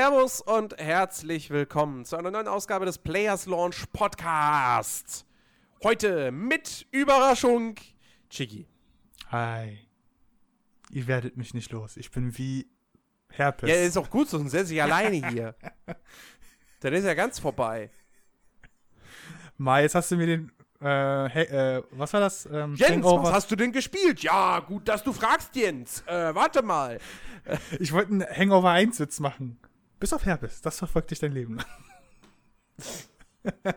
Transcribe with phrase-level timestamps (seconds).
[0.00, 5.26] Servus und herzlich willkommen zu einer neuen Ausgabe des Players Launch Podcasts.
[5.84, 7.74] Heute mit Überraschung
[8.30, 8.66] Chigi.
[9.30, 9.78] Hi.
[10.90, 11.98] Ihr werdet mich nicht los.
[11.98, 12.66] Ich bin wie
[13.28, 13.68] Herpes.
[13.68, 15.54] Ja, ist auch gut so, sonst setze ich alleine hier.
[16.80, 17.90] Dann ist ja ganz vorbei.
[19.58, 20.50] Mal, jetzt hast du mir den.
[20.80, 22.46] Äh, hey, äh, was war das?
[22.46, 24.22] Ähm, Jens, Hangover- was hast du denn gespielt?
[24.22, 26.02] Ja, gut, dass du fragst, Jens.
[26.06, 26.98] Äh, warte mal.
[27.78, 29.58] Ich wollte einen Hangover 1 Witz machen.
[30.00, 30.62] Bis auf Herpes.
[30.62, 31.66] Das verfolgt dich dein Leben lang.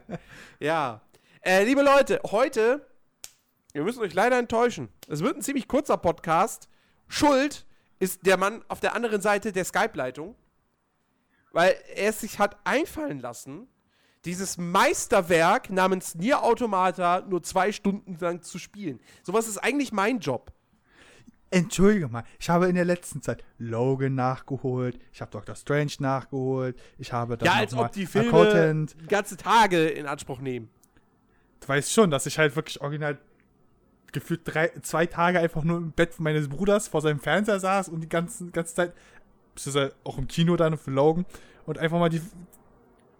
[0.60, 1.02] Ja.
[1.42, 2.86] Äh, liebe Leute, heute,
[3.72, 4.90] wir müssen euch leider enttäuschen.
[5.08, 6.68] Es wird ein ziemlich kurzer Podcast.
[7.08, 7.66] Schuld
[8.00, 10.36] ist der Mann auf der anderen Seite der Skype-Leitung,
[11.52, 13.68] weil er es sich hat einfallen lassen,
[14.26, 19.00] dieses Meisterwerk namens Nier Automata nur zwei Stunden lang zu spielen.
[19.24, 20.52] Sowas ist eigentlich mein Job.
[21.54, 26.78] Entschuldige mal, ich habe in der letzten Zeit Logan nachgeholt, ich habe Doctor Strange nachgeholt,
[26.98, 28.96] ich habe dann Ja, als ob die Filme Accountant.
[29.08, 30.70] ganze Tage in Anspruch nehmen.
[31.60, 33.18] Du weißt schon, dass ich halt wirklich original
[34.12, 38.02] gefühlt drei, zwei Tage einfach nur im Bett meines Bruders vor seinem Fernseher saß und
[38.02, 38.94] die ganze, ganze Zeit,
[39.56, 41.26] beziehungsweise auch im Kino dann für Logan
[41.66, 42.22] und einfach mal die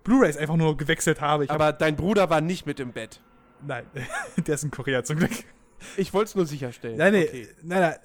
[0.04, 1.46] Blu-Rays einfach nur gewechselt habe.
[1.46, 3.22] Ich hab, Aber dein Bruder war nicht mit im Bett.
[3.66, 3.86] nein,
[4.38, 5.32] der ist in Korea zum Glück.
[5.98, 6.98] Ich wollte es nur sicherstellen.
[6.98, 7.48] Nein, nee, Okay.
[7.64, 7.96] nein, nein,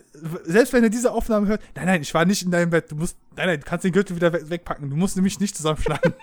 [0.45, 2.97] selbst wenn er diese Aufnahme hört, nein, nein, ich war nicht in deinem Bett, du
[2.97, 6.15] musst, nein, nein, du kannst den Gürtel wieder we- wegpacken, du musst nämlich nicht zusammenschlagen.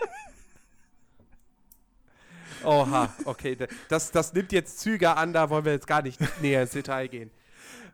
[2.63, 3.55] Oha, okay.
[3.89, 7.07] Das, das nimmt jetzt Züge an, da wollen wir jetzt gar nicht näher ins Detail
[7.07, 7.29] gehen.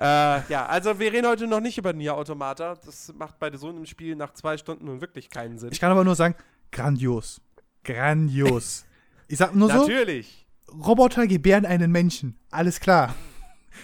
[0.00, 2.74] äh, ja, also wir reden heute noch nicht über Nier Automata.
[2.84, 5.70] Das macht bei so einem Spiel nach zwei Stunden nun wirklich keinen Sinn.
[5.72, 6.34] ich kann aber nur sagen,
[6.72, 7.40] grandios.
[7.84, 8.84] Grandios.
[9.28, 10.41] Ich sag nur so, Natürlich.
[10.72, 12.38] Roboter gebären einen Menschen.
[12.50, 13.14] Alles klar.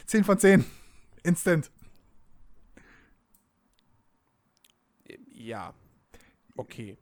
[0.06, 0.64] 10 von 10.
[1.22, 1.70] Instant.
[5.32, 5.74] Ja.
[6.56, 6.98] Okay.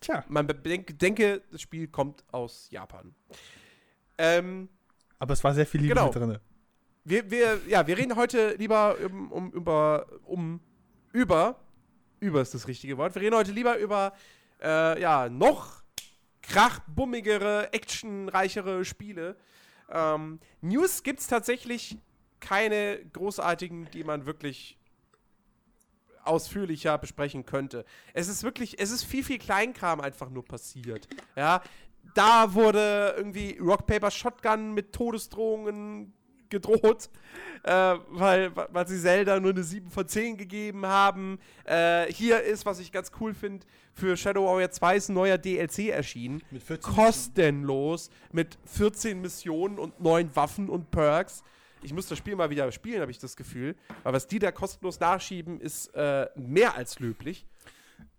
[0.00, 0.24] Tja.
[0.28, 3.14] Man bedenk, denke, das Spiel kommt aus Japan.
[4.18, 4.68] Ähm,
[5.18, 6.10] Aber es war sehr viel Liebe Genau.
[6.10, 6.38] drin.
[7.04, 10.60] wir, wir, ja, wir reden heute lieber um, um, über, um,
[11.12, 11.56] über,
[12.20, 13.14] über ist das richtige Wort.
[13.14, 14.12] Wir reden heute lieber über,
[14.62, 15.79] äh, ja, noch
[16.50, 19.36] krachbummigere, actionreichere Spiele.
[19.90, 21.98] Ähm, News gibt es tatsächlich
[22.40, 24.78] keine großartigen, die man wirklich
[26.24, 27.84] ausführlicher besprechen könnte.
[28.12, 31.08] Es ist wirklich, es ist viel, viel Kleinkram einfach nur passiert.
[31.36, 31.62] Ja,
[32.14, 36.12] da wurde irgendwie Rock Paper Shotgun mit Todesdrohungen
[36.50, 37.08] gedroht,
[37.62, 41.38] äh, weil, weil sie Zelda nur eine 7 von 10 gegeben haben.
[41.64, 45.38] Äh, hier ist, was ich ganz cool finde, für Shadow Warrior 2 ist ein neuer
[45.38, 46.42] DLC erschienen.
[46.50, 51.42] Mit 14 Kostenlos, mit 14 Missionen und 9 Waffen und Perks.
[51.82, 53.74] Ich muss das Spiel mal wieder spielen, habe ich das Gefühl.
[54.04, 57.46] Aber was die da kostenlos nachschieben, ist äh, mehr als löblich.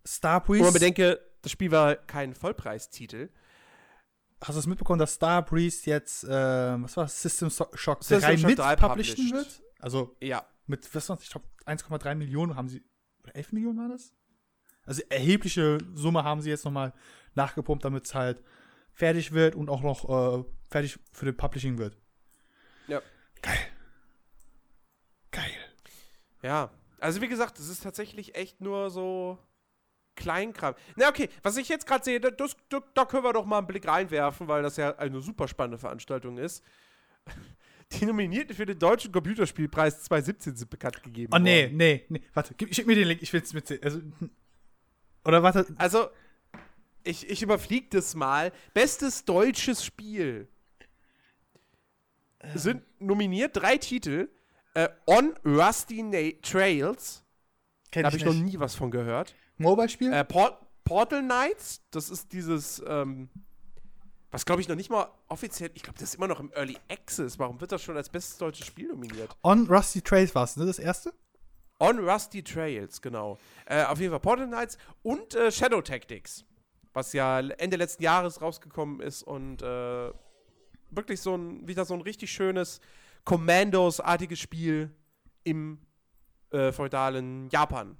[0.05, 3.29] Star Und man bedenke, das Spiel war kein Vollpreistitel.
[4.43, 7.21] Hast du es mitbekommen, dass Star Breeze jetzt, äh, was war das?
[7.21, 9.61] System Shock System 3 Shock mit 3 publishen wird?
[9.79, 10.45] Also Ja.
[10.65, 11.21] mit, was war's?
[11.21, 12.83] Ich glaube, 1,3 Millionen haben sie,
[13.23, 14.13] oder 11 Millionen war das?
[14.85, 16.91] Also erhebliche Summe haben sie jetzt nochmal
[17.35, 18.43] nachgepumpt, damit es halt
[18.93, 21.97] fertig wird und auch noch äh, fertig für den Publishing wird.
[22.87, 22.99] Ja.
[23.43, 23.59] Geil.
[25.31, 25.51] Geil.
[26.41, 26.71] Ja.
[26.99, 29.37] Also wie gesagt, es ist tatsächlich echt nur so
[30.21, 30.75] Kleinkram.
[30.95, 32.55] Na okay, was ich jetzt gerade sehe, da- das,
[32.93, 36.37] da, können wir doch mal einen Blick reinwerfen, weil das ja eine super spannende Veranstaltung
[36.37, 36.63] ist.
[37.93, 41.77] Die Nominierten für den Deutschen Computerspielpreis 2017 sind bekannt gegeben Oh nee, worden.
[41.77, 42.21] nee, nee.
[42.33, 43.83] Warte, gib, schick mir den Link, ich will es mitsehen.
[43.83, 43.99] Also,
[45.25, 46.09] oder warte, Also,
[47.03, 48.51] ich, ich überfliege das mal.
[48.73, 50.47] Bestes deutsches Spiel.
[52.55, 54.29] Sind nominiert drei Titel.
[54.73, 57.23] Äh, On Rusty Na Trails.
[57.91, 59.35] kenn Da habe ich noch nie was von gehört.
[59.61, 60.11] Mobile-Spiel?
[60.11, 61.81] Äh, Port Portal Knights.
[61.91, 63.29] Das ist dieses, ähm,
[64.29, 66.77] was glaube ich noch nicht mal offiziell, ich glaube, das ist immer noch im Early
[66.89, 67.39] Access.
[67.39, 69.35] Warum wird das schon als bestes deutsches Spiel nominiert?
[69.43, 70.65] On Rusty Trails war es, ne?
[70.65, 71.13] Das erste?
[71.79, 73.37] On Rusty Trails, genau.
[73.65, 76.45] Äh, auf jeden Fall Portal Knights und äh, Shadow Tactics,
[76.93, 80.11] was ja Ende letzten Jahres rausgekommen ist und äh,
[80.89, 82.81] wirklich so ein, wieder so ein richtig schönes
[83.23, 84.93] Commandos-artiges Spiel
[85.43, 85.79] im
[86.51, 87.97] äh, feudalen Japan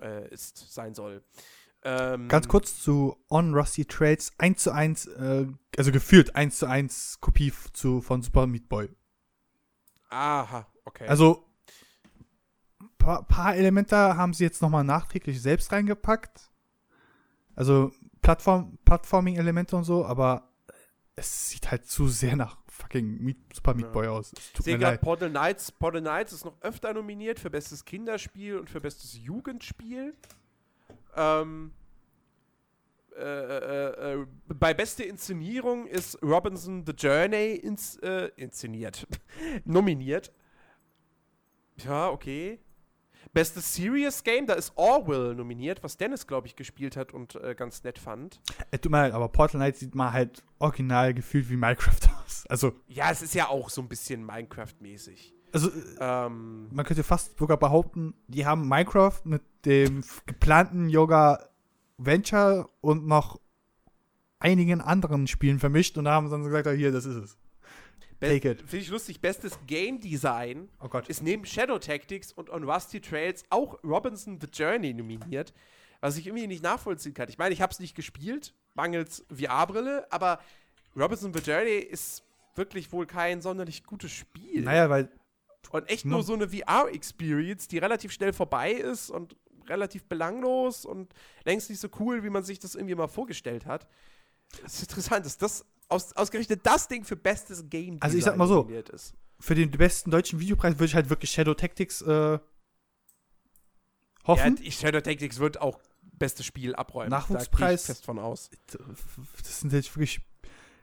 [0.00, 1.22] äh, ist, sein soll.
[1.82, 5.46] Ähm, Ganz kurz zu On Rusty Trails 1 zu 1, äh,
[5.76, 8.88] also gefühlt 1 zu 1 Kopie zu, von Super Meat Boy.
[10.08, 11.06] Aha, okay.
[11.06, 11.46] Also,
[12.96, 16.50] paar, paar Elemente haben sie jetzt nochmal nachträglich selbst reingepackt.
[17.54, 17.92] Also,
[18.22, 20.54] Plattform, Plattforming-Elemente und so, aber
[21.16, 23.92] es sieht halt zu sehr nach fucking Meat, Super Meat Ja.
[23.92, 24.32] Boy aus.
[24.32, 24.98] Ich sehe gerade.
[24.98, 25.72] Portal Knights.
[25.72, 30.14] Portal Knights ist noch öfter nominiert für bestes Kinderspiel und für bestes Jugendspiel.
[31.16, 31.72] Ähm,
[33.16, 39.06] äh, äh, äh, bei beste Inszenierung ist Robinson The Journey ins, äh, inszeniert.
[39.64, 40.32] Nominiert.
[41.84, 42.58] Ja, okay.
[43.32, 47.54] Bestes Serious Game, da ist Orwell nominiert, was Dennis, glaube ich, gespielt hat und äh,
[47.54, 48.40] ganz nett fand.
[48.70, 52.44] Äh, tut mir leid, aber Portal Knight sieht mal halt original gefühlt wie Minecraft aus.
[52.48, 55.32] Also, Ja, es ist ja auch so ein bisschen Minecraft-mäßig.
[55.52, 61.48] also Ähm, man könnte fast sogar behaupten, die haben Minecraft mit dem geplanten Yoga
[61.96, 63.40] Venture und noch
[64.40, 67.38] einigen anderen Spielen vermischt und haben dann gesagt, hier, das ist es.
[68.28, 68.60] Take it.
[68.60, 69.20] Finde ich lustig.
[69.20, 71.08] Bestes Game Design Oh Gott.
[71.08, 75.52] ist neben Shadow Tactics und On Rusty Trails auch Robinson The Journey nominiert,
[76.00, 77.28] was ich irgendwie nicht nachvollziehen kann.
[77.28, 80.40] Ich meine, ich habe es nicht gespielt, mangels VR-Brille, aber
[80.96, 82.22] Robinson The Journey ist
[82.54, 84.62] wirklich wohl kein sonderlich gutes Spiel.
[84.62, 85.10] Naja, weil
[85.70, 89.36] Und echt nur so eine VR-Experience, die relativ schnell vorbei ist und
[89.68, 91.12] relativ belanglos und
[91.44, 93.88] längst nicht so cool, wie man sich das irgendwie mal vorgestellt hat.
[94.62, 98.36] Das ist interessant, dass das aus, ausgerechnet das Ding für bestes Game Also ich sag
[98.36, 99.14] mal so, ist.
[99.38, 102.38] für den besten deutschen Videopreis würde ich halt wirklich Shadow Tactics äh,
[104.26, 104.58] hoffen.
[104.62, 107.10] Ja, Shadow Tactics wird auch bestes Spiel abräumen.
[107.10, 107.82] Nachwuchspreis.
[107.82, 108.50] Da ich fest von aus.
[109.42, 110.20] das sind halt wirklich.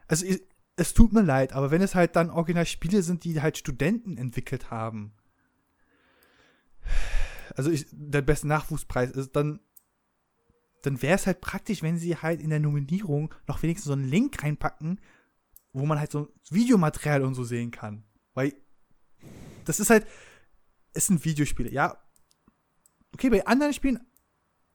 [0.08, 0.42] Also, ich,
[0.76, 4.18] es tut mir leid, aber wenn es halt dann original Spiele sind, die halt Studenten
[4.18, 5.14] entwickelt haben,
[7.56, 9.60] also ich, der beste Nachwuchspreis ist, dann,
[10.82, 14.10] dann wäre es halt praktisch, wenn sie halt in der Nominierung noch wenigstens so einen
[14.10, 15.00] Link reinpacken,
[15.74, 18.04] wo man halt so Videomaterial und so sehen kann.
[18.34, 18.54] Weil
[19.66, 20.08] das ist halt,
[20.94, 21.98] es sind Videospiele, ja.
[23.14, 24.00] Okay, bei anderen Spielen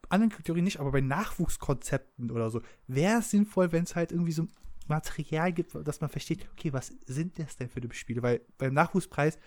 [0.08, 4.32] anderen Kategorien nicht, aber bei Nachwuchskonzepten oder so wäre es sinnvoll, wenn es halt irgendwie
[4.32, 4.47] so
[4.88, 8.23] Material gibt, dass man versteht, okay, was sind das denn für die Spiele?
[8.23, 9.38] Weil beim Nachwuchspreis,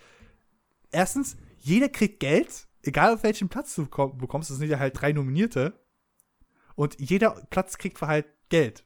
[0.90, 5.00] erstens, jeder kriegt Geld, egal auf welchen Platz du bekomm- bekommst, es sind ja halt
[5.00, 5.80] drei Nominierte.
[6.80, 8.84] Und jeder Platz kriegt für halt Geld.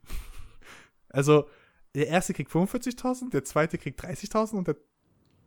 [1.10, 1.48] Also,
[1.94, 4.74] der erste kriegt 45.000, der zweite kriegt 30.000 und der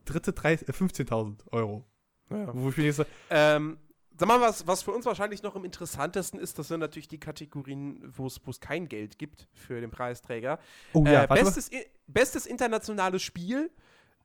[0.05, 1.83] dritte 30 äh, 15.000 Euro.
[2.29, 2.47] Ja.
[2.55, 3.77] Wo ich mir jetzt so, Ähm,
[4.17, 7.19] sag mal, was, was für uns wahrscheinlich noch am interessantesten ist, das sind natürlich die
[7.19, 10.57] Kategorien, wo es wo es kein Geld gibt für den Preisträger.
[10.93, 11.35] oh äh, ja, mal.
[11.43, 13.69] bestes, I- bestes internationales Spiel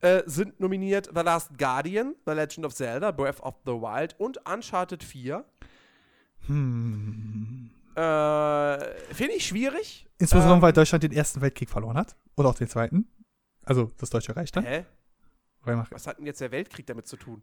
[0.00, 4.38] äh, sind nominiert The Last Guardian, The Legend of Zelda, Breath of the Wild und
[4.48, 5.44] Uncharted 4.
[6.46, 7.70] Hm.
[7.94, 10.06] Äh, Finde ich schwierig.
[10.18, 12.16] Insbesondere, Ähm, weil Deutschland den ersten Weltkrieg verloren hat.
[12.36, 13.06] Oder auch den zweiten.
[13.64, 14.64] Also das Deutsche Reich dann.
[14.64, 14.84] Hä?
[15.64, 17.42] Was hat denn jetzt der Weltkrieg damit zu tun?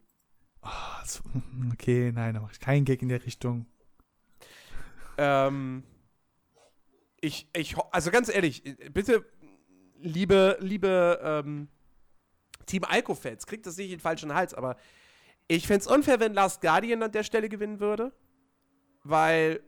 [0.61, 1.21] Ah, so,
[1.73, 3.65] okay, nein, da mache ich keinen Gag in der Richtung.
[5.17, 5.83] Ähm,
[7.21, 8.63] ich, ich, also ganz ehrlich,
[8.93, 9.25] bitte,
[9.99, 11.67] liebe, liebe ähm,
[12.65, 14.75] Team Alco-Fans, kriegt das nicht in den falschen Hals, aber
[15.47, 18.13] ich fände es unfair, wenn Last Guardian an der Stelle gewinnen würde,
[19.03, 19.61] weil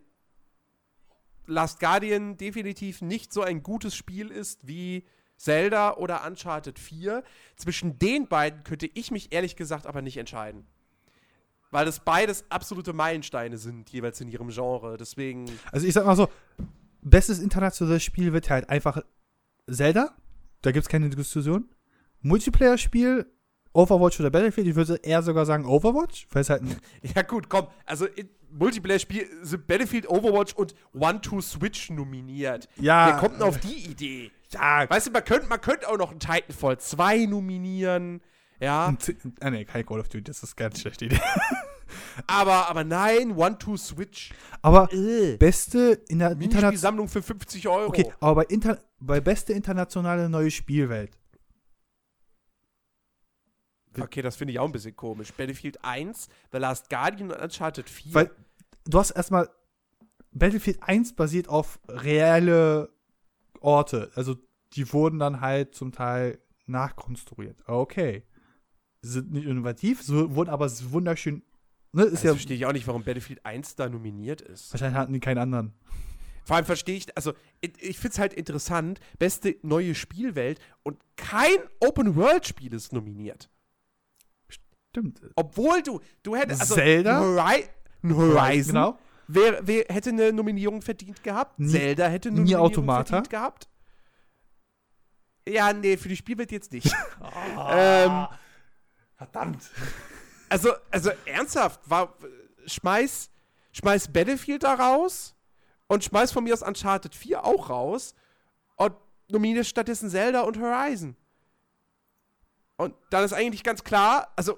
[1.52, 5.06] Last Guardian definitiv nicht so ein gutes Spiel ist wie
[5.36, 7.24] Zelda oder Uncharted 4.
[7.58, 10.66] Zwischen den beiden könnte ich mich ehrlich gesagt aber nicht entscheiden.
[11.70, 14.98] Weil das beides absolute Meilensteine sind, jeweils in ihrem Genre.
[14.98, 15.46] Deswegen.
[15.72, 16.30] Also ich sag mal so,
[17.02, 19.02] bestes internationales Spiel wird halt einfach
[19.70, 20.16] Zelda.
[20.62, 21.70] Da gibt es keine Diskussion.
[22.22, 23.26] Multiplayer-Spiel,
[23.74, 24.68] Overwatch oder Battlefield.
[24.68, 26.64] Ich würde eher sogar sagen Overwatch, weil es halt
[27.16, 27.68] Ja, gut, komm.
[27.86, 28.08] Also,
[28.52, 32.68] Multiplayer-Spiel sind Battlefield, Overwatch und One-to-Switch nominiert.
[32.78, 33.08] Ja.
[33.08, 34.32] Wer kommt denn auf die Idee?
[34.54, 38.22] ja, Weißt du, man könnte man könnt auch noch einen Titanfall 2 nominieren.
[38.60, 38.94] Ja,
[39.40, 41.20] ah, nee, kein Call of Duty, das ist ganz schlechte Idee.
[42.28, 44.32] aber, aber nein, One-to-Switch.
[44.62, 45.38] Aber Äh.
[45.38, 47.88] beste in der Minispielsammlung für 50 Euro.
[47.88, 51.18] Okay, aber bei, Inter bei beste internationale neue Spielwelt.
[54.00, 55.34] Okay, das finde ich auch ein bisschen komisch.
[55.34, 58.14] Battlefield 1, The Last Guardian und Uncharted 4.
[58.14, 58.32] Weil
[58.86, 59.50] du hast erstmal
[60.32, 62.90] Battlefield 1 basiert auf reelle
[63.60, 64.12] Orte.
[64.16, 64.38] Also
[64.74, 67.68] die wurden dann halt zum Teil nachkonstruiert.
[67.68, 68.24] Okay.
[69.02, 71.44] Sind nicht innovativ, so, wurden aber wunderschön.
[71.92, 72.34] Ne, ist also ja.
[72.34, 74.72] verstehe ich auch nicht, warum Battlefield 1 da nominiert ist.
[74.72, 75.74] Wahrscheinlich hatten die keinen anderen.
[76.46, 81.00] Vor allem verstehe ich, also ich, ich finde es halt interessant, beste neue Spielwelt und
[81.16, 83.50] kein Open-World-Spiel ist nominiert.
[84.92, 85.22] Stimmt.
[85.36, 87.20] Obwohl du, du hättest, also Zelda?
[87.22, 87.64] Hori
[88.04, 89.00] Horizon Genau.
[89.28, 91.58] wer, wer hätte eine Nominierung verdient gehabt.
[91.60, 93.04] Nie- Zelda hätte eine Nier Nominierung Automata?
[93.06, 93.70] verdient gehabt.
[95.48, 96.88] Ja, nee, für die Spielwelt jetzt nicht.
[97.72, 98.28] ähm,
[99.16, 99.70] Verdammt.
[100.50, 102.14] also, also ernsthaft, war,
[102.66, 103.30] schmeiß,
[103.72, 105.36] schmeiß Battlefield da raus
[105.88, 108.14] und schmeiß von mir aus Uncharted 4 auch raus
[108.76, 108.94] und
[109.30, 111.16] nominiere stattdessen Zelda und Horizon.
[112.78, 114.58] Und dann ist eigentlich ganz klar, also,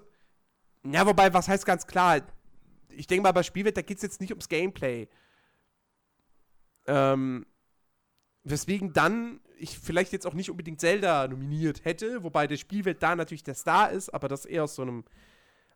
[0.85, 2.21] ja, wobei, was heißt ganz klar?
[2.89, 5.07] Ich denke mal, bei Spielwelt, da geht es jetzt nicht ums Gameplay.
[6.85, 7.45] Ähm,
[8.43, 13.15] weswegen dann ich vielleicht jetzt auch nicht unbedingt Zelda nominiert hätte, wobei der Spielwelt da
[13.15, 15.05] natürlich der Star ist, aber das eher aus so einem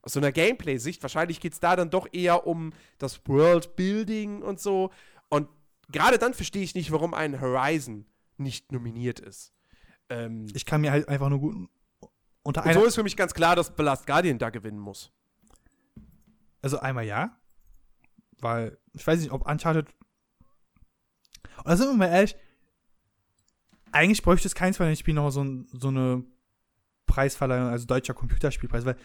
[0.01, 1.01] aus so einer Gameplay-Sicht.
[1.01, 4.91] Wahrscheinlich geht es da dann doch eher um das World-Building und so.
[5.27, 5.49] Und
[5.89, 8.05] gerade dann verstehe ich nicht, warum ein Horizon
[8.37, 9.53] nicht nominiert ist.
[10.09, 11.69] Ähm, ich kann mir halt einfach nur gut
[12.47, 12.73] unter einer.
[12.73, 15.11] So ist für mich ganz klar, dass The Last Guardian da gewinnen muss.
[16.61, 17.37] Also einmal ja,
[18.39, 19.87] weil ich weiß nicht, ob Uncharted.
[21.65, 22.37] Oder sind wir mal ehrlich,
[23.91, 26.23] eigentlich bräuchte es keins von den Spielen noch so, so eine
[27.05, 28.95] Preisverleihung, also deutscher Computerspielpreis, weil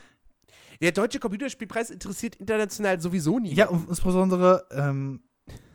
[0.80, 3.54] der deutsche Computerspielpreis interessiert international sowieso nie.
[3.54, 5.24] Ja, und insbesondere, ähm,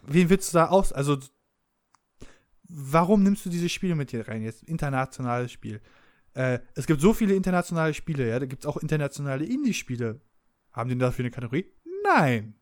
[0.04, 0.94] wen willst du da aus?
[0.94, 1.18] Also,
[2.64, 4.42] warum nimmst du diese Spiele mit dir rein?
[4.42, 5.82] Jetzt internationales Spiel.
[6.38, 8.38] Äh, es gibt so viele internationale Spiele, ja.
[8.38, 10.22] Da gibt es auch internationale Indie-Spiele.
[10.72, 11.66] Haben die dafür eine Kategorie?
[12.04, 12.54] Nein.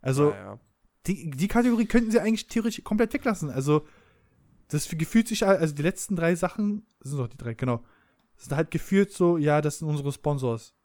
[0.00, 0.60] Also, ja.
[1.08, 3.50] die, die Kategorie könnten sie eigentlich theoretisch komplett weglassen.
[3.50, 3.88] Also,
[4.68, 7.82] das gefühlt sich, also die letzten drei Sachen, das sind doch die drei, genau.
[8.36, 10.76] Das sind halt gefühlt so, ja, das sind unsere Sponsors.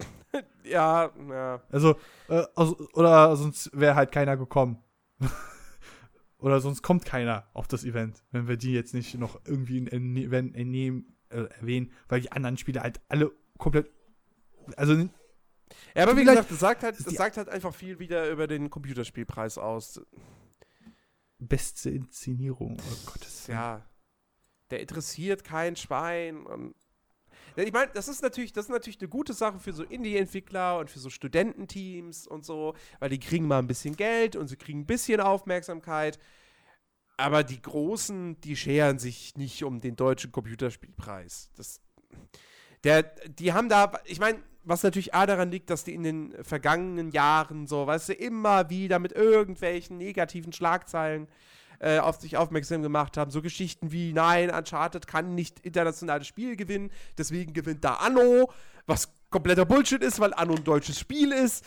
[0.64, 1.62] ja, ja.
[1.70, 1.94] Also,
[2.28, 4.82] äh, also oder sonst wäre halt keiner gekommen.
[6.46, 10.14] oder sonst kommt keiner auf das Event, wenn wir die jetzt nicht noch irgendwie in,
[10.14, 13.90] in, äh, erwähnen, weil die anderen Spiele halt alle komplett.
[14.76, 14.94] Also.
[15.96, 18.70] Ja, aber wie gesagt, das sagt, halt, das sagt halt einfach viel wieder über den
[18.70, 20.00] Computerspielpreis aus.
[21.40, 23.48] Beste Inszenierung, oh Gottes.
[23.48, 23.84] Ja.
[24.70, 26.76] Der interessiert kein Schwein und
[27.56, 30.90] ich meine, das ist natürlich, das ist natürlich eine gute Sache für so Indie-Entwickler und
[30.90, 34.80] für so Studententeams und so, weil die kriegen mal ein bisschen Geld und sie kriegen
[34.80, 36.18] ein bisschen Aufmerksamkeit.
[37.16, 41.50] Aber die Großen, die scheren sich nicht um den deutschen Computerspielpreis.
[41.56, 41.80] Das,
[42.84, 46.44] der, die haben da, ich meine, was natürlich A daran liegt, dass die in den
[46.44, 51.28] vergangenen Jahren so, weißt du, immer wieder mit irgendwelchen negativen Schlagzeilen
[51.78, 53.30] äh, auf sich aufmerksam gemacht haben.
[53.30, 58.50] So Geschichten wie, nein, Uncharted kann nicht internationales Spiel gewinnen, deswegen gewinnt da Anno,
[58.86, 61.64] was kompletter Bullshit ist, weil Anno ein deutsches Spiel ist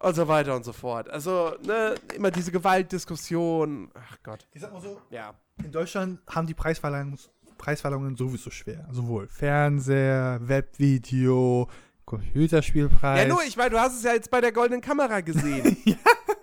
[0.00, 1.10] und so weiter und so fort.
[1.10, 3.90] Also, ne, immer diese Gewaltdiskussion.
[3.94, 4.46] Ach Gott.
[4.52, 5.34] Ich sag mal so, ja.
[5.64, 7.18] in Deutschland haben die Preisverleihungen,
[7.56, 8.86] Preisverleihungen sowieso schwer.
[8.90, 11.68] Sowohl Fernseher, Webvideo,
[12.04, 13.22] Computerspielpreis.
[13.22, 15.76] Ja, nur, ich meine, du hast es ja jetzt bei der goldenen Kamera gesehen.
[15.84, 15.96] ja.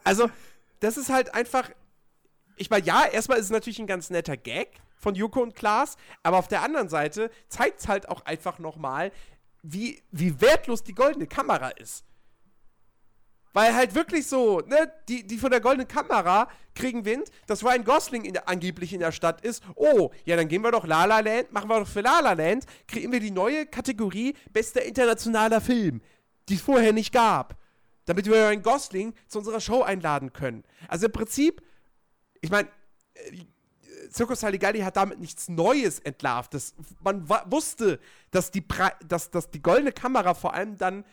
[0.04, 0.30] Also,
[0.80, 1.70] das ist halt einfach,
[2.56, 5.98] ich meine, ja, erstmal ist es natürlich ein ganz netter Gag von Joko und Klaas,
[6.24, 9.12] aber auf der anderen Seite zeigt es halt auch einfach nochmal,
[9.62, 12.06] wie, wie wertlos die goldene Kamera ist.
[13.56, 17.86] Weil halt wirklich so, ne, die, die von der goldenen Kamera kriegen Wind, dass Ryan
[17.86, 19.64] Gosling in angeblich in der Stadt ist.
[19.76, 22.34] Oh, ja, dann gehen wir doch La La Land, machen wir doch für La La
[22.34, 26.02] Land, kriegen wir die neue Kategorie bester internationaler Film,
[26.50, 27.56] die es vorher nicht gab.
[28.04, 30.66] Damit wir Ryan Gosling zu unserer Show einladen können.
[30.90, 31.62] Also im Prinzip
[32.46, 32.70] ich meine,
[33.16, 33.42] äh,
[34.14, 36.54] Circus Saligalli hat damit nichts Neues entlarvt.
[36.54, 38.00] Das, man wusste,
[38.30, 38.64] dass die,
[39.08, 41.04] dass, dass die goldene Kamera vor allem dann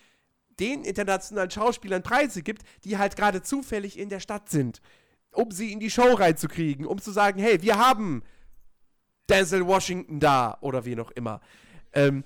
[0.61, 4.83] den internationalen Schauspielern Preise gibt, die halt gerade zufällig in der Stadt sind,
[5.33, 8.23] um sie in die Show reinzukriegen, um zu sagen, hey, wir haben
[9.31, 11.41] Denzel Washington da oder wie noch immer.
[11.95, 12.25] Ähm,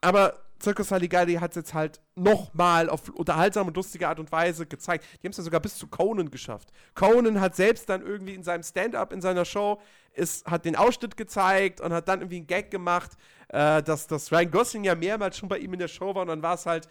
[0.00, 4.66] aber Circus Saligalli hat es jetzt halt nochmal auf unterhaltsame und lustige Art und Weise
[4.66, 5.04] gezeigt.
[5.22, 6.72] Die haben es ja sogar bis zu Conan geschafft.
[6.94, 9.80] Conan hat selbst dann irgendwie in seinem Stand-up in seiner Show
[10.14, 13.12] ist, hat den Ausschnitt gezeigt und hat dann irgendwie einen Gag gemacht,
[13.48, 16.28] äh, dass, dass Ryan Gosling ja mehrmals schon bei ihm in der Show war und
[16.28, 16.88] dann war es halt,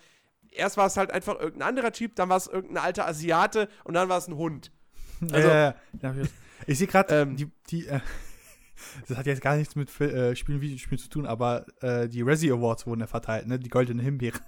[0.51, 3.95] erst war es halt einfach irgendein anderer Typ, dann war es irgendein alter Asiate und
[3.95, 4.72] dann war es ein Hund.
[5.31, 5.74] Also, äh,
[6.67, 8.01] ich sehe gerade ähm, die, die äh,
[9.08, 12.51] das hat jetzt gar nichts mit äh, Spielen, Videospielen zu tun, aber äh, die Razzie
[12.51, 13.60] Awards wurden ja verteilt, ne?
[13.60, 14.39] Die goldene Himbeere.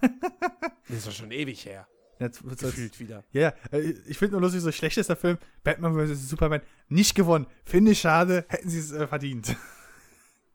[0.87, 1.87] das ist doch schon ewig her.
[2.19, 3.23] Jetzt wird's Gefühlt jetzt, wieder.
[3.31, 6.29] Ja, yeah, äh, ich finde nur lustig, so schlechtester Film, Batman vs.
[6.29, 7.45] Superman, nicht gewonnen.
[7.63, 9.55] Finde ich schade, hätten sie es äh, verdient.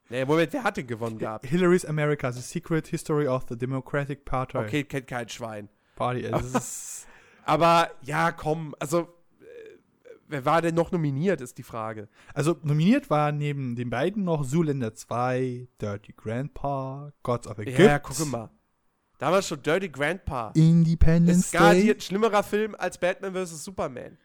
[0.09, 1.47] Nee, Moment, wer hat denn gewonnen gehabt?
[1.47, 4.59] Hillary's America, The Secret History of the Democratic Party.
[4.59, 5.71] Okay, kennt kein Schwein.
[5.97, 6.59] Party, also
[7.45, 9.09] aber ja, komm, also
[10.33, 12.09] Wer war denn noch nominiert, ist die Frage.
[12.33, 17.79] Also nominiert war neben den beiden noch Zoolander 2, Dirty Grandpa, Gods of Egypt.
[17.79, 18.49] Ja, guck mal.
[19.19, 20.53] Da war schon Dirty Grandpa.
[20.55, 21.91] Independence ist Day.
[21.91, 23.63] Ist schlimmerer Film als Batman vs.
[23.63, 24.17] Superman.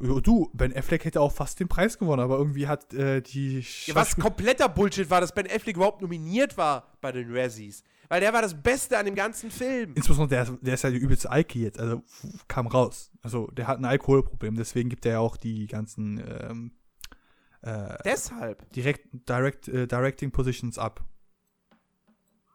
[0.00, 3.64] Jo, du, Ben Affleck hätte auch fast den Preis gewonnen, aber irgendwie hat äh, die.
[3.86, 7.82] Ja, was kompletter Bullshit war, dass Ben Affleck überhaupt nominiert war bei den Razzies.
[8.10, 9.94] Weil der war das Beste an dem ganzen Film.
[9.94, 12.02] Insbesondere der, der ist ja die übelste Alki jetzt, also
[12.48, 13.12] kam raus.
[13.22, 16.72] Also der hat ein Alkoholproblem, deswegen gibt er ja auch die ganzen ähm,
[17.62, 18.68] äh, Deshalb?
[18.72, 21.04] Direkt, direct, äh, Directing Positions ab.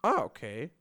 [0.02, 0.72] Ah, okay.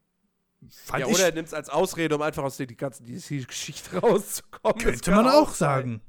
[0.69, 3.05] fand Ja, ich, oder er nimmt es als Ausrede, um einfach aus der die ganzen
[3.05, 4.77] DC-Geschichte rauszukommen.
[4.77, 5.69] Könnte man auch sein.
[5.69, 6.01] sagen.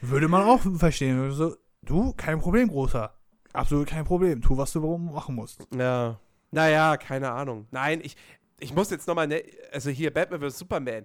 [0.00, 1.30] Würde man auch verstehen.
[1.30, 3.14] So, du, kein Problem, Großer.
[3.52, 4.42] Absolut kein Problem.
[4.42, 5.64] Tu, was du machen musst.
[5.72, 6.18] Ja.
[6.52, 7.66] Naja, keine Ahnung.
[7.70, 8.14] Nein, ich,
[8.60, 9.42] ich muss jetzt nochmal, ne,
[9.72, 10.58] also hier Batman vs.
[10.58, 11.04] Superman.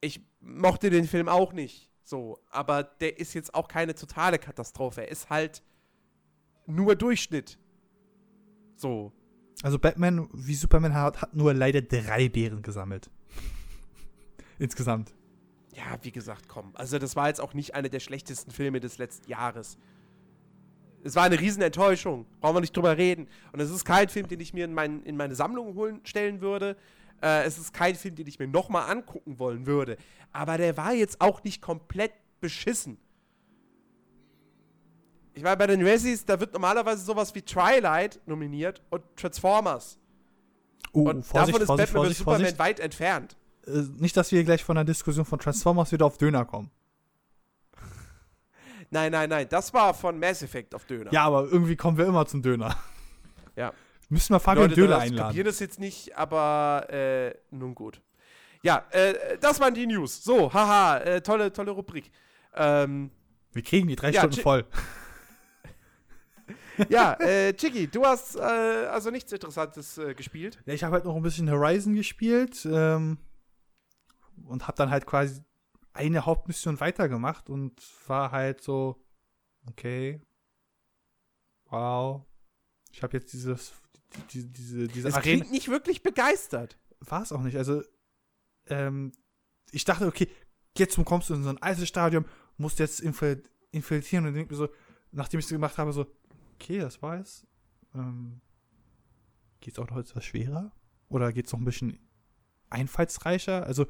[0.00, 5.02] Ich mochte den Film auch nicht so, aber der ist jetzt auch keine totale Katastrophe.
[5.02, 5.62] Er ist halt
[6.66, 7.58] nur Durchschnitt.
[8.76, 9.12] So.
[9.62, 13.10] Also Batman wie Superman hat, hat nur leider drei Bären gesammelt.
[14.58, 15.14] Insgesamt.
[15.74, 16.74] Ja, wie gesagt, komm.
[16.74, 19.78] Also das war jetzt auch nicht einer der schlechtesten Filme des letzten Jahres.
[21.02, 22.26] Es war eine Riesenenttäuschung.
[22.40, 23.28] Brauchen wir nicht drüber reden.
[23.52, 26.40] Und es ist kein Film, den ich mir in, mein, in meine Sammlung holen, stellen
[26.40, 26.76] würde.
[27.22, 29.96] Äh, es ist kein Film, den ich mir nochmal angucken wollen würde.
[30.32, 32.98] Aber der war jetzt auch nicht komplett beschissen.
[35.34, 39.98] Ich war bei den Razzies, da wird normalerweise sowas wie Twilight nominiert und Transformers.
[40.92, 42.18] Uh, Und davon ist Batman vs.
[42.18, 43.36] Superman weit entfernt.
[43.66, 46.70] Äh, nicht, dass wir gleich von der Diskussion von Transformers wieder auf Döner kommen.
[48.90, 49.46] Nein, nein, nein.
[49.48, 51.12] Das war von Mass Effect auf Döner.
[51.12, 52.76] Ja, aber irgendwie kommen wir immer zum Döner.
[53.56, 53.72] Ja.
[54.08, 55.28] Müssen wir Fabian Leute, Döner einladen.
[55.28, 58.00] kapieren das jetzt nicht, aber äh, nun gut.
[58.62, 60.22] Ja, äh, das waren die News.
[60.24, 62.10] So, haha, äh, tolle, tolle Rubrik.
[62.54, 63.10] Ähm,
[63.52, 64.64] Wir kriegen die drei Ja, Stunden Chi- voll.
[66.88, 70.58] ja, äh, Chicky, du hast äh, also nichts Interessantes äh, gespielt.
[70.66, 73.18] Ja, ich habe halt noch ein bisschen Horizon gespielt ähm,
[74.46, 75.42] und habe dann halt quasi
[76.00, 79.02] eine Hauptmission weitergemacht und war halt so,
[79.68, 80.20] okay,
[81.66, 82.24] wow,
[82.92, 83.72] ich habe jetzt dieses,
[84.32, 85.22] die, die, diese, diese Es Arena.
[85.22, 86.78] klingt nicht wirklich begeistert.
[87.00, 87.56] War es auch nicht.
[87.56, 87.82] Also,
[88.66, 89.12] ähm,
[89.70, 90.28] ich dachte, okay,
[90.76, 92.24] jetzt kommst du in so ein Eisestadion,
[92.56, 94.68] musst jetzt infil infiltrieren und denk mir so,
[95.12, 96.06] nachdem ich es gemacht habe, so,
[96.54, 97.46] okay, das war es.
[97.94, 98.40] Ähm,
[99.60, 100.72] geht's auch noch etwas schwerer?
[101.08, 102.00] Oder geht's noch ein bisschen
[102.68, 103.64] einfallsreicher?
[103.64, 103.86] Also,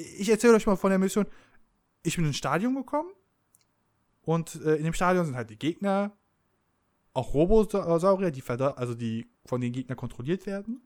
[0.00, 1.26] ich erzähle euch mal von der Mission.
[2.02, 3.10] Ich bin ins Stadion gekommen
[4.22, 6.16] und äh, in dem Stadion sind halt die Gegner,
[7.12, 10.82] auch Robosaurier, die also die von den Gegnern kontrolliert werden.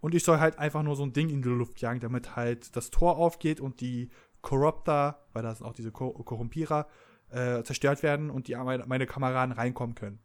[0.00, 2.74] Und ich soll halt einfach nur so ein Ding in die Luft jagen, damit halt
[2.74, 6.88] das Tor aufgeht und die Corruptor, weil das sind auch diese Kor Korrumpierer,
[7.30, 10.18] äh, zerstört werden und die meine, meine Kameraden reinkommen können.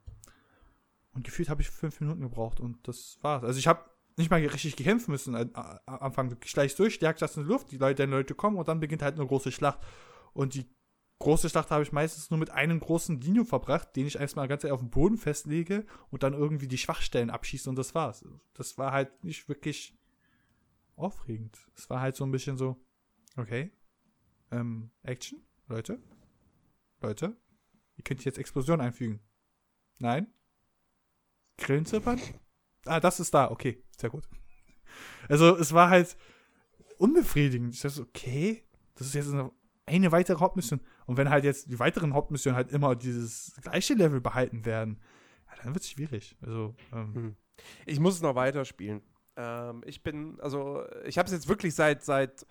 [1.14, 3.44] Und gefühlt habe ich fünf Minuten gebraucht und das war's.
[3.44, 3.82] Also ich habe
[4.18, 5.36] nicht mal richtig gekämpft müssen.
[5.36, 8.68] Am Anfang gleich durch, jagst das in die Luft, die Leute, die Leute kommen und
[8.68, 9.80] dann beginnt halt eine große Schlacht.
[10.34, 10.66] Und die
[11.20, 14.66] große Schlacht habe ich meistens nur mit einem großen Dino verbracht, den ich erstmal ganz
[14.66, 18.26] auf den Boden festlege und dann irgendwie die Schwachstellen abschieße und das war's.
[18.54, 19.96] Das war halt nicht wirklich
[20.96, 21.58] aufregend.
[21.76, 22.84] Es war halt so ein bisschen so,
[23.36, 23.72] okay,
[24.52, 26.02] ähm, Action, Leute,
[27.02, 27.38] Leute,
[27.98, 29.20] ihr könnt jetzt Explosion einfügen.
[30.00, 30.28] Nein?
[31.58, 32.20] Grillenzippern?
[32.88, 34.28] Ah, das ist da, okay, sehr gut.
[35.30, 36.18] Also, es war halt
[36.98, 37.74] unbefriedigend.
[37.74, 38.64] Ich dachte, okay,
[38.96, 39.52] das ist jetzt eine,
[39.86, 40.82] eine weitere Hauptmission.
[41.06, 45.00] Und wenn halt jetzt die weiteren Hauptmissionen halt immer dieses gleiche Level behalten werden,
[45.48, 46.36] ja, dann wird es schwierig.
[46.42, 47.36] Also, ähm, Hm.
[47.86, 49.02] Ich muss es noch weiterspielen.
[49.36, 52.46] Ähm, ich bin, also, ich habe es jetzt wirklich seit, seit,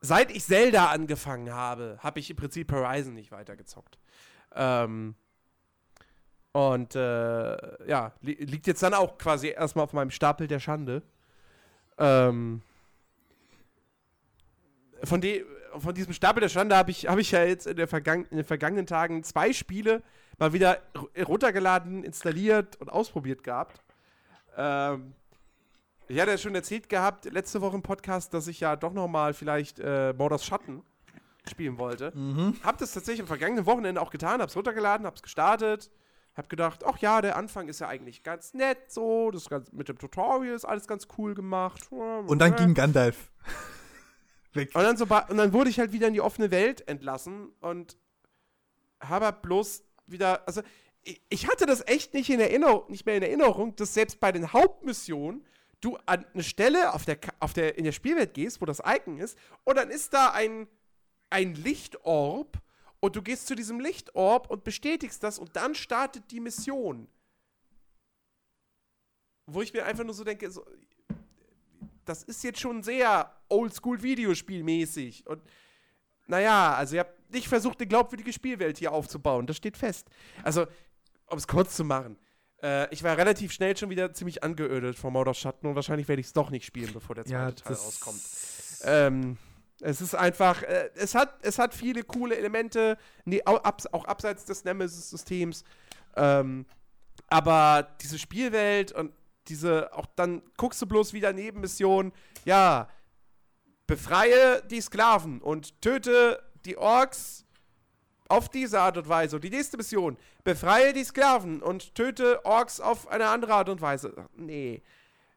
[0.00, 3.98] seit ich Zelda angefangen habe, habe ich im Prinzip Horizon nicht weitergezockt.
[4.54, 5.14] Ähm,
[6.56, 11.02] und äh, ja, li liegt jetzt dann auch quasi erstmal auf meinem Stapel der Schande.
[11.98, 12.62] Ähm,
[15.04, 15.44] von, de
[15.76, 18.46] von diesem Stapel der Schande habe ich, hab ich ja jetzt in, Vergangen in den
[18.46, 20.02] vergangenen Tagen zwei Spiele
[20.38, 20.80] mal wieder
[21.28, 23.82] runtergeladen, installiert und ausprobiert gehabt.
[24.56, 25.12] Ähm,
[26.08, 29.08] ich hatte ja schon erzählt gehabt, letzte Woche im Podcast, dass ich ja doch noch
[29.08, 30.82] mal vielleicht äh, Mordors Schatten
[31.46, 32.12] spielen wollte.
[32.64, 35.90] Hab das tatsächlich am vergangenen Wochenende auch getan, hab's runtergeladen, hab's gestartet,
[36.36, 39.88] hab gedacht, ach ja, der Anfang ist ja eigentlich ganz nett, so, das ganz, mit
[39.88, 41.90] dem Tutorial ist alles ganz cool gemacht.
[41.90, 43.30] und dann ging Gandalf
[44.52, 44.70] weg.
[44.74, 47.96] Und dann, so und dann wurde ich halt wieder in die offene Welt entlassen und
[49.00, 50.62] habe halt bloß wieder, also
[51.02, 54.30] ich, ich hatte das echt nicht, in Erinnerung, nicht mehr in Erinnerung, dass selbst bei
[54.30, 55.42] den Hauptmissionen
[55.80, 59.18] du an eine Stelle auf der, auf der, in der Spielwelt gehst, wo das Icon
[59.18, 60.68] ist, und dann ist da ein,
[61.30, 62.58] ein Lichtorb
[63.00, 67.08] und du gehst zu diesem Lichtorb und bestätigst das und dann startet die Mission.
[69.46, 70.66] Wo ich mir einfach nur so denke, so,
[72.04, 75.26] das ist jetzt schon sehr oldschool-Videospielmäßig.
[75.26, 75.42] Und
[76.26, 79.46] naja, also ihr habt nicht versucht, eine glaubwürdige Spielwelt hier aufzubauen.
[79.46, 80.08] Das steht fest.
[80.42, 80.66] Also,
[81.26, 82.18] um es kurz zu machen.
[82.62, 86.08] Äh, ich war relativ schnell schon wieder ziemlich angeödet vom Mord of Schatten und wahrscheinlich
[86.08, 88.20] werde ich es doch nicht spielen, bevor der zweite Teil rauskommt.
[88.82, 89.36] Ähm,
[89.80, 94.04] es ist einfach, äh, es, hat, es hat viele coole Elemente, nee, auch, abs auch
[94.04, 95.64] abseits des Nemesis-Systems.
[96.16, 96.66] Ähm,
[97.28, 99.12] aber diese Spielwelt und
[99.48, 102.12] diese, auch dann guckst du bloß wieder Nebenmissionen,
[102.44, 102.88] ja,
[103.86, 107.44] befreie die Sklaven und töte die Orks
[108.28, 109.36] auf diese Art und Weise.
[109.36, 113.80] Und die nächste Mission, befreie die Sklaven und töte Orks auf eine andere Art und
[113.80, 114.14] Weise.
[114.34, 114.82] Nee,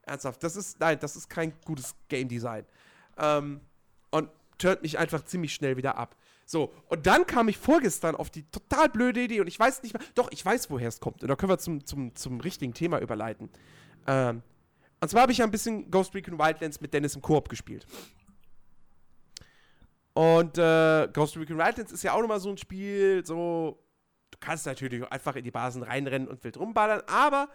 [0.04, 2.65] ernsthaft, das ist, nein, das ist kein gutes Game Design.
[3.17, 3.62] Ähm,
[4.12, 6.15] und turnt mich einfach ziemlich schnell wieder ab.
[6.45, 9.93] So, und dann kam ich vorgestern auf die total blöde Idee und ich weiß nicht
[9.93, 11.22] mehr, doch, ich weiß, woher es kommt.
[11.22, 13.50] Und da können wir zum, zum, zum richtigen Thema überleiten.
[14.08, 14.41] Ähm,
[15.00, 17.86] und zwar habe ich ja ein bisschen Ghost Recon Wildlands mit Dennis im Koop gespielt.
[20.13, 23.82] Und äh, Ghost Recon Wildlands ist ja auch nochmal so ein Spiel, so,
[24.32, 27.48] du kannst natürlich einfach in die Basen reinrennen und wild rumballern, aber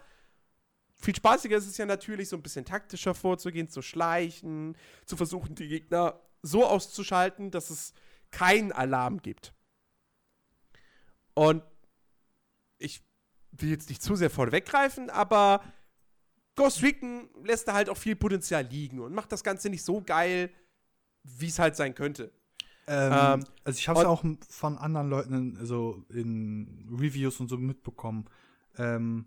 [0.95, 5.53] viel spaßiger ist es ja natürlich, so ein bisschen taktischer vorzugehen, zu schleichen, zu versuchen,
[5.53, 7.93] die Gegner so auszuschalten, dass es
[8.31, 9.53] keinen Alarm gibt.
[11.33, 11.63] Und
[12.77, 13.03] ich
[13.51, 15.61] will jetzt nicht zu sehr vorweggreifen, aber
[16.55, 20.01] Ghost Recon lässt da halt auch viel Potenzial liegen und macht das Ganze nicht so
[20.01, 20.49] geil,
[21.23, 22.31] wie es halt sein könnte.
[22.87, 27.57] Ähm, ähm, also ich habe es auch von anderen Leuten so in Reviews und so
[27.57, 28.25] mitbekommen.
[28.77, 29.25] Ähm,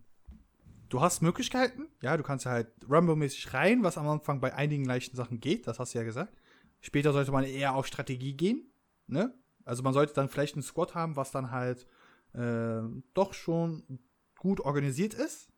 [0.88, 5.16] du hast Möglichkeiten, ja, du kannst halt Rumble-mäßig rein, was am Anfang bei einigen leichten
[5.16, 6.32] Sachen geht, das hast du ja gesagt.
[6.80, 8.70] Später sollte man eher auf Strategie gehen,
[9.06, 9.34] ne?
[9.64, 11.86] Also man sollte dann vielleicht einen Squad haben, was dann halt
[12.32, 12.80] äh,
[13.14, 13.98] doch schon
[14.38, 15.50] gut organisiert ist.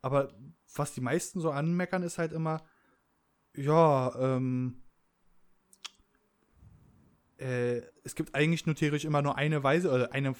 [0.00, 0.32] Aber
[0.74, 2.62] was die meisten so anmeckern, ist halt immer,
[3.54, 4.82] ja, ähm,
[7.38, 10.34] äh, es gibt eigentlich nur theoretisch immer nur eine Weise oder eine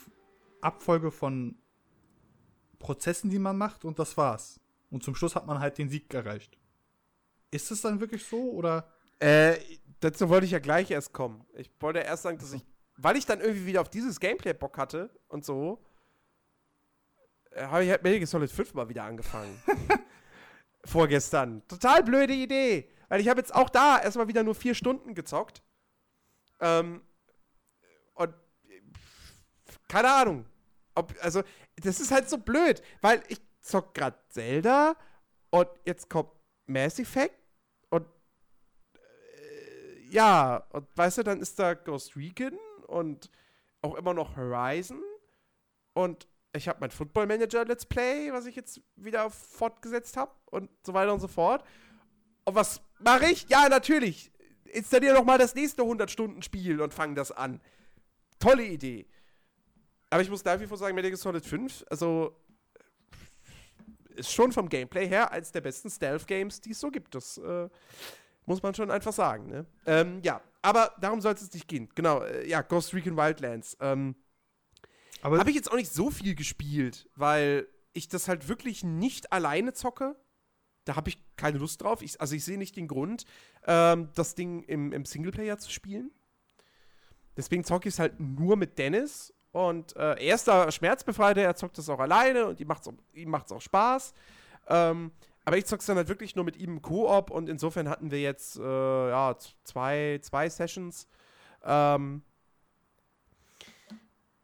[0.61, 1.57] Abfolge von
[2.79, 4.61] Prozessen, die man macht und das war's.
[4.91, 6.59] Und zum Schluss hat man halt den Sieg erreicht.
[7.51, 8.91] Ist es dann wirklich so oder?
[9.18, 9.57] Äh,
[10.00, 11.46] dazu wollte ich ja gleich erst kommen.
[11.55, 12.64] Ich wollte erst sagen, dass ich,
[12.96, 15.85] weil ich dann irgendwie wieder auf dieses Gameplay Bock hatte und so,
[17.50, 19.62] äh, habe ich halt Metal Gear Solid 5 mal wieder angefangen.
[20.85, 21.66] Vorgestern.
[21.68, 22.90] Total blöde Idee.
[23.09, 25.62] Weil ich habe jetzt auch da erstmal wieder nur vier Stunden gezockt.
[26.61, 27.03] Ähm,
[28.14, 28.35] und
[29.88, 30.46] keine Ahnung.
[30.94, 31.42] Ob, also,
[31.77, 34.96] das ist halt so blöd, weil ich zock gerade Zelda
[35.50, 36.31] und jetzt kommt
[36.66, 37.35] Mass Effect
[40.14, 43.31] ja, und weißt du, dann ist da Ghost Recon und
[43.83, 45.03] auch immer noch Horizon
[45.92, 50.70] und ich habe mein Football Manager Let's Play, was ich jetzt wieder fortgesetzt habe und
[50.85, 51.64] so weiter und so fort.
[52.44, 53.48] Und was mache ich?
[53.48, 54.31] Ja, natürlich
[54.66, 57.61] installier doch mal das nächste 100-Stunden-Spiel und fang das an.
[58.38, 59.09] Tolle Idee.
[60.11, 62.37] Aber ich muss nach wie vor sagen, Metal Gear Solid 5, also
[64.14, 67.16] ist schon vom Gameplay her eines der besten Stealth-Games, die es so gibt.
[67.16, 67.68] Das äh,
[68.46, 69.48] muss man schon einfach sagen.
[69.48, 69.66] Ne?
[69.87, 71.88] Ähm, ja, aber darum soll es nicht gehen.
[71.94, 73.76] Genau, äh, ja, Ghost Recon Wildlands.
[73.80, 74.14] Ähm,
[75.22, 79.72] Habe ich jetzt auch nicht so viel gespielt, weil ich das halt wirklich nicht alleine
[79.72, 80.16] zocke
[80.85, 82.02] da habe ich keine Lust drauf.
[82.02, 83.24] Ich, also ich sehe nicht den Grund,
[83.66, 86.11] ähm, das Ding im, im Singleplayer zu spielen.
[87.37, 89.33] Deswegen zocke ich es halt nur mit Dennis.
[89.52, 92.92] Und äh, er ist da schmerzbefreiter, er zockt es auch alleine und ihm macht es
[93.12, 94.12] ihm macht's auch Spaß.
[94.68, 95.12] Ähm,
[95.44, 98.11] aber ich zocke es dann halt wirklich nur mit ihm im Koop und insofern hatten
[98.11, 101.07] wir jetzt äh, ja, zwei, zwei Sessions.
[101.62, 102.22] Ähm,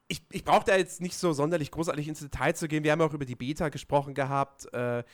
[0.08, 2.84] ich, ich brauche da jetzt nicht so sonderlich großartig ins Detail zu gehen.
[2.84, 4.72] Wir haben auch über die Beta gesprochen gehabt.
[4.74, 5.04] Äh,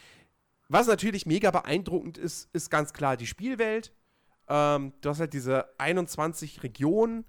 [0.68, 3.92] was natürlich mega beeindruckend ist, ist ganz klar die Spielwelt.
[4.48, 7.24] Ähm, du hast halt diese 21 Regionen,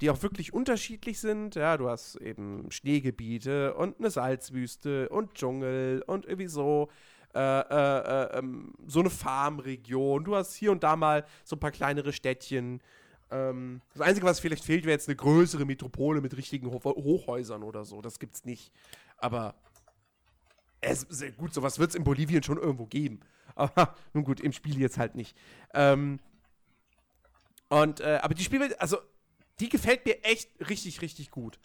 [0.00, 1.54] die auch wirklich unterschiedlich sind.
[1.54, 6.90] Ja, du hast eben Schneegebiete und eine Salzwüste und Dschungel und irgendwie so.
[7.34, 10.24] Äh, äh, äh, ähm, so eine Farmregion.
[10.24, 12.82] Du hast hier und da mal so ein paar kleinere Städtchen.
[13.30, 17.62] Ähm, das Einzige, was vielleicht fehlt, wäre jetzt eine größere Metropole mit richtigen Ho Hochhäusern
[17.62, 18.02] oder so.
[18.02, 18.70] Das gibt's nicht.
[19.16, 19.54] Aber
[20.82, 21.06] es,
[21.38, 23.20] gut, sowas wird es in Bolivien schon irgendwo geben.
[23.54, 25.36] Aber nun gut, im Spiel jetzt halt nicht.
[25.74, 26.20] Ähm,
[27.68, 28.98] und, äh, aber die Spielwelt, also,
[29.58, 31.58] die gefällt mir echt richtig, richtig gut.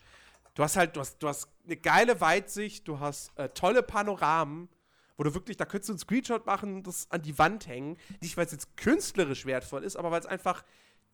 [0.53, 4.69] Du hast halt, du hast, du hast eine geile Weitsicht, du hast äh, tolle Panoramen,
[5.17, 7.97] wo du wirklich, da könntest du einen Screenshot machen, das an die Wand hängen.
[8.21, 10.63] Nicht, weil es jetzt künstlerisch wertvoll ist, aber weil es einfach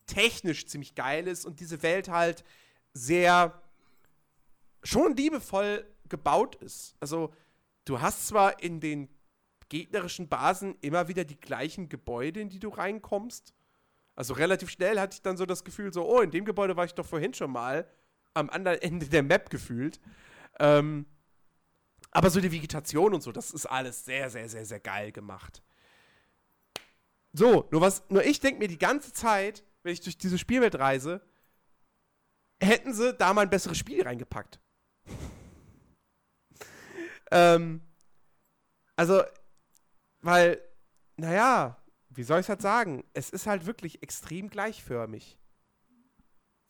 [0.06, 2.44] technisch ziemlich geil ist und diese Welt halt
[2.92, 3.60] sehr
[4.82, 6.94] schon liebevoll gebaut ist.
[7.00, 7.32] Also,
[7.86, 9.08] du hast zwar in den
[9.70, 13.54] gegnerischen Basen immer wieder die gleichen Gebäude, in die du reinkommst.
[14.14, 16.84] Also relativ schnell hatte ich dann so das Gefühl, so, oh, in dem Gebäude war
[16.84, 17.88] ich doch vorhin schon mal
[18.34, 20.00] am anderen Ende der Map gefühlt.
[20.60, 21.06] Ähm,
[22.14, 25.62] aber so die Vegetation und so, das ist alles sehr, sehr, sehr, sehr geil gemacht.
[27.32, 30.76] So, nur was, nur ich denke mir die ganze Zeit, wenn ich durch diese Spielwelt
[30.76, 31.20] reise,
[32.62, 34.58] hätten sie da mal ein besseres Spiel reingepackt.
[37.30, 37.80] Ähm,
[38.94, 39.22] also,
[40.20, 40.60] weil,
[41.16, 43.02] naja, wie soll ich es halt sagen?
[43.12, 45.38] Es ist halt wirklich extrem gleichförmig.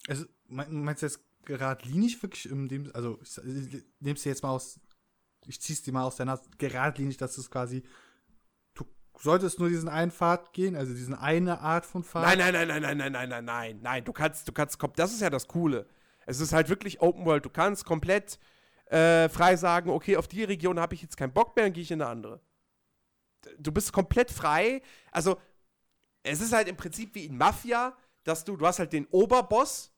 [0.07, 3.21] Also, meinst du jetzt geradlinig wirklich in dem, also
[4.01, 4.81] nehme es jetzt mal aus,
[5.47, 7.83] ich zieh's dir mal aus der Nase, geradlinig, dass es quasi,
[8.75, 8.85] du
[9.19, 12.23] solltest nur diesen einen Pfad gehen, also diesen eine Art von Pfad.
[12.23, 15.13] Nein, nein, nein, nein, nein, nein, nein, nein, nein, nein, du kannst, du kannst, das
[15.13, 15.87] ist ja das Coole.
[16.27, 18.39] Es ist halt wirklich Open World, du kannst komplett
[18.87, 21.83] äh, frei sagen, okay, auf die Region habe ich jetzt keinen Bock mehr, dann gehe
[21.83, 22.41] ich in eine andere.
[23.59, 24.81] Du bist komplett frei,
[25.11, 25.39] also
[26.23, 29.93] es ist halt im Prinzip wie in Mafia, dass du, du hast halt den Oberboss,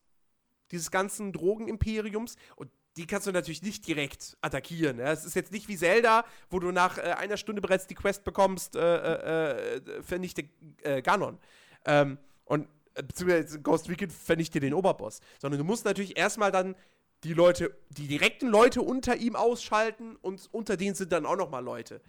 [0.71, 2.35] dieses ganzen Drogenimperiums.
[2.55, 4.99] Und die kannst du natürlich nicht direkt attackieren.
[4.99, 8.23] Es ist jetzt nicht wie Zelda, wo du nach äh, einer Stunde bereits die Quest
[8.23, 10.45] bekommst, äh, äh, äh vernichte
[10.81, 11.37] äh, Ganon.
[11.85, 15.21] Ähm, und äh, beziehungsweise Ghost Recon vernichte den Oberboss.
[15.39, 16.75] Sondern du musst natürlich erstmal dann
[17.23, 21.63] die Leute, die direkten Leute unter ihm ausschalten und unter denen sind dann auch nochmal
[21.63, 22.01] Leute.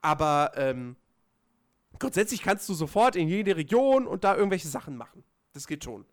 [0.00, 0.96] Aber ähm,
[1.98, 5.24] grundsätzlich kannst du sofort in jede Region und da irgendwelche Sachen machen.
[5.54, 6.04] Das geht schon.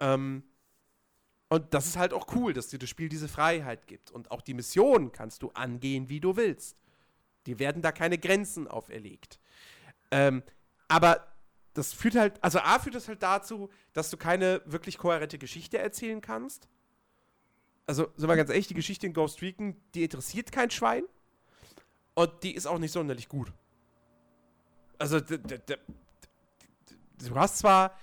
[0.00, 0.42] Ähm,
[1.48, 4.10] und das ist halt auch cool, dass dir das Spiel diese Freiheit gibt.
[4.10, 6.80] Und auch die Mission kannst du angehen, wie du willst.
[7.46, 9.38] Die werden da keine Grenzen auferlegt.
[10.10, 10.42] Ähm,
[10.88, 11.26] aber
[11.74, 15.78] das führt halt, also A führt das halt dazu, dass du keine wirklich kohärente Geschichte
[15.78, 16.68] erzählen kannst.
[17.86, 21.04] Also, sind wir ganz ehrlich, die Geschichte in Ghost Recon, die interessiert kein Schwein.
[22.14, 23.52] Und die ist auch nicht sonderlich gut.
[24.98, 25.36] Also, du
[27.34, 27.98] hast zwar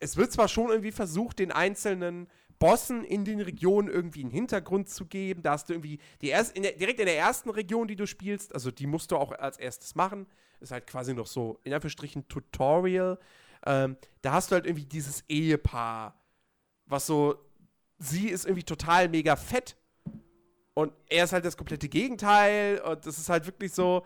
[0.00, 2.26] es wird zwar schon irgendwie versucht, den einzelnen
[2.58, 5.42] Bossen in den Regionen irgendwie einen Hintergrund zu geben.
[5.42, 8.06] Da hast du irgendwie die erst, in der, direkt in der ersten Region, die du
[8.06, 10.26] spielst, also die musst du auch als erstes machen.
[10.60, 13.18] Ist halt quasi noch so, in Anführungsstrichen, Tutorial.
[13.64, 16.18] Ähm, da hast du halt irgendwie dieses Ehepaar,
[16.86, 17.36] was so,
[17.98, 19.76] sie ist irgendwie total mega fett
[20.74, 24.04] und er ist halt das komplette Gegenteil und das ist halt wirklich so,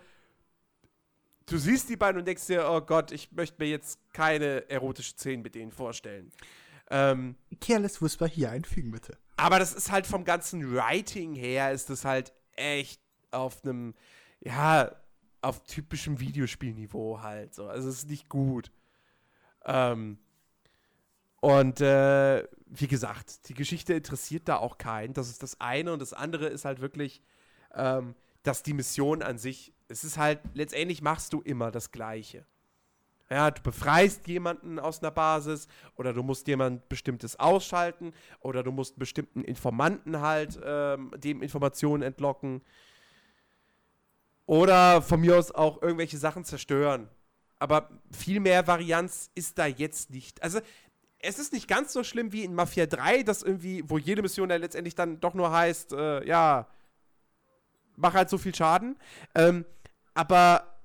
[1.47, 5.13] du siehst die beiden und denkst dir, oh Gott, ich möchte mir jetzt keine erotische
[5.13, 6.31] Szenen mit denen vorstellen.
[6.91, 9.17] Ähm, Careless Whisper hier einfügen, bitte.
[9.37, 13.95] Aber das ist halt vom ganzen Writing her, ist das halt echt auf einem,
[14.41, 14.95] ja,
[15.43, 17.67] auf typischem Videospielniveau halt so.
[17.69, 18.71] Also es ist nicht gut.
[19.65, 20.19] Ähm,
[21.41, 25.13] und äh, wie gesagt, die Geschichte interessiert da auch keinen.
[25.13, 25.93] Das ist das eine.
[25.93, 27.21] Und das andere ist halt wirklich,
[27.75, 32.45] ähm, dass die Mission an sich es ist halt, letztendlich machst du immer das Gleiche.
[33.31, 35.67] Ja, du befreist jemanden aus einer Basis
[35.97, 42.03] oder du musst jemand Bestimmtes ausschalten oder du musst bestimmten Informanten halt ähm, dem Informationen
[42.03, 42.61] entlocken.
[44.47, 47.09] Oder von mir aus auch irgendwelche Sachen zerstören.
[47.59, 50.43] Aber viel mehr Varianz ist da jetzt nicht.
[50.43, 50.61] Also,
[51.19, 54.51] es ist nicht ganz so schlimm wie in Mafia 3, dass irgendwie, wo jede Mission
[54.51, 56.69] ja letztendlich dann doch nur heißt, äh, ja,
[57.97, 58.97] mach halt so viel Schaden.
[59.35, 59.65] Ähm,
[60.15, 60.81] aber,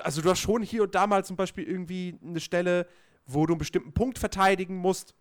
[0.00, 2.86] also du hast schon hier und da mal zum Beispiel irgendwie eine Stelle,
[3.26, 5.14] wo du einen bestimmten Punkt verteidigen musst.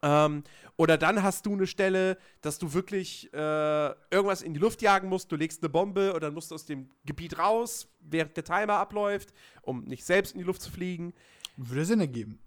[0.00, 0.44] Ähm,
[0.76, 5.08] oder dann hast du eine Stelle, dass du wirklich äh, irgendwas in die Luft jagen
[5.08, 5.30] musst.
[5.32, 8.74] Du legst eine Bombe und dann musst du aus dem Gebiet raus, während der Timer
[8.74, 9.32] abläuft,
[9.62, 11.14] um nicht selbst in die Luft zu fliegen.
[11.56, 12.38] Würde Sinn ergeben.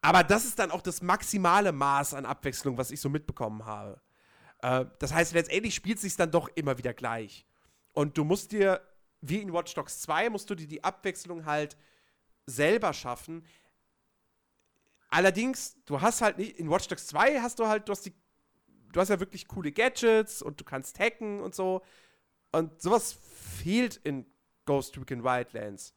[0.00, 4.00] Aber das ist dann auch das maximale Maß an Abwechslung, was ich so mitbekommen habe.
[4.62, 7.46] Äh, das heißt, letztendlich spielt es sich dann doch immer wieder gleich.
[7.92, 8.80] Und du musst dir
[9.20, 11.76] wie in Watch Dogs 2 musst du dir die Abwechslung halt
[12.46, 13.44] selber schaffen.
[15.10, 18.14] Allerdings, du hast halt nicht, in Watch Dogs 2 hast du halt, du hast die,
[18.92, 21.82] du hast ja wirklich coole Gadgets und du kannst hacken und so.
[22.52, 24.26] Und sowas fehlt in
[24.64, 25.94] Ghost Recon Wildlands.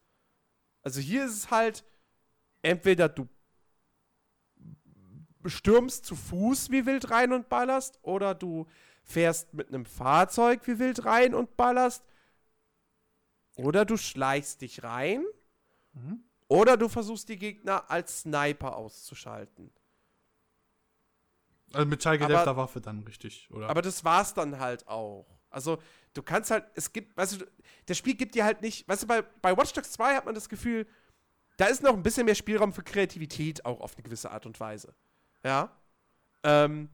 [0.82, 1.84] Also hier ist es halt,
[2.62, 3.28] entweder du
[5.50, 8.68] stürmst zu Fuß wie wild rein und ballerst, oder du
[9.04, 12.04] fährst mit einem Fahrzeug wie wild rein und ballerst,
[13.56, 15.24] oder du schleichst dich rein.
[15.94, 16.24] Mhm.
[16.48, 19.72] Oder du versuchst die Gegner als Sniper auszuschalten.
[21.74, 23.70] Also mit schallgedämpfter Waffe dann richtig, oder?
[23.70, 25.26] Aber das war's dann halt auch.
[25.50, 25.82] Also,
[26.14, 27.46] du kannst halt, es gibt, weißt du,
[27.86, 30.36] das Spiel gibt dir halt nicht, weißt du, bei, bei Watch Dogs 2 hat man
[30.36, 30.88] das Gefühl,
[31.58, 34.60] da ist noch ein bisschen mehr Spielraum für Kreativität auch auf eine gewisse Art und
[34.60, 34.94] Weise.
[35.44, 35.76] Ja.
[36.44, 36.90] Ähm,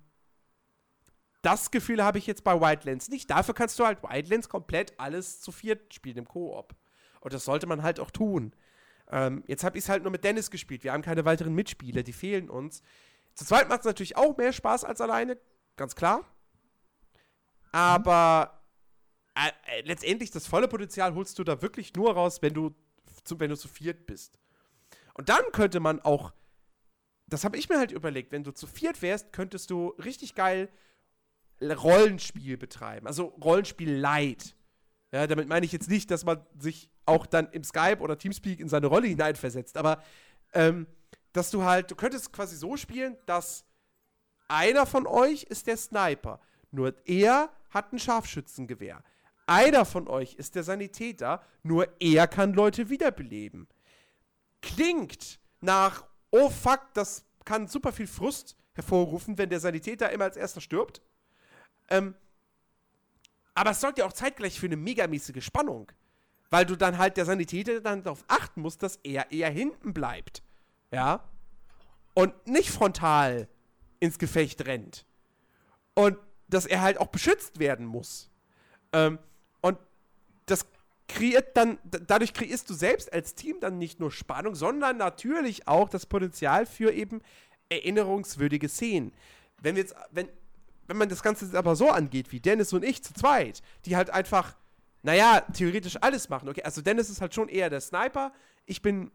[1.41, 3.29] das Gefühl habe ich jetzt bei Wildlands nicht.
[3.29, 6.75] Dafür kannst du halt Wildlands komplett alles zu viert spielen im Koop.
[7.21, 8.53] Und das sollte man halt auch tun.
[9.09, 10.83] Ähm, jetzt habe ich es halt nur mit Dennis gespielt.
[10.83, 12.81] Wir haben keine weiteren Mitspieler, die fehlen uns.
[13.33, 15.37] Zu zweit macht es natürlich auch mehr Spaß als alleine,
[15.75, 16.25] ganz klar.
[17.71, 18.61] Aber
[19.35, 22.75] äh, äh, letztendlich das volle Potenzial holst du da wirklich nur raus, wenn du
[23.23, 24.39] zu, wenn du zu viert bist.
[25.13, 26.33] Und dann könnte man auch,
[27.27, 30.69] das habe ich mir halt überlegt, wenn du zu viert wärst, könntest du richtig geil
[31.61, 33.07] Rollenspiel betreiben.
[33.07, 34.55] Also Rollenspiel light.
[35.11, 38.59] Ja, damit meine ich jetzt nicht, dass man sich auch dann im Skype oder Teamspeak
[38.59, 39.77] in seine Rolle hineinversetzt.
[39.77, 40.03] Aber
[40.53, 40.87] ähm,
[41.33, 43.65] dass du halt, du könntest quasi so spielen, dass
[44.47, 46.39] einer von euch ist der Sniper.
[46.71, 49.03] Nur er hat ein Scharfschützengewehr.
[49.45, 53.67] Einer von euch ist der Sanitäter, nur er kann Leute wiederbeleben.
[54.61, 56.05] Klingt nach,
[56.37, 61.01] oh fuck, das kann super viel Frust hervorrufen, wenn der Sanitäter immer als erster stirbt.
[61.89, 62.15] Ähm,
[63.55, 65.91] aber es sorgt ja auch zeitgleich für eine megamäßige Spannung.
[66.49, 70.43] Weil du dann halt der Sanitäter dann darauf achten musst, dass er eher hinten bleibt.
[70.91, 71.23] Ja.
[72.13, 73.47] Und nicht frontal
[73.99, 75.05] ins Gefecht rennt.
[75.95, 78.29] Und dass er halt auch beschützt werden muss.
[78.93, 79.19] Ähm,
[79.61, 79.77] und
[80.45, 80.65] das
[81.07, 85.89] kreiert dann, dadurch kreierst du selbst als Team dann nicht nur Spannung, sondern natürlich auch
[85.89, 87.21] das Potenzial für eben
[87.69, 89.13] erinnerungswürdige Szenen.
[89.61, 90.29] Wenn wir jetzt, wenn,
[90.87, 93.95] wenn man das Ganze jetzt aber so angeht, wie Dennis und ich zu zweit, die
[93.95, 94.55] halt einfach,
[95.03, 96.49] naja, theoretisch alles machen.
[96.49, 98.33] Okay, also Dennis ist halt schon eher der Sniper.
[98.65, 99.11] Ich bin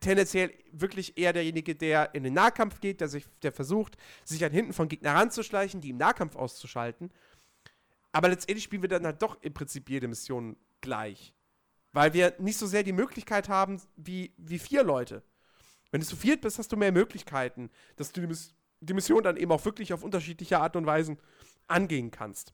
[0.00, 4.52] tendenziell wirklich eher derjenige, der in den Nahkampf geht, der sich, der versucht, sich an
[4.52, 7.10] hinten von Gegner ranzuschleichen, die im Nahkampf auszuschalten.
[8.12, 11.34] Aber letztendlich spielen wir dann halt doch im Prinzip jede Mission gleich.
[11.92, 15.22] Weil wir nicht so sehr die Möglichkeit haben wie, wie vier Leute.
[15.90, 18.36] Wenn du zu viert bist, hast du mehr Möglichkeiten, dass du die,
[18.80, 21.18] die Mission dann eben auch wirklich auf unterschiedliche Art und Weisen
[21.68, 22.52] angehen kannst.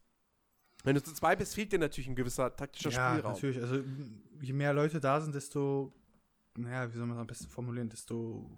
[0.85, 3.33] Wenn du zu zwei bist, fehlt dir natürlich ein gewisser taktischer ja, Spielraum.
[3.33, 3.61] natürlich.
[3.61, 3.83] Also,
[4.41, 5.93] je mehr Leute da sind, desto,
[6.57, 8.51] naja, wie soll man das am besten formulieren, desto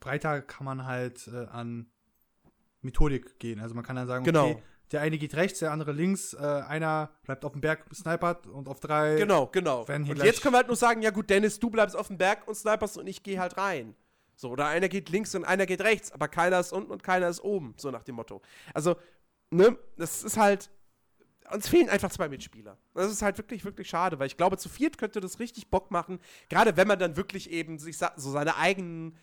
[0.00, 1.86] breiter kann man halt äh, an
[2.80, 3.60] Methodik gehen.
[3.60, 4.50] Also, man kann dann sagen, Genau.
[4.50, 8.46] okay, der eine geht rechts, der andere links, äh, einer bleibt auf dem Berg, snipert
[8.46, 9.16] und auf drei.
[9.16, 9.84] Genau, genau.
[9.86, 12.46] Und jetzt können wir halt nur sagen, ja gut, Dennis, du bleibst auf dem Berg
[12.46, 13.94] und sniperst und ich gehe halt rein.
[14.34, 17.28] So, oder einer geht links und einer geht rechts, aber keiner ist unten und keiner
[17.28, 18.40] ist oben, so nach dem Motto.
[18.72, 18.96] Also,
[19.50, 20.70] ne, das ist halt,
[21.50, 22.78] uns fehlen einfach zwei Mitspieler.
[22.94, 25.90] Das ist halt wirklich, wirklich schade, weil ich glaube, zu viert könnte das richtig Bock
[25.90, 29.16] machen, gerade wenn man dann wirklich eben sich so seine eigenen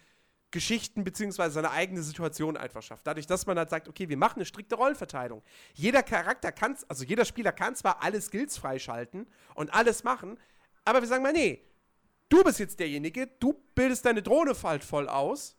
[0.56, 3.06] Geschichten beziehungsweise seine eigene Situation einfach schafft.
[3.06, 5.44] Dadurch, dass man halt sagt, okay, wir machen eine strikte Rollenverteilung.
[5.74, 10.39] Jeder Charakter kann, also jeder Spieler kann zwar alle Skills freischalten und alles machen,
[10.86, 11.62] aber wir sagen mal, nee,
[12.30, 15.58] du bist jetzt derjenige, du bildest deine Drohne halt voll aus.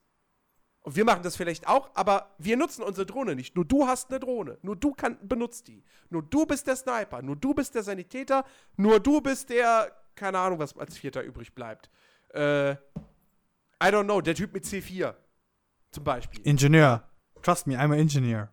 [0.80, 3.54] Und wir machen das vielleicht auch, aber wir nutzen unsere Drohne nicht.
[3.54, 4.56] Nur du hast eine Drohne.
[4.62, 5.84] Nur du kann, benutzt die.
[6.08, 7.20] Nur du bist der Sniper.
[7.20, 8.46] Nur du bist der Sanitäter.
[8.78, 11.90] Nur du bist der, keine Ahnung, was als Vierter übrig bleibt.
[12.30, 12.76] Äh,
[13.82, 15.14] I don't know, der Typ mit C4.
[15.92, 16.40] Zum Beispiel.
[16.46, 17.08] Ingenieur.
[17.42, 18.50] Trust me, I'm an engineer.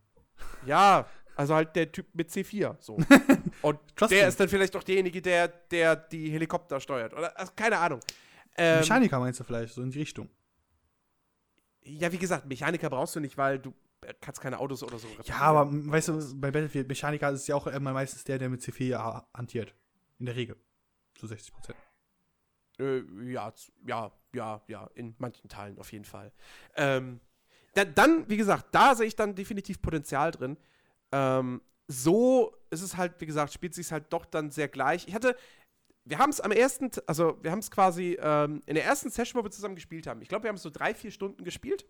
[0.66, 2.76] Ja, also halt der Typ mit C4.
[2.80, 2.98] So.
[3.62, 4.28] Und Trust der me.
[4.30, 7.14] ist dann vielleicht auch derjenige, der, der die Helikopter steuert.
[7.14, 8.00] Oder also, keine Ahnung.
[8.58, 10.30] Ähm, Mechaniker meinst du vielleicht, so in die Richtung.
[11.84, 15.08] ja, wie gesagt, Mechaniker brauchst du nicht, weil du äh, kannst keine Autos oder so
[15.24, 18.62] Ja, aber weißt du, bei Battlefield Mechaniker ist ja auch immer meistens der, der mit
[18.62, 19.74] C4 ha- hantiert.
[20.20, 20.56] In der Regel.
[21.16, 21.78] Zu 60 Prozent.
[22.80, 23.54] Äh, ja,
[23.86, 26.32] ja, ja, ja, in manchen Teilen auf jeden Fall.
[26.76, 27.20] Ähm,
[27.74, 30.58] da, dann, wie gesagt, da sehe ich dann definitiv Potenzial drin.
[31.12, 35.08] Ähm, so ist es halt, wie gesagt, spielt sich halt doch dann sehr gleich.
[35.08, 35.36] Ich hatte,
[36.06, 39.40] wir haben es am ersten, also wir haben es quasi ähm, in der ersten Session,
[39.40, 40.22] wo wir zusammen gespielt haben.
[40.22, 41.86] Ich glaube, wir haben so drei, vier Stunden gespielt.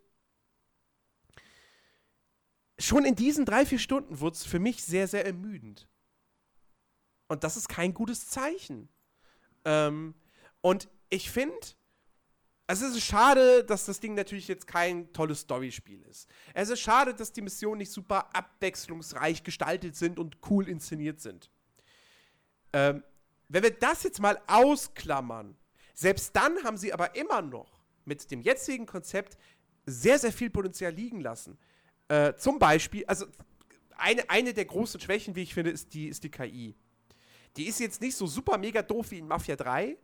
[2.80, 5.88] Schon in diesen drei, vier Stunden wurde es für mich sehr, sehr ermüdend.
[7.28, 8.89] Und das ist kein gutes Zeichen.
[9.65, 10.13] Ähm,
[10.63, 11.60] und ich finde,
[12.67, 16.30] es ist schade, dass das Ding natürlich jetzt kein tolles Storyspiel ist.
[16.54, 21.52] Es ist schade, dass die Missionen nicht super abwechslungsreich gestaltet sind und cool inszeniert sind.
[22.71, 23.04] Ähm,
[23.49, 25.58] wenn wir das jetzt mal ausklammern,
[25.93, 29.38] selbst dann haben sie aber immer noch mit dem jetzigen Konzept
[29.86, 31.58] sehr, sehr viel Potenzial liegen lassen.
[32.07, 33.26] Äh, zum Beispiel, also
[33.97, 36.74] eine, eine der großen Schwächen, wie ich finde, ist die, ist die KI.
[37.57, 39.97] Die ist jetzt nicht so super mega doof wie in Mafia 3,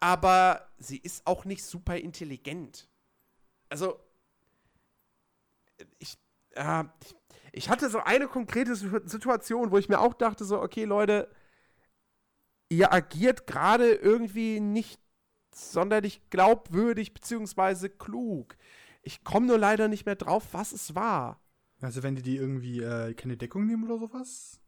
[0.00, 2.88] aber sie ist auch nicht super intelligent.
[3.68, 3.98] Also,
[5.98, 6.18] ich,
[6.52, 6.84] äh,
[7.52, 11.30] ich, hatte so eine konkrete Situ- Situation, wo ich mir auch dachte, so, okay, Leute,
[12.68, 15.00] ihr agiert gerade irgendwie nicht
[15.54, 18.56] sonderlich glaubwürdig beziehungsweise klug.
[19.02, 21.40] Ich komme nur leider nicht mehr drauf, was es war.
[21.80, 24.60] Also wenn die die irgendwie äh, keine Deckung nehmen oder sowas?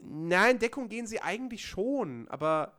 [0.00, 2.78] Nein, Deckung gehen sie eigentlich schon, aber.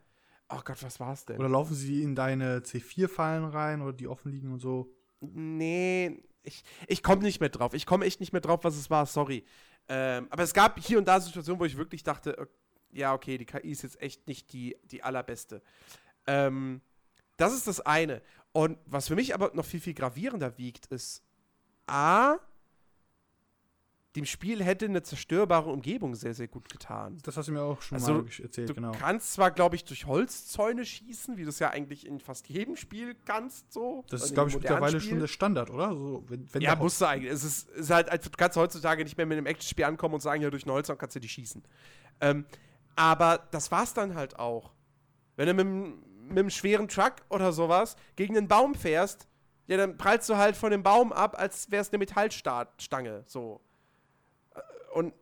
[0.55, 1.39] Oh Gott, was war's denn?
[1.39, 4.93] Oder laufen sie in deine C4-Fallen rein oder die offen liegen und so?
[5.19, 7.73] Nee, ich, ich komme nicht mehr drauf.
[7.73, 9.45] Ich komme echt nicht mehr drauf, was es war, sorry.
[9.87, 12.49] Ähm, aber es gab hier und da Situationen, wo ich wirklich dachte,
[12.91, 15.61] ja, okay, die KI ist jetzt echt nicht die, die allerbeste.
[16.27, 16.81] Ähm,
[17.37, 18.21] das ist das eine.
[18.51, 21.23] Und was für mich aber noch viel, viel gravierender wiegt, ist
[21.87, 22.37] A,
[24.15, 27.17] dem Spiel hätte eine zerstörbare Umgebung sehr, sehr gut getan.
[27.23, 28.91] Das hast du mir auch schon Also, mal erzählt, Du genau.
[28.91, 32.75] kannst zwar, glaube ich, durch Holzzäune schießen, wie du es ja eigentlich in fast jedem
[32.75, 34.03] Spiel kannst, so.
[34.09, 35.09] Das in ist, glaube ich, mittlerweile Spiel.
[35.09, 35.93] schon der Standard, oder?
[35.93, 37.31] So, wenn, wenn Ja, musst du eigentlich.
[37.31, 40.13] Es ist, es ist halt, also du kannst heutzutage nicht mehr mit einem Actionspiel ankommen
[40.13, 41.63] und sagen, ja, durch einen Holzzaun kannst du die schießen.
[42.21, 42.45] Ähm,
[42.95, 44.73] aber das war's dann halt auch.
[45.35, 49.27] Wenn du mit, einem- mit einem schweren Truck oder sowas gegen einen Baum fährst,
[49.65, 53.59] ja, dann prallst du halt von dem Baum ab, als wär's eine Metallstange, so.
[54.93, 55.13] Und,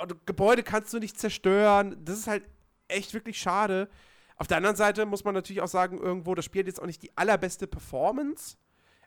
[0.00, 1.96] und Gebäude kannst du nicht zerstören.
[2.04, 2.44] Das ist halt
[2.88, 3.88] echt wirklich schade.
[4.36, 6.86] Auf der anderen Seite muss man natürlich auch sagen, irgendwo, das Spiel hat jetzt auch
[6.86, 8.56] nicht die allerbeste Performance.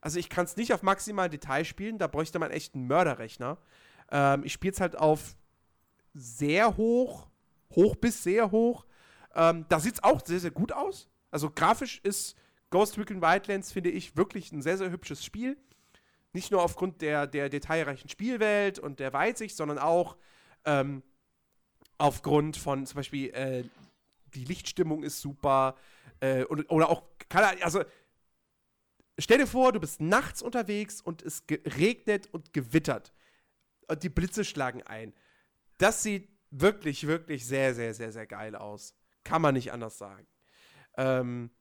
[0.01, 3.57] Also ich kann es nicht auf maximal Detail spielen, da bräuchte man echt einen Mörderrechner.
[4.11, 5.35] Ähm, ich spiele es halt auf
[6.13, 7.27] sehr hoch,
[7.75, 8.85] hoch bis sehr hoch.
[9.35, 11.09] Ähm, da sieht es auch sehr, sehr gut aus.
[11.31, 12.35] Also grafisch ist
[12.71, 15.57] Ghost Recon Wildlands, finde ich, wirklich ein sehr, sehr hübsches Spiel.
[16.33, 20.17] Nicht nur aufgrund der, der detailreichen Spielwelt und der Weitsicht, sondern auch
[20.65, 21.03] ähm,
[21.97, 23.63] aufgrund von zum Beispiel äh,
[24.33, 25.75] die Lichtstimmung ist super.
[26.19, 27.03] Äh, und, oder auch,
[27.61, 27.83] also
[29.17, 33.13] stell dir vor, du bist nachts unterwegs und es regnet und gewittert.
[33.87, 35.13] Und die Blitze schlagen ein.
[35.77, 38.95] Das sieht wirklich, wirklich sehr, sehr, sehr, sehr geil aus.
[39.23, 40.27] Kann man nicht anders sagen.
[40.97, 41.51] Ähm,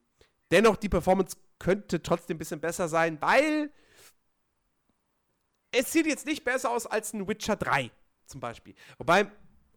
[0.51, 3.71] dennoch, die Performance könnte trotzdem ein bisschen besser sein, weil
[5.71, 7.91] es sieht jetzt nicht besser aus als ein Witcher 3
[8.25, 8.75] zum Beispiel.
[8.97, 9.31] Wobei,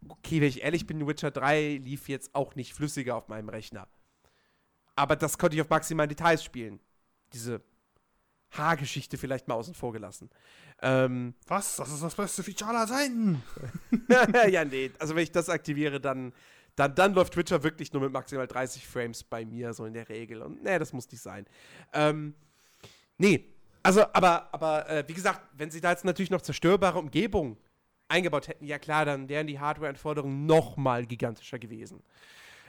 [0.09, 3.88] okay, wenn ich ehrlich bin, Witcher 3 lief jetzt auch nicht flüssiger auf meinem Rechner.
[4.95, 6.80] Aber das konnte ich auf maximalen Details spielen.
[7.32, 7.62] Diese
[8.51, 10.30] Haargeschichte vielleicht mal außen vor gelassen.
[10.82, 11.76] Ähm, Was?
[11.76, 13.43] Das ist das beste Feature aller Zeiten.
[14.51, 14.90] ja, nee.
[14.99, 16.32] Also wenn ich das aktiviere, dann,
[16.76, 20.09] dann, dann läuft Witcher wirklich nur mit maximal 30 Frames bei mir, so in der
[20.09, 20.43] Regel.
[20.43, 21.47] Und nee, das muss nicht sein.
[21.93, 22.34] Ähm,
[23.16, 23.52] nee.
[23.83, 27.57] Also, aber, aber äh, wie gesagt, wenn sie da jetzt natürlich noch zerstörbare Umgebung
[28.09, 32.03] eingebaut hätten, ja klar, dann wären die Hardware-Anforderungen noch mal gigantischer gewesen.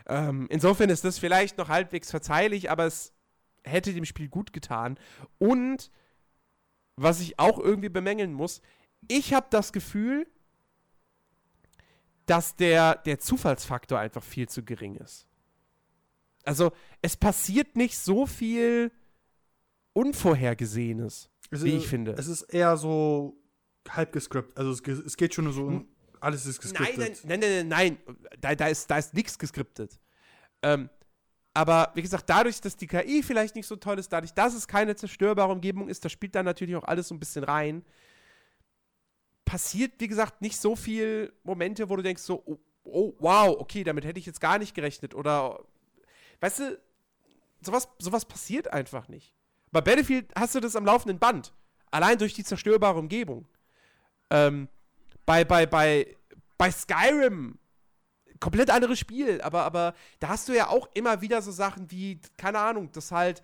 [0.08, 3.14] Ähm, insofern ist das vielleicht noch halbwegs verzeihlich, aber es
[3.64, 4.98] hätte dem Spiel gut getan.
[5.38, 5.92] Und
[6.96, 8.62] was ich auch irgendwie bemängeln muss,
[9.08, 10.28] ich habe das Gefühl,
[12.26, 15.28] dass der, der Zufallsfaktor einfach viel zu gering ist.
[16.46, 18.92] Also, es passiert nicht so viel
[19.94, 22.14] Unvorhergesehenes, Es wie ich finde.
[22.14, 23.38] Es ist eher so
[23.90, 24.58] halb gescriptet.
[24.58, 25.88] Also es, es geht schon nur so um,
[26.20, 26.98] alles ist gescriptet.
[26.98, 28.18] nein, nein, nein, nein, nein.
[28.40, 30.00] Da, da ist, da ist nichts geskriptet.
[30.62, 30.90] Ähm,
[31.54, 34.68] aber wie gesagt, dadurch, dass die KI vielleicht nicht so toll ist, dadurch, dass es
[34.68, 37.86] keine zerstörbare Umgebung ist, da spielt dann natürlich auch alles so ein bisschen rein.
[39.46, 43.84] Passiert, wie gesagt, nicht so viel Momente, wo du denkst so, oh, oh wow, okay,
[43.84, 45.14] damit hätte ich jetzt gar nicht gerechnet.
[45.14, 45.64] Oder,
[46.40, 46.80] weißt du,
[47.62, 49.36] sowas, sowas passiert einfach nicht.
[49.74, 51.52] Bei Battlefield hast du das am laufenden Band.
[51.92, 53.48] Allein durch die zerstörbare Umgebung.
[54.30, 54.70] Ähm,
[55.26, 56.16] bei, bei, bei,
[56.58, 57.58] bei Skyrim
[58.40, 62.20] komplett anderes Spiel, aber, aber da hast du ja auch immer wieder so Sachen wie,
[62.38, 63.42] keine Ahnung, dass halt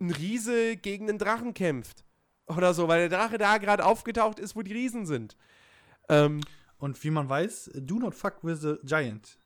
[0.00, 2.04] ein Riese gegen einen Drachen kämpft.
[2.46, 5.36] Oder so, weil der Drache da gerade aufgetaucht ist, wo die Riesen sind.
[6.08, 6.42] Ähm,
[6.78, 9.38] Und wie man weiß, do not fuck with the giant.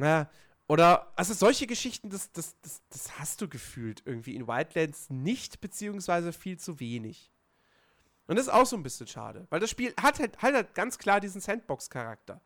[0.00, 0.28] ja,
[0.68, 5.60] oder, also solche Geschichten, das, das, das, das hast du gefühlt irgendwie in Wildlands nicht,
[5.60, 7.32] beziehungsweise viel zu wenig.
[8.26, 10.74] Und das ist auch so ein bisschen schade, weil das Spiel hat halt, hat halt
[10.74, 12.40] ganz klar diesen Sandbox-Charakter.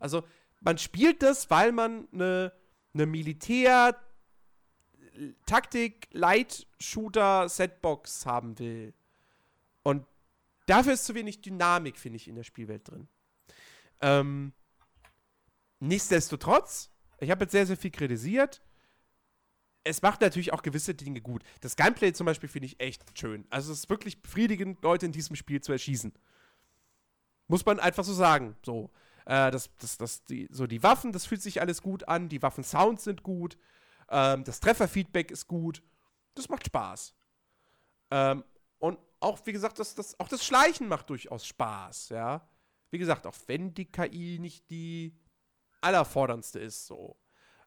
[0.00, 0.24] Also,
[0.60, 2.52] man spielt das, weil man eine
[2.92, 3.94] ne Militär-
[5.46, 8.94] Taktik, Light-Shooter, Setbox haben will.
[9.82, 10.06] Und
[10.66, 13.08] dafür ist zu wenig Dynamik, finde ich, in der Spielwelt drin.
[14.00, 14.52] Ähm,
[15.80, 16.90] nichtsdestotrotz,
[17.20, 18.62] ich habe jetzt sehr, sehr viel kritisiert.
[19.84, 21.42] Es macht natürlich auch gewisse Dinge gut.
[21.60, 23.46] Das Gunplay zum Beispiel finde ich echt schön.
[23.50, 26.12] Also es ist wirklich befriedigend, Leute in diesem Spiel zu erschießen.
[27.46, 28.56] Muss man einfach so sagen.
[28.64, 28.90] So,
[29.24, 32.28] äh, das, das, das, die, so die Waffen, das fühlt sich alles gut an.
[32.28, 33.56] Die Waffen-Sounds sind gut.
[34.10, 35.82] Ähm, das Trefferfeedback ist gut.
[36.34, 37.14] Das macht Spaß.
[38.10, 38.44] Ähm,
[38.78, 42.48] und auch, wie gesagt, das, das, auch das Schleichen macht durchaus Spaß, ja.
[42.90, 45.14] Wie gesagt, auch wenn die KI nicht die
[45.80, 47.16] allerforderndste ist, so.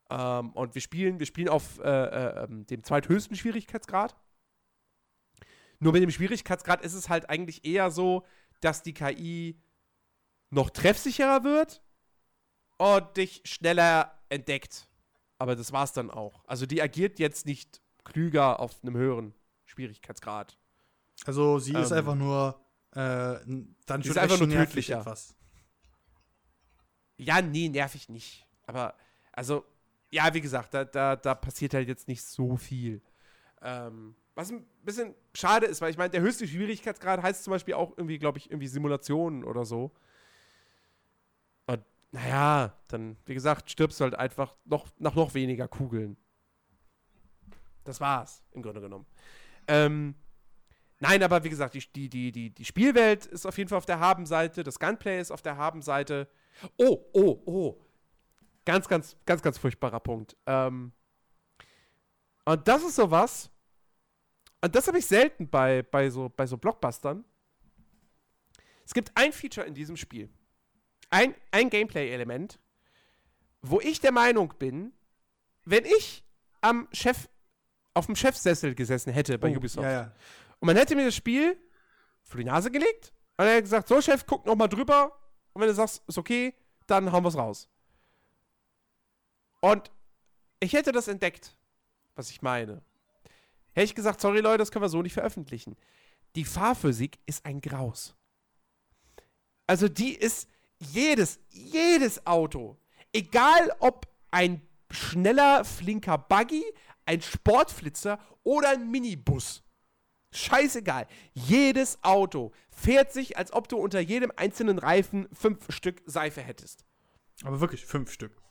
[0.10, 4.16] Ähm, und wir spielen, wir spielen auf äh, äh, ähm, dem zweithöchsten Schwierigkeitsgrad.
[5.80, 8.26] Nur mit dem Schwierigkeitsgrad ist es halt eigentlich eher so,
[8.60, 9.60] dass die KI
[10.50, 11.82] noch treffsicherer wird
[12.78, 14.88] und dich schneller entdeckt.
[15.40, 16.44] Aber das war's dann auch.
[16.46, 19.34] Also die agiert jetzt nicht klüger auf einem höheren
[19.66, 20.58] Schwierigkeitsgrad.
[21.26, 23.40] Also sie ist Ähm, einfach nur äh,
[23.86, 25.00] dann sie schon ist einfach nur tödlicher.
[25.00, 25.36] etwas.
[27.22, 28.48] Ja, nee, nervig nicht.
[28.66, 28.96] Aber,
[29.32, 29.64] also,
[30.10, 33.02] ja, wie gesagt, da, da, da passiert halt jetzt nicht so viel.
[33.62, 37.76] Ähm, was ein bisschen schade ist, weil ich meine, der höchste Schwierigkeitsgrad heißt zum Beispiel
[37.76, 39.92] auch irgendwie, glaube ich, irgendwie Simulationen oder so.
[42.14, 46.18] naja, dann, wie gesagt, stirbst du halt einfach noch, nach noch weniger Kugeln.
[47.86, 49.06] Das war's, im Grunde genommen.
[49.68, 50.16] Ähm,
[51.00, 54.00] nein, aber wie gesagt, die, die, die, die Spielwelt ist auf jeden Fall auf der
[54.00, 56.28] Habenseite, das Gunplay ist auf der Habenseite.
[56.78, 57.86] Oh, oh, oh.
[58.66, 60.36] Ganz, ganz, ganz, ganz furchtbarer Punkt.
[60.46, 60.92] Ähm,
[62.46, 63.50] und das ist sowas,
[64.64, 67.26] und das habe ich selten bei, bei, so, bei so Blockbustern.
[68.86, 70.30] Es gibt ein Feature in diesem Spiel.
[71.10, 72.60] Ein, ein Gameplay-Element,
[73.62, 74.94] wo ich der Meinung bin,
[75.66, 76.24] wenn ich
[76.62, 77.28] am Chef,
[77.94, 80.16] auf dem Chefsessel gesessen hätte bei Oh, Ubisoft Ja, ja.
[80.60, 81.58] und man hätte mir das Spiel
[82.24, 85.18] vor die Nase gelegt und er hätte gesagt, so Chef, guck noch mal drüber
[85.54, 86.54] und wenn du sagst, ist okay,
[86.88, 87.70] dann hauen wir es raus.
[89.60, 89.92] Und
[90.60, 91.56] ich hätte das entdeckt,
[92.16, 92.82] was ich meine.
[93.74, 95.76] Hätte ich gesagt, sorry Leute, das können wir so nicht veröffentlichen.
[96.36, 98.16] Die Fahrphysik ist ein Graus.
[99.68, 100.50] Also die ist
[100.80, 102.78] jedes, jedes Auto,
[103.14, 106.64] egal ob ein schneller, flinker Buggy,
[107.06, 109.64] ein Sportflitzer oder ein Minibus.
[110.34, 111.08] Scheißegal.
[111.34, 116.86] Jedes Auto fährt sich, als ob du unter jedem einzelnen Reifen fünf Stück Seife hättest.
[117.44, 118.42] Aber wirklich fünf Stück.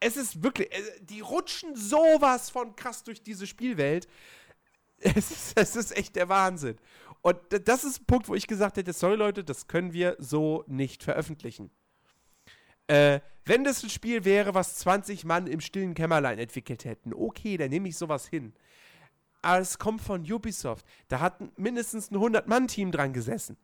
[0.00, 4.08] Es ist wirklich, äh, die rutschen sowas von krass durch diese Spielwelt.
[4.98, 6.78] Es ist, es ist echt der Wahnsinn.
[7.20, 10.64] Und das ist ein Punkt, wo ich gesagt hätte, sorry Leute, das können wir so
[10.68, 11.70] nicht veröffentlichen.
[12.86, 17.58] Äh, wenn das ein Spiel wäre, was 20 Mann im stillen Kämmerlein entwickelt hätten, okay,
[17.58, 18.54] dann nehme ich sowas hin.
[19.46, 20.84] Aber es kommt von Ubisoft.
[21.06, 23.56] Da hat mindestens ein 100-Mann-Team dran gesessen.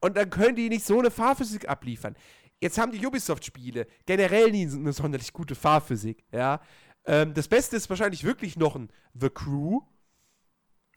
[0.00, 2.14] Und dann können die nicht so eine Fahrphysik abliefern.
[2.60, 6.60] Jetzt haben die Ubisoft-Spiele generell nie eine sonderlich gute Fahrphysik, ja.
[7.04, 9.80] Ähm, das Beste ist wahrscheinlich wirklich noch ein The Crew,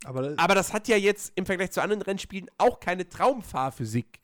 [0.04, 4.20] Aber, aber das hat ja jetzt im Vergleich zu anderen Rennspielen auch keine Traumfahrphysik.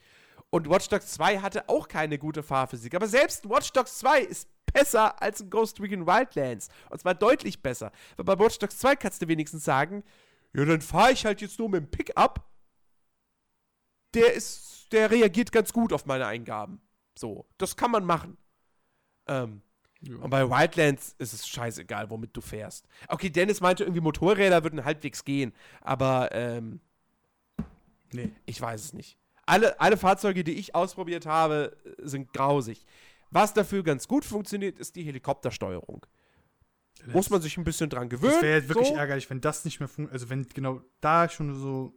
[0.52, 2.93] Und Watch Dogs 2 hatte auch keine gute Fahrphysik.
[2.93, 6.70] Aber selbst Watch Dogs 2 ist besser als ein Ghost Recon Wildlands.
[6.89, 7.91] Und zwar deutlich besser.
[8.18, 10.04] Weil bei Watch Dogs 2 kannst du wenigstens sagen,
[10.54, 12.45] ja, dann fahre ich halt jetzt nur mit dem Pickup.
[14.14, 16.82] Der ist, der reagiert ganz gut auf meine Eingaben.
[17.18, 18.38] So, das kann man machen.
[19.28, 19.62] Ähm,
[20.02, 20.18] Ja.
[20.18, 22.88] und bei Wildlands ist es scheißegal, womit du fährst.
[23.08, 26.82] Okay, Dennis meinte irgendwie, Motorräder würden halbwegs gehen, aber ähm,
[28.12, 28.32] nee.
[28.45, 29.18] ich weiß es nicht.
[29.52, 32.86] Alle, alle Fahrzeuge, die ich ausprobiert habe, sind grausig.
[33.32, 36.06] Was dafür ganz gut funktioniert, ist die Helikoptersteuerung.
[37.08, 38.32] Muss man sich ein bisschen dran gewöhnen.
[38.32, 38.95] Das wäre jetzt wirklich so.
[38.95, 40.14] ärgerlich, wenn das nicht mehr funktioniert.
[40.14, 41.93] Also wenn genau da schon so.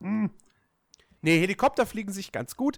[0.00, 2.76] Nee, Helikopter fliegen sich ganz gut.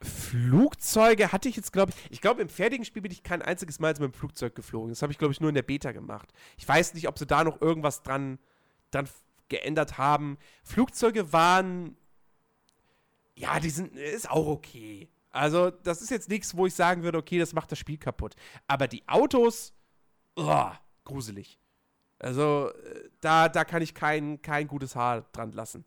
[0.00, 3.80] Flugzeuge hatte ich jetzt, glaube ich, ich glaube, im fertigen Spiel bin ich kein einziges
[3.80, 4.90] Mal mit dem Flugzeug geflogen.
[4.90, 6.32] Das habe ich, glaube ich, nur in der Beta gemacht.
[6.56, 8.38] Ich weiß nicht, ob sie da noch irgendwas dran,
[8.92, 9.08] dran
[9.48, 10.38] geändert haben.
[10.62, 11.96] Flugzeuge waren,
[13.38, 15.08] ja, die sind, ist auch okay.
[15.30, 18.34] Also, das ist jetzt nichts, wo ich sagen würde, okay, das macht das Spiel kaputt.
[18.66, 19.74] Aber die Autos,
[20.36, 20.70] oh,
[21.04, 21.58] gruselig.
[22.18, 25.84] Also, äh, da, da kann ich kein, kein gutes Haar dran lassen.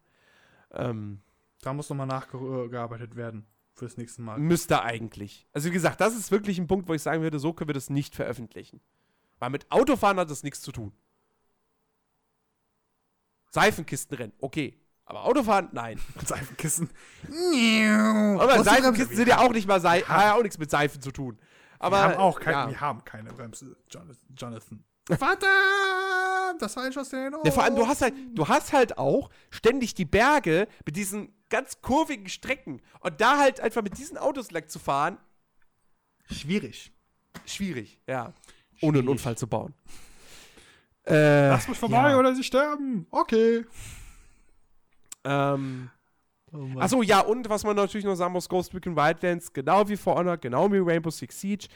[0.72, 1.22] Ähm,
[1.62, 3.46] Da muss nochmal nachgearbeitet werden.
[3.74, 4.38] Fürs nächste Mal.
[4.38, 5.48] Müsste eigentlich.
[5.54, 7.74] Also wie gesagt, das ist wirklich ein Punkt, wo ich sagen würde, so können wir
[7.74, 8.82] das nicht veröffentlichen.
[9.40, 10.92] Weil mit Autofahren hat das nichts zu tun.
[13.50, 14.81] Seifenkistenrennen, okay.
[15.12, 16.00] Aber Autofahren, nein.
[16.26, 16.90] Seifenkissen.
[18.40, 21.12] Aber Seifenkisten sind ja auch nicht mal Seifen, haben ja auch nichts mit Seifen zu
[21.12, 21.38] tun.
[21.80, 22.70] Aber wir haben auch keine, ja.
[22.70, 24.86] wir haben keine Bremse, Jonathan.
[25.10, 25.48] Vater!
[26.60, 28.98] Das war ein Schuss in den Ja, vor allem, du hast halt, du hast halt
[28.98, 32.82] auch ständig die Berge mit diesen ganz kurvigen Strecken.
[33.02, 35.18] Und da halt einfach mit diesen Autos lang zu fahren,
[36.30, 36.94] Schwierig.
[37.46, 38.32] schwierig, ja.
[38.82, 39.10] Ohne einen Schwierig.
[39.10, 39.74] Unfall zu bauen.
[41.06, 42.18] Äh, Lass mich vorbei ja.
[42.18, 43.08] oder sie sterben.
[43.12, 43.66] Okay.
[45.24, 45.90] Ähm,
[46.54, 46.80] Oh.
[46.80, 50.16] Achso, ja, und was man natürlich noch sagen muss, Ghost Recon Wildlands, genau wie For
[50.16, 51.68] Honor, genau wie Rainbow Six Siege,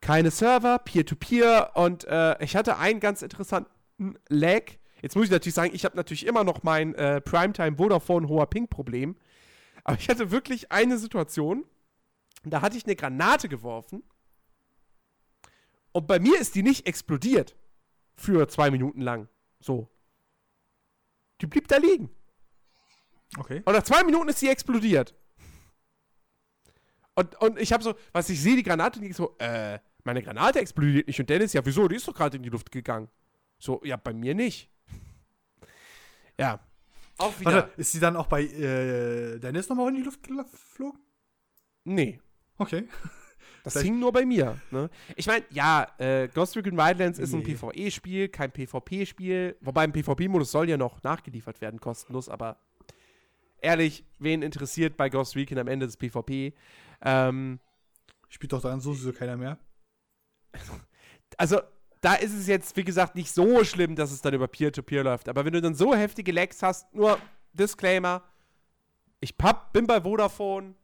[0.00, 4.62] keine Server, Peer-to-Peer und äh, ich hatte einen ganz interessanten Lag.
[5.02, 8.46] Jetzt muss ich natürlich sagen, ich habe natürlich immer noch mein äh, Primetime Vodafone hoher
[8.46, 9.16] Ping-Problem,
[9.82, 11.64] aber ich hatte wirklich eine Situation,
[12.44, 14.04] da hatte ich eine Granate geworfen
[15.90, 17.56] und bei mir ist die nicht explodiert
[18.14, 19.28] für zwei Minuten lang.
[19.58, 19.88] So.
[21.40, 22.10] Die blieb da liegen.
[23.38, 23.62] Okay.
[23.64, 25.14] Und nach zwei Minuten ist sie explodiert.
[27.14, 30.22] Und, und ich habe so, was ich sehe, die Granate, und ich so, äh, meine
[30.22, 31.20] Granate explodiert nicht.
[31.20, 31.86] Und Dennis, ja, wieso?
[31.88, 33.08] Die ist doch gerade in die Luft gegangen.
[33.58, 34.70] So, ja, bei mir nicht.
[36.38, 36.60] Ja.
[37.18, 37.52] Auch wieder.
[37.52, 41.00] Warte, ist sie dann auch bei äh, Dennis nochmal in die Luft geflogen?
[41.84, 42.20] Nee.
[42.58, 42.88] Okay.
[43.62, 44.58] Das Vielleicht- hing nur bei mir.
[44.70, 44.88] Ne?
[45.16, 47.54] Ich meine, ja, äh, Ghost Recon Wildlands ist ein Nee.
[47.54, 49.54] PvE-Spiel, kein PvP-Spiel.
[49.60, 52.56] Wobei im PvP-Modus soll ja noch nachgeliefert werden, kostenlos, aber
[53.62, 56.54] ehrlich, wen interessiert bei Ghost Recon am Ende des PvP?
[57.02, 57.60] Ähm,
[58.28, 59.58] Spielt doch dann sowieso keiner mehr.
[61.36, 61.60] Also,
[62.00, 65.28] da ist es jetzt, wie gesagt, nicht so schlimm, dass es dann über Peer-to-Peer läuft.
[65.28, 67.18] Aber wenn du dann so heftige Lags hast, nur
[67.52, 68.22] Disclaimer,
[69.20, 70.74] ich hab, bin bei Vodafone,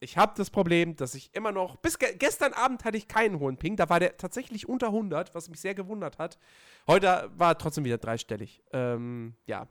[0.00, 3.38] ich habe das Problem, dass ich immer noch, bis ge gestern Abend hatte ich keinen
[3.38, 6.38] hohen Ping, da war der tatsächlich unter 100, was mich sehr gewundert hat.
[6.88, 8.62] Heute war er trotzdem wieder dreistellig.
[8.72, 9.68] Ähm, ja,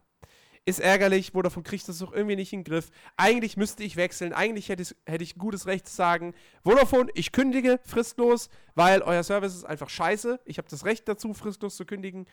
[0.66, 2.91] ist ärgerlich, Vodafone kriegt das doch irgendwie nicht in den Griff.
[3.18, 6.34] Eigentlich müsste ich wechseln, eigentlich hätte ich, hätte ich ein gutes Recht zu sagen,
[6.64, 10.39] Vodafone, ich kündige fristlos, weil euer Service ist einfach scheiße.
[10.45, 12.28] Ich habe das Recht dazu, fristlos zu kündigen.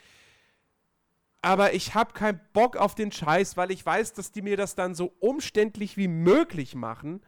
[1.41, 4.75] Aber ich habe keinen Bock auf den Scheiß, weil ich weiß, dass die mir das
[4.75, 7.23] dann so umständlich wie möglich machen.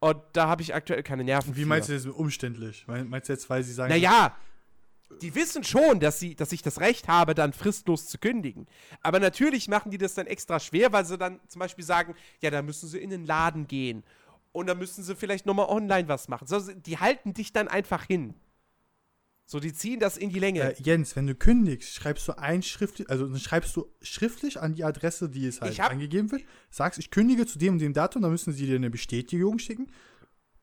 [0.00, 1.56] Und da habe ich aktuell keine Nerven.
[1.56, 2.86] Wie meinst du das umständlich?
[2.86, 3.90] Meinst du jetzt, weil sie sagen.
[3.90, 4.36] Naja,
[5.22, 8.66] die wissen schon, dass, sie, dass ich das Recht habe, dann fristlos zu kündigen.
[9.02, 12.50] Aber natürlich machen die das dann extra schwer, weil sie dann zum Beispiel sagen, ja,
[12.50, 14.04] da müssen sie in den Laden gehen.
[14.52, 16.46] Und dann müssen sie vielleicht nochmal online was machen.
[16.46, 18.34] So, die halten dich dann einfach hin.
[19.50, 20.60] So, die ziehen das in die Länge.
[20.60, 24.74] Äh, Jens, wenn du kündigst, schreibst du ein schriftlich, also dann schreibst du schriftlich an
[24.74, 28.20] die Adresse, die es halt angegeben wird, sagst, ich kündige zu dem und dem Datum,
[28.20, 29.90] dann müssen sie dir eine Bestätigung schicken.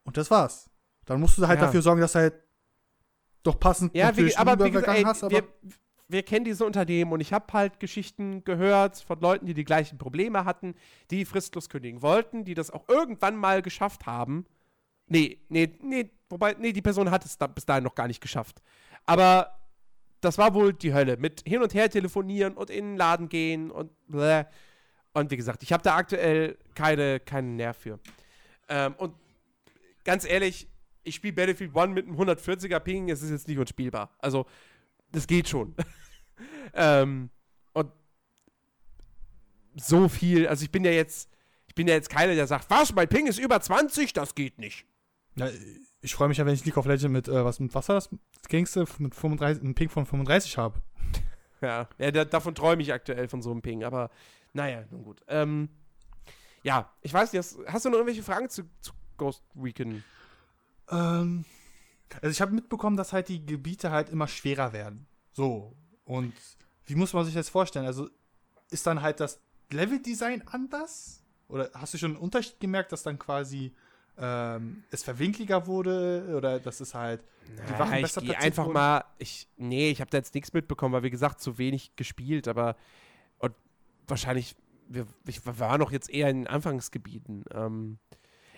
[0.04, 0.70] Und das war's.
[1.06, 1.66] Dann musst du halt ja.
[1.66, 2.36] dafür sorgen, dass halt
[3.46, 5.44] doch passend ja, wie, aber, wie gesagt, ey, hast, aber wir,
[6.08, 9.98] wir, kennen diese Unternehmen und ich habe halt Geschichten gehört von Leuten, die die gleichen
[9.98, 10.76] Probleme hatten,
[11.12, 14.46] die fristlos kündigen wollten, die das auch irgendwann mal geschafft haben.
[15.08, 18.22] Nee, nee, nee, wobei, nee, die Person hat es da, bis dahin noch gar nicht
[18.22, 18.62] geschafft.
[19.06, 19.56] Aber
[20.22, 21.18] das war wohl die Hölle.
[21.18, 24.46] Mit hin und her telefonieren und in den Laden gehen und bläh.
[25.14, 28.00] Und wie gesagt, ich habe da aktuell keine, keinen Nerv für.
[28.68, 29.14] Ähm, und
[30.04, 30.68] ganz ehrlich,
[31.06, 34.16] ich spiele Battlefield 1 mit einem 140er Ping, es ist jetzt nicht unspielbar.
[34.20, 34.46] Also,
[35.12, 35.76] das geht schon.
[36.74, 37.30] ähm,
[37.74, 37.92] und
[39.76, 41.30] so viel, also ich bin ja jetzt,
[41.68, 44.60] ich bin ja jetzt keiner, der sagt, was, mein Ping ist über 20, das geht
[44.60, 44.86] nicht.
[45.36, 45.50] Ja,
[46.02, 47.96] ich freue mich ja, wenn ich League of Legends mit, äh, was, mit was war
[47.96, 48.10] das?
[48.42, 50.82] Das gängste mit 35, einen Ping von 35 habe.
[51.62, 54.12] Ja, ja da, davon träume ich aktuell von so einem Ping, aber
[54.54, 55.22] naja, nun gut.
[55.28, 55.70] Ähm,
[56.64, 60.04] ja, ich weiß nicht, hast, hast, du noch irgendwelche Fragen zu, zu Ghost Recon?
[60.90, 61.46] Ähm,
[62.22, 65.08] also ich habe mitbekommen, dass halt die Gebiete halt immer schwerer werden.
[65.34, 65.76] So.
[66.06, 66.34] Und
[66.86, 67.86] wie muss man sich das vorstellen?
[67.86, 68.10] Also
[68.70, 69.40] ist dann halt das
[69.72, 71.24] Leveldesign anders?
[71.48, 73.74] Oder hast du schon einen Unterschied gemerkt, dass dann quasi
[74.18, 78.74] ähm, es verwinkliger wurde oder dass es halt die Wachen Na, besser ich einfach wurden?
[78.74, 82.48] mal ich nee ich habe da jetzt nichts mitbekommen weil wie gesagt zu wenig gespielt
[82.48, 82.78] aber
[83.40, 83.54] und
[84.08, 84.56] wahrscheinlich
[84.88, 88.00] wir, ich war noch jetzt eher in den Anfangsgebieten ähm,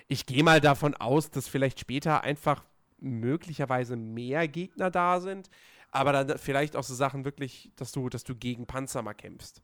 [0.08, 2.64] ich gehe mal davon aus, dass vielleicht später einfach
[3.00, 5.50] möglicherweise mehr Gegner da sind,
[5.92, 9.62] aber dann vielleicht auch so Sachen wirklich, dass du, dass du gegen Panzer mal kämpfst.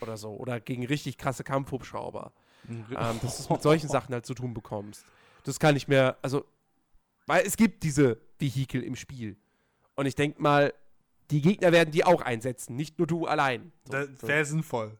[0.00, 0.30] Oder so.
[0.30, 2.32] Oder gegen richtig krasse Kampfhubschrauber.
[2.64, 2.86] Mhm.
[2.90, 5.04] ähm, dass du es mit solchen Sachen halt zu tun bekommst.
[5.44, 6.44] Das kann ich mir, also,
[7.26, 9.36] weil es gibt diese Vehikel im Spiel.
[9.94, 10.74] Und ich denke mal,
[11.30, 13.72] die Gegner werden die auch einsetzen, nicht nur du allein.
[13.84, 14.52] So, das wäre so.
[14.52, 14.98] sinnvoll.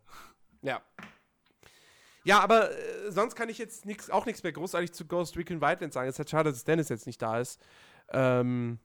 [0.63, 0.81] Ja.
[2.25, 5.61] Ja, aber äh, sonst kann ich jetzt nix, auch nichts mehr großartig zu Ghost Recon
[5.61, 6.09] Wildlands sagen.
[6.09, 7.61] Es ist halt schade, dass Dennis jetzt nicht da ist.
[8.11, 8.79] Ähm,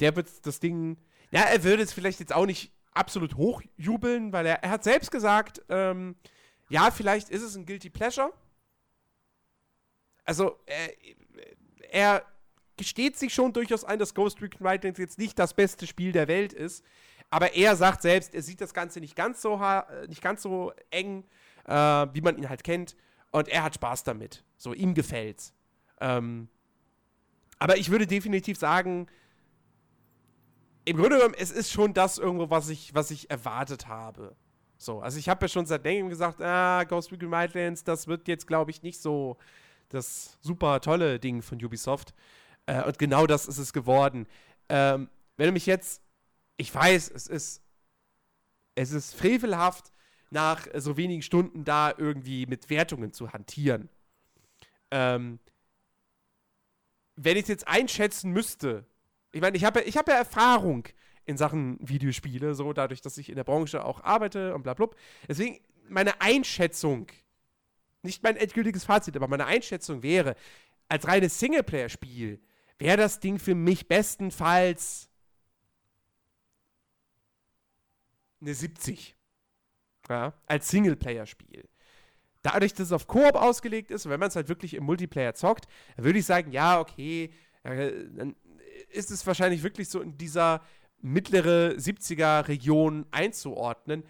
[0.00, 0.98] der wird das Ding.
[1.30, 5.10] Ja, er würde es vielleicht jetzt auch nicht absolut hochjubeln, weil er, er hat selbst
[5.10, 6.16] gesagt, ähm,
[6.68, 8.32] ja, vielleicht ist es ein Guilty Pleasure.
[10.24, 10.92] Also, er,
[11.90, 12.22] er
[12.76, 16.28] gesteht sich schon durchaus ein, dass Ghost Recon Wildlands jetzt nicht das beste Spiel der
[16.28, 16.84] Welt ist.
[17.30, 19.60] Aber er sagt selbst, er sieht das Ganze nicht ganz so,
[20.08, 21.24] nicht ganz so eng
[21.66, 22.96] äh, wie man ihn halt kennt.
[23.30, 24.44] Und er hat Spaß damit.
[24.56, 25.52] So, ihm gefällt's.
[26.00, 26.48] Ähm,
[27.58, 29.06] aber ich würde definitiv sagen,
[30.84, 34.36] im Grunde genommen, es ist schon das irgendwo, was ich, was ich erwartet habe.
[34.78, 38.28] So, also ich habe ja schon seit längerem gesagt, ah, Ghost Recon Wildlands, das wird
[38.28, 39.36] jetzt, glaube ich, nicht so
[39.88, 42.14] das super tolle Ding von Ubisoft.
[42.66, 44.26] Äh, und genau das ist es geworden.
[44.68, 46.02] Ähm, wenn du mich jetzt,
[46.56, 47.62] ich weiß, es ist,
[48.74, 49.90] es ist frevelhaft,
[50.30, 53.88] nach so wenigen Stunden da irgendwie mit Wertungen zu hantieren.
[54.90, 55.38] Ähm,
[57.16, 58.84] wenn ich es jetzt einschätzen müsste,
[59.32, 60.86] ich meine, ich habe ich hab ja Erfahrung
[61.24, 64.88] in Sachen Videospiele, so dadurch, dass ich in der Branche auch arbeite und bla bla.
[65.28, 67.08] Deswegen, meine Einschätzung,
[68.02, 70.36] nicht mein endgültiges Fazit, aber meine Einschätzung wäre,
[70.88, 72.40] als reines Singleplayer-Spiel
[72.78, 75.08] wäre das Ding für mich bestenfalls
[78.40, 79.15] eine 70
[80.08, 81.68] ja, als Singleplayer-Spiel.
[82.42, 85.66] Dadurch, dass es auf Koop ausgelegt ist wenn man es halt wirklich im Multiplayer zockt,
[85.96, 87.32] würde ich sagen, ja, okay,
[87.64, 88.36] äh, dann
[88.90, 90.62] ist es wahrscheinlich wirklich so in dieser
[91.00, 94.04] mittlere 70er Region einzuordnen.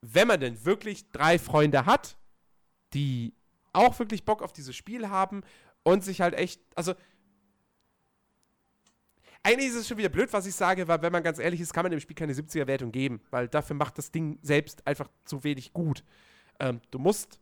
[0.00, 2.16] Wenn man denn wirklich drei Freunde hat,
[2.92, 3.34] die
[3.72, 5.42] auch wirklich Bock auf dieses Spiel haben
[5.82, 6.94] und sich halt echt, also
[9.44, 11.72] eigentlich ist es schon wieder blöd, was ich sage, weil wenn man ganz ehrlich ist,
[11.72, 15.44] kann man dem Spiel keine 70er-Wertung geben, weil dafür macht das Ding selbst einfach zu
[15.44, 16.02] wenig gut.
[16.58, 17.38] Ähm, du musst,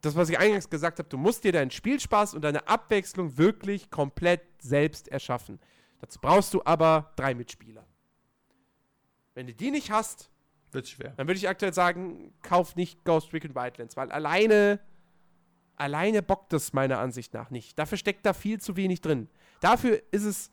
[0.00, 3.90] das, was ich eingangs gesagt habe, du musst dir deinen Spielspaß und deine Abwechslung wirklich
[3.90, 5.58] komplett selbst erschaffen.
[6.00, 7.84] Dazu brauchst du aber drei Mitspieler.
[9.34, 10.30] Wenn du die nicht hast,
[10.70, 11.14] Wird schwer.
[11.16, 14.78] dann würde ich aktuell sagen, kauf nicht Ghost Recon Wildlands, weil alleine,
[15.74, 17.76] alleine bockt es meiner Ansicht nach nicht.
[17.76, 19.28] Dafür steckt da viel zu wenig drin.
[19.60, 20.50] Dafür ist es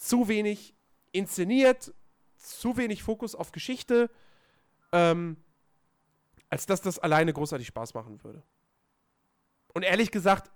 [0.00, 0.74] zu wenig
[1.12, 1.92] inszeniert,
[2.36, 4.10] zu wenig Fokus auf Geschichte,
[4.92, 5.36] ähm,
[6.48, 8.42] als dass das alleine großartig Spaß machen würde.
[9.74, 10.50] Und ehrlich gesagt,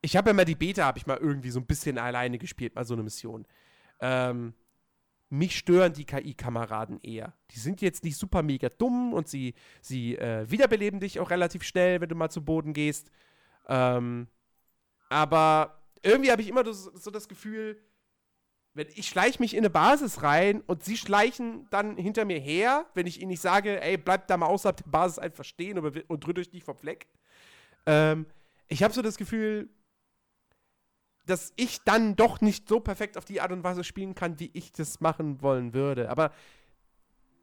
[0.00, 2.74] ich habe ja mal die Beta, habe ich mal irgendwie so ein bisschen alleine gespielt,
[2.74, 3.46] mal so eine Mission.
[4.00, 4.54] Ähm,
[5.28, 7.34] mich stören die KI-Kameraden eher.
[7.50, 11.62] Die sind jetzt nicht super mega dumm und sie, sie äh, wiederbeleben dich auch relativ
[11.62, 13.10] schnell, wenn du mal zu Boden gehst.
[13.68, 14.28] Ähm,
[15.10, 17.80] aber irgendwie habe ich immer das, so das Gefühl,
[18.76, 22.86] wenn ich schleiche mich in eine Basis rein und sie schleichen dann hinter mir her,
[22.94, 26.10] wenn ich ihnen nicht sage, ey, bleibt da mal außerhalb der Basis einfach stehen und,
[26.10, 27.06] und rührt euch nicht vom Fleck.
[27.86, 28.26] Ähm,
[28.68, 29.70] ich habe so das Gefühl,
[31.24, 34.50] dass ich dann doch nicht so perfekt auf die Art und Weise spielen kann, wie
[34.52, 36.10] ich das machen wollen würde.
[36.10, 36.32] Aber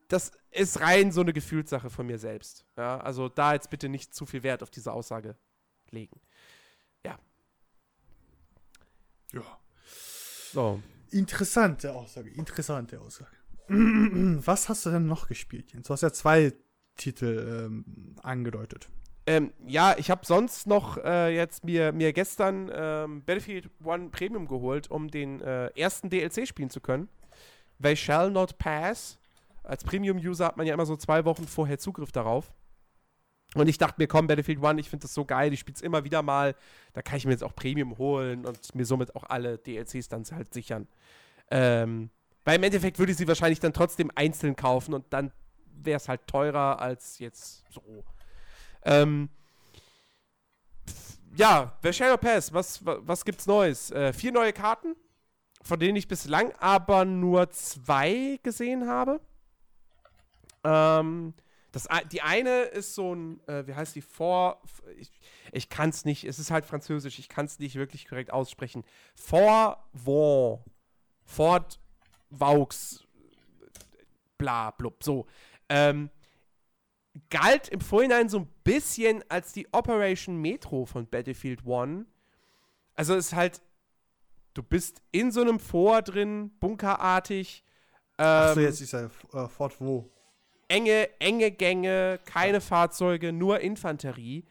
[0.09, 2.63] das ist rein so eine Gefühlssache von mir selbst.
[2.77, 5.35] Ja, also da jetzt bitte nicht zu viel Wert auf diese Aussage
[5.89, 6.21] legen.
[7.03, 7.17] Ja.
[9.33, 9.59] Ja.
[10.53, 10.79] So.
[11.13, 13.37] Interessante Aussage, interessante Aussage.
[13.67, 15.87] Was hast du denn noch gespielt, Jens?
[15.87, 16.53] Du hast ja zwei
[16.97, 18.89] Titel ähm, angedeutet.
[19.25, 24.47] Ähm, ja, ich habe sonst noch äh, jetzt mir, mir gestern ähm, Battlefield One Premium
[24.47, 27.07] geholt, um den äh, ersten DLC spielen zu können.
[27.81, 29.19] They shall not pass.
[29.63, 32.51] Als Premium-User hat man ja immer so zwei Wochen vorher Zugriff darauf.
[33.55, 35.81] Und ich dachte mir, komm, Battlefield One, ich finde das so geil, ich spiele es
[35.81, 36.55] immer wieder mal.
[36.93, 40.23] Da kann ich mir jetzt auch Premium holen und mir somit auch alle DLCs dann
[40.31, 40.87] halt sichern.
[41.51, 42.09] Ähm,
[42.45, 45.31] weil im Endeffekt würde ich sie wahrscheinlich dann trotzdem einzeln kaufen und dann
[45.65, 48.03] wäre es halt teurer als jetzt so.
[48.83, 49.29] Ähm,
[51.35, 53.91] ja, The Shadow Pass, was, was, was gibt's Neues?
[53.91, 54.95] Äh, vier neue Karten,
[55.61, 59.19] von denen ich bislang aber nur zwei gesehen habe.
[60.63, 61.33] Ähm,
[61.73, 64.61] das, die eine ist so ein, äh, wie heißt die, Vor,
[64.95, 65.11] ich,
[65.51, 68.83] ich kann es nicht, es ist halt französisch, ich kann es nicht wirklich korrekt aussprechen.
[69.15, 70.61] Vorvent,
[71.25, 71.79] Fort
[72.29, 73.03] Vaux,
[74.37, 75.25] bla, blub, so.
[75.67, 76.11] Ähm,
[77.31, 82.05] galt im Vorhinein so ein bisschen als die Operation Metro von Battlefield One.
[82.93, 83.61] Also ist halt,
[84.53, 87.63] du bist in so einem Vor drin, bunkerartig.
[88.19, 90.11] Ähm, Achso, jetzt ist er äh, Fort wo?
[90.67, 94.45] Enge, enge Gänge, keine Fahrzeuge, nur Infanterie.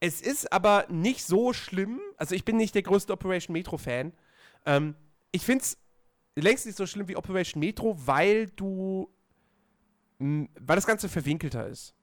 [0.00, 2.00] Es ist aber nicht so schlimm.
[2.16, 4.12] Also ich bin nicht der größte Operation Metro-Fan.
[4.66, 4.94] Ähm,
[5.32, 5.78] ich finde es
[6.34, 9.10] längst nicht so schlimm wie Operation Metro, weil du
[10.18, 11.94] weil das Ganze verwinkelter ist.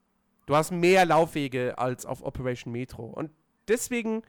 [0.45, 3.06] Du hast mehr Laufwege als auf Operation Metro.
[3.06, 3.32] Und
[3.68, 4.24] deswegen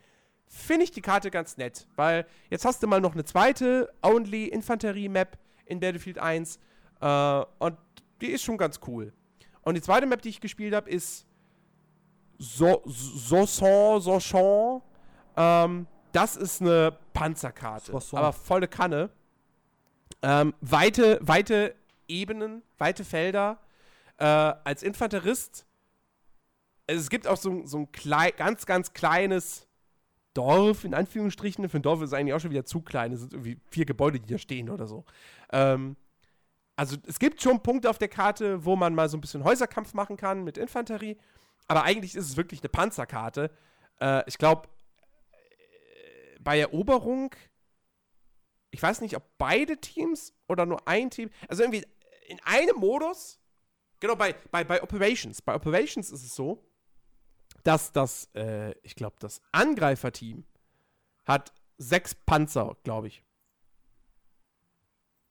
[0.46, 4.46] finde ich die Karte ganz nett, weil jetzt hast du mal noch eine zweite Only
[4.46, 6.58] Infanterie Map in Battlefield 1
[7.00, 7.76] äh, und
[8.20, 9.12] die ist schon ganz cool.
[9.62, 11.26] Und die zweite Map, die ich gespielt habe, ist
[12.38, 14.82] so Soson, Sochon.
[15.36, 18.14] Ähm, das ist eine Panzerkarte, Soissons.
[18.18, 19.10] aber volle Kanne.
[20.22, 21.74] Ähm, weite, weite
[22.08, 23.58] Ebenen, weite Felder.
[24.18, 25.66] Äh, als Infanterist,
[26.86, 29.66] es gibt auch so, so ein klei ganz, ganz kleines
[30.34, 31.68] Dorf, in Anführungsstrichen.
[31.68, 33.12] Für ein Dorf ist es eigentlich auch schon wieder zu klein.
[33.12, 35.04] Es sind irgendwie vier Gebäude, die da stehen oder so.
[35.52, 35.96] Ähm,
[36.76, 39.94] also es gibt schon Punkte auf der Karte, wo man mal so ein bisschen Häuserkampf
[39.94, 41.16] machen kann mit Infanterie.
[41.68, 43.50] Aber eigentlich ist es wirklich eine Panzerkarte.
[44.00, 44.68] Äh, ich glaube,
[46.40, 47.34] bei Eroberung,
[48.70, 51.84] ich weiß nicht, ob beide Teams oder nur ein Team, also irgendwie
[52.28, 53.40] in einem Modus,
[53.98, 55.40] genau, bei, bei, bei Operations.
[55.42, 56.64] Bei Operations ist es so,
[57.62, 60.44] dass das, äh, ich glaube, das Angreiferteam
[61.24, 63.24] hat sechs Panzer, glaube ich,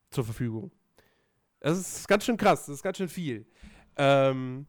[0.09, 0.71] zur Verfügung.
[1.63, 3.45] Das ist ganz schön krass, das ist ganz schön viel.
[3.95, 4.67] Ähm,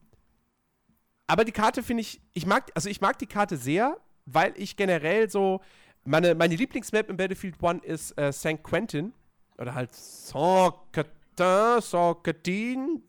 [1.26, 4.76] aber die Karte finde ich, ich mag, also ich mag die Karte sehr, weil ich
[4.76, 5.60] generell so,
[6.04, 8.62] meine, meine Lieblingsmap im Battlefield 1 ist äh, St.
[8.62, 9.12] Quentin.
[9.58, 13.02] Oder halt Saint-Quentin, Saint-Quentin,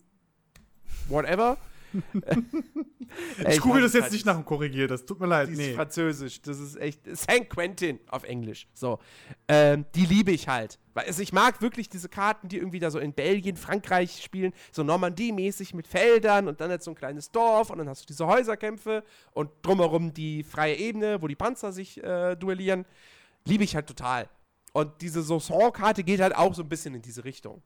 [1.08, 1.58] whatever.
[3.48, 5.48] Ich google das jetzt nicht nach und korrigiere, das tut mir leid.
[5.50, 5.74] Die ist Nee.
[5.74, 6.42] französisch.
[6.42, 7.02] Das ist echt.
[7.16, 7.50] St.
[7.50, 8.68] Quentin auf Englisch.
[8.74, 9.00] So.
[9.48, 10.80] Ähm, die liebe ich halt.
[10.94, 14.54] Weil, also ich mag wirklich diese Karten, die irgendwie da so in Belgien, Frankreich spielen,
[14.72, 18.06] so Normandie-mäßig mit Feldern und dann jetzt so ein kleines Dorf und dann hast du
[18.08, 22.86] diese Häuserkämpfe und drumherum die freie Ebene, wo die Panzer sich äh, duellieren.
[23.46, 24.30] Liebe ich halt total.
[24.74, 27.62] Und diese Saison-Karte geht halt auch so ein bisschen in diese Richtung.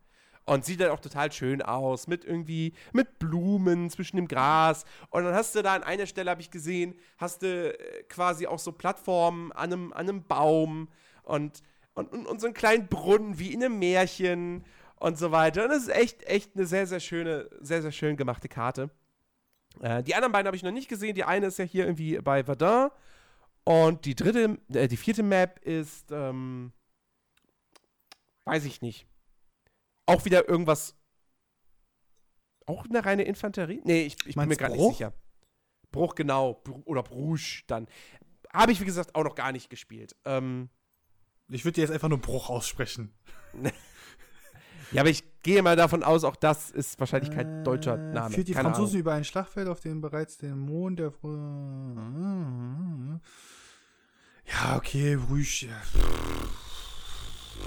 [0.50, 4.84] Und sieht halt auch total schön aus, mit irgendwie, mit Blumen zwischen dem Gras.
[5.12, 8.47] Und dann hast du da an einer Stelle, habe ich gesehen, hast du äh, quasi
[8.47, 10.88] auch so Plattformen an einem, an einem Baum
[11.22, 11.62] und,
[11.93, 15.66] und, und, und so einen kleinen Brunnen wie in einem Märchen und so weiter.
[15.66, 18.89] Und das ist echt, echt eine sehr, sehr schöne, sehr, sehr schön gemachte Karte.
[19.82, 21.14] Äh, die anderen beiden habe ich noch nicht gesehen.
[21.14, 22.89] Die eine ist ja hier irgendwie bei Verdun.
[23.66, 26.72] Und die dritte, äh, die vierte Map ist, ähm,
[28.45, 29.06] weiß ich nicht
[30.10, 30.95] auch wieder irgendwas.
[32.66, 33.82] Auch eine reine Infanterie?
[33.84, 35.14] Nee, ich, ich bin mir gerade nicht sicher.
[35.91, 36.62] Bruch, genau.
[36.86, 37.88] Oder Brusch dann.
[38.51, 40.16] Habe ich, wie gesagt, auch noch gar nicht gespielt.
[40.26, 40.70] Ähm,
[41.49, 43.14] ich würde dir jetzt einfach nur Bruch aussprechen.
[44.91, 48.36] ja, aber ich gehe mal davon aus, auch das ist wahrscheinlich kein deutscher äh, Name.
[48.36, 49.01] Führt die Keine Franzosen Ahnung.
[49.01, 51.14] über ein Schlachtfeld, auf dem bereits den Mond der.
[54.45, 55.68] Ja, okay, Brusch.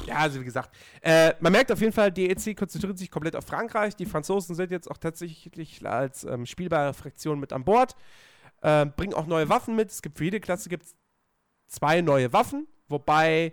[0.07, 0.16] Ja.
[0.16, 3.95] Also wie gesagt, äh, man merkt auf jeden Fall, DEC konzentriert sich komplett auf Frankreich.
[3.97, 7.95] Die Franzosen sind jetzt auch tatsächlich als ähm, spielbare Fraktion mit an Bord.
[8.62, 9.90] Äh, bringen auch neue Waffen mit.
[9.90, 10.95] Es gibt für jede Klasse gibt's
[11.66, 13.53] zwei neue Waffen, wobei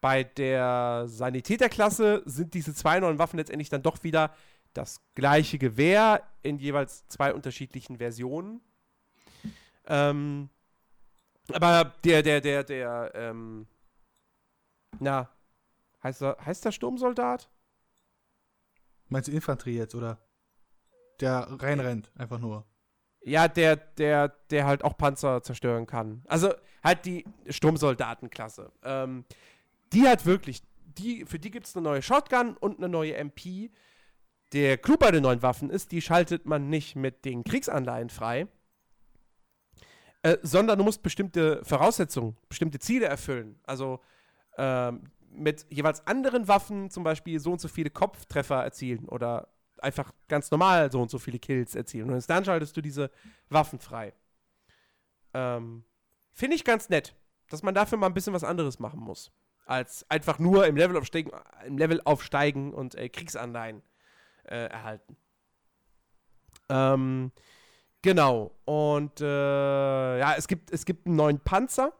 [0.00, 4.32] bei der Sanitäterklasse sind diese zwei neuen Waffen letztendlich dann doch wieder
[4.72, 8.60] das gleiche Gewehr in jeweils zwei unterschiedlichen Versionen.
[9.86, 10.50] Ähm,
[11.52, 13.66] aber der, der, der, der, ähm,
[14.98, 15.28] na,
[16.06, 17.50] Heißt er, heißt der Sturmsoldat?
[19.08, 20.20] Meinst du Infanterie jetzt, oder?
[21.18, 22.64] Der reinrennt, einfach nur.
[23.22, 26.22] Ja, der, der, der halt auch Panzer zerstören kann.
[26.28, 26.54] Also
[26.84, 28.70] halt die Sturmsoldatenklasse.
[28.84, 29.24] Ähm,
[29.92, 30.62] die hat wirklich,
[30.96, 33.72] die, für die gibt es eine neue Shotgun und eine neue MP.
[34.52, 38.46] Der Clou bei den neuen Waffen ist, die schaltet man nicht mit den Kriegsanleihen frei,
[40.22, 43.58] äh, sondern du musst bestimmte Voraussetzungen, bestimmte Ziele erfüllen.
[43.64, 43.98] Also
[44.56, 50.12] ähm, mit jeweils anderen Waffen zum Beispiel so und so viele Kopftreffer erzielen oder einfach
[50.28, 52.10] ganz normal so und so viele Kills erzielen.
[52.10, 53.10] Und dann schaltest du diese
[53.48, 54.14] Waffen frei.
[55.34, 55.84] Ähm,
[56.32, 57.14] Finde ich ganz nett,
[57.50, 59.32] dass man dafür mal ein bisschen was anderes machen muss.
[59.66, 61.32] Als einfach nur im Level aufsteigen,
[61.64, 63.82] im Level aufsteigen und äh, Kriegsanleihen
[64.44, 65.16] äh, erhalten.
[66.68, 67.32] Ähm,
[68.02, 68.52] genau.
[68.64, 71.92] Und äh, ja, es gibt, es gibt einen neuen Panzer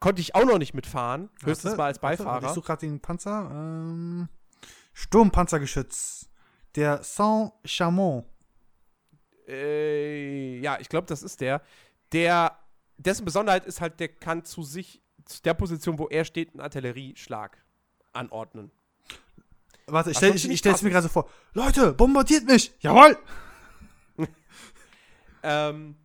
[0.00, 1.30] konnte ich auch noch nicht mitfahren.
[1.44, 2.48] Höchstens mal als Beifahrer.
[2.48, 3.50] Ich suche gerade den Panzer.
[3.52, 4.28] Ähm,
[4.92, 6.28] Sturmpanzergeschütz.
[6.74, 8.26] Der Saint-Chamond.
[9.46, 11.62] Äh, ja, ich glaube, das ist der.
[12.12, 12.58] Der,
[12.96, 16.60] dessen Besonderheit ist halt, der kann zu sich, zu der Position, wo er steht, einen
[16.60, 17.56] Artillerieschlag
[18.12, 18.70] anordnen.
[19.86, 21.30] Warte, ich stelle es mir gerade so vor.
[21.54, 22.74] Leute, bombardiert mich!
[22.80, 23.16] Jawohl!
[25.42, 25.96] ähm,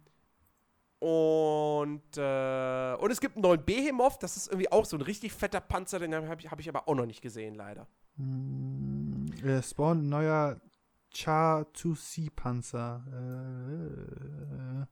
[1.03, 5.33] und, äh, und es gibt einen neuen Behemoth, das ist irgendwie auch so ein richtig
[5.33, 7.89] fetter Panzer, den habe ich, hab ich aber auch noch nicht gesehen, leider.
[8.15, 10.61] Mm, äh, Spawn, neuer
[11.13, 13.03] Cha-2C-Panzer.
[13.11, 14.85] Äh,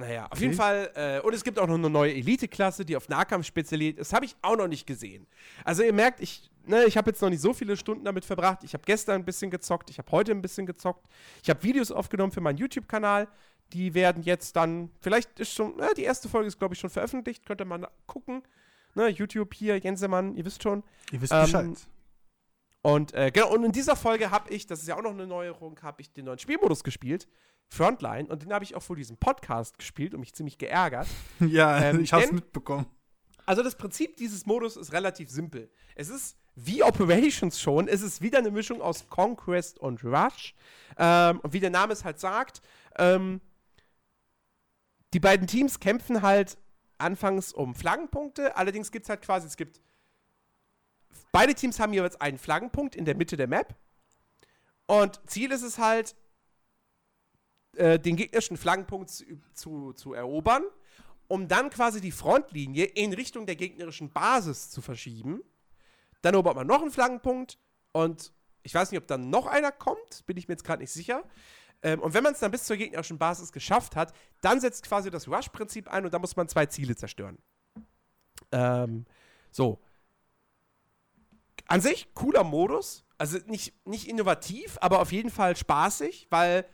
[0.00, 0.42] naja, auf okay.
[0.42, 0.92] jeden Fall.
[0.94, 4.12] Äh, und es gibt auch noch eine neue Elite-Klasse, die auf Nahkampf spezialisiert ist.
[4.12, 5.26] Habe ich auch noch nicht gesehen.
[5.64, 8.62] Also ihr merkt, ich, ne, ich habe jetzt noch nicht so viele Stunden damit verbracht.
[8.62, 11.04] Ich habe gestern ein bisschen gezockt, ich habe heute ein bisschen gezockt.
[11.42, 13.26] Ich habe Videos aufgenommen für meinen YouTube-Kanal.
[13.72, 16.90] Die werden jetzt dann, vielleicht ist schon, na, die erste Folge ist, glaube ich, schon
[16.90, 18.42] veröffentlicht, könnte man gucken.
[18.94, 20.82] Ne, YouTube hier, Jensemann, ihr wisst schon.
[21.12, 21.88] Ihr wisst ähm, Bescheid.
[22.82, 25.26] Und äh, genau, und in dieser Folge habe ich, das ist ja auch noch eine
[25.26, 27.26] Neuerung, habe ich den neuen Spielmodus gespielt,
[27.68, 31.08] Frontline, und den habe ich auch vor diesem Podcast gespielt und mich ziemlich geärgert.
[31.40, 32.86] ja, ähm, ich habe es mitbekommen.
[33.44, 35.68] Also das Prinzip dieses Modus ist relativ simpel.
[35.94, 40.54] Es ist wie Operations schon, es ist wieder eine Mischung aus Conquest und Rush.
[40.96, 42.60] Ähm, und wie der Name es halt sagt,
[42.98, 43.40] ähm,
[45.12, 46.58] die beiden Teams kämpfen halt
[46.98, 48.56] anfangs um Flaggenpunkte.
[48.56, 49.80] Allerdings gibt es halt quasi, es gibt.
[51.32, 53.74] Beide Teams haben jeweils einen Flaggenpunkt in der Mitte der Map.
[54.86, 56.14] Und Ziel ist es halt,
[57.76, 60.64] äh, den gegnerischen Flaggenpunkt zu, zu, zu erobern,
[61.28, 65.42] um dann quasi die Frontlinie in Richtung der gegnerischen Basis zu verschieben.
[66.22, 67.58] Dann erobert man noch einen Flaggenpunkt
[67.92, 68.32] und
[68.62, 71.22] ich weiß nicht, ob dann noch einer kommt, bin ich mir jetzt gerade nicht sicher.
[71.86, 75.08] Ähm, und wenn man es dann bis zur gegnerischen Basis geschafft hat, dann setzt quasi
[75.08, 77.38] das Rush-Prinzip ein und dann muss man zwei Ziele zerstören.
[78.50, 79.06] Ähm,
[79.52, 79.78] so.
[81.68, 83.04] An sich cooler Modus.
[83.18, 86.66] Also nicht, nicht innovativ, aber auf jeden Fall spaßig, weil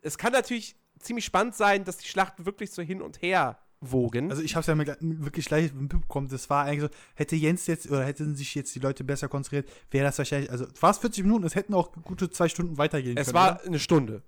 [0.00, 4.30] es kann natürlich ziemlich spannend sein, dass die Schlachten wirklich so hin und her wogen.
[4.30, 6.28] Also ich habe es ja wirklich leicht mitbekommen.
[6.28, 9.68] Das war eigentlich so, hätte Jens jetzt oder hätten sich jetzt die Leute besser konzentriert,
[9.90, 13.16] wäre das wahrscheinlich, also war es 40 Minuten, es hätten auch gute zwei Stunden weitergehen
[13.16, 13.36] es können.
[13.36, 13.66] Es war oder?
[13.66, 14.22] eine Stunde.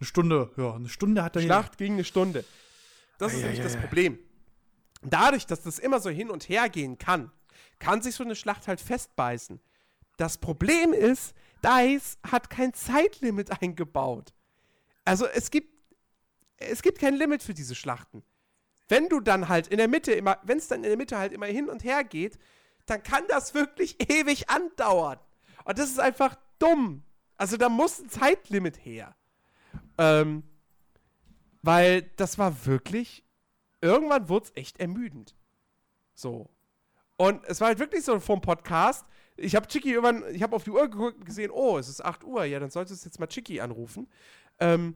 [0.00, 2.44] Eine Stunde, ja, eine Stunde hat er Schlacht ging eine Stunde.
[3.18, 3.80] Das ah, ist ja, nämlich ja, das ja.
[3.80, 4.18] Problem.
[5.02, 7.30] Dadurch, dass das immer so hin und her gehen kann,
[7.78, 9.60] kann sich so eine Schlacht halt festbeißen.
[10.16, 14.32] Das Problem ist, DICE hat kein Zeitlimit eingebaut.
[15.04, 15.72] Also es gibt,
[16.56, 18.22] es gibt kein Limit für diese Schlachten.
[18.88, 21.32] Wenn du dann halt in der Mitte immer, wenn es dann in der Mitte halt
[21.32, 22.38] immer hin und her geht,
[22.86, 25.18] dann kann das wirklich ewig andauern.
[25.64, 27.02] Und das ist einfach dumm.
[27.36, 29.16] Also da muss ein Zeitlimit her.
[29.98, 30.42] Ähm,
[31.62, 33.24] weil das war wirklich,
[33.80, 35.34] irgendwann wurde es echt ermüdend.
[36.14, 36.50] So.
[37.16, 39.06] Und es war halt wirklich so vom Podcast.
[39.36, 42.04] Ich habe Chicky irgendwann, ich habe auf die Uhr geguckt und gesehen, oh, es ist
[42.04, 44.08] 8 Uhr, ja, dann solltest du jetzt mal Chicky anrufen.
[44.60, 44.94] Ähm,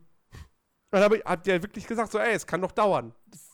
[0.90, 3.14] dann hab ich, hat der wirklich gesagt, so, ey, es kann noch dauern.
[3.26, 3.47] Das,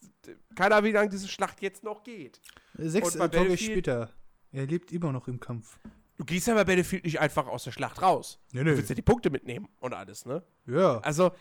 [0.55, 2.41] keiner, wie lange diese Schlacht jetzt noch geht.
[2.75, 4.11] Sechs bei Tage später.
[4.53, 5.79] Er lebt immer noch im Kampf.
[6.16, 8.39] Du gehst ja bei Battlefield nicht einfach aus der Schlacht raus.
[8.53, 10.45] Nee, Du willst ja die Punkte mitnehmen und alles, ne?
[10.66, 10.99] Ja.
[11.01, 11.33] Also,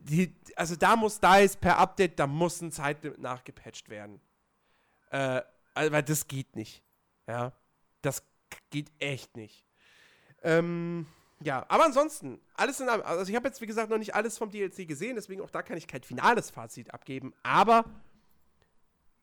[0.00, 4.20] die, also da muss DICE per Update, da muss ein Zeitlimit nachgepatcht werden.
[5.10, 5.42] Äh,
[5.74, 6.82] also, weil das geht nicht.
[7.28, 7.52] Ja.
[8.02, 8.24] Das
[8.70, 9.64] geht echt nicht.
[10.42, 11.06] Ähm,
[11.42, 14.38] ja, aber ansonsten, alles in allem, also ich habe jetzt, wie gesagt, noch nicht alles
[14.38, 17.84] vom DLC gesehen, deswegen auch da kann ich kein finales Fazit abgeben, aber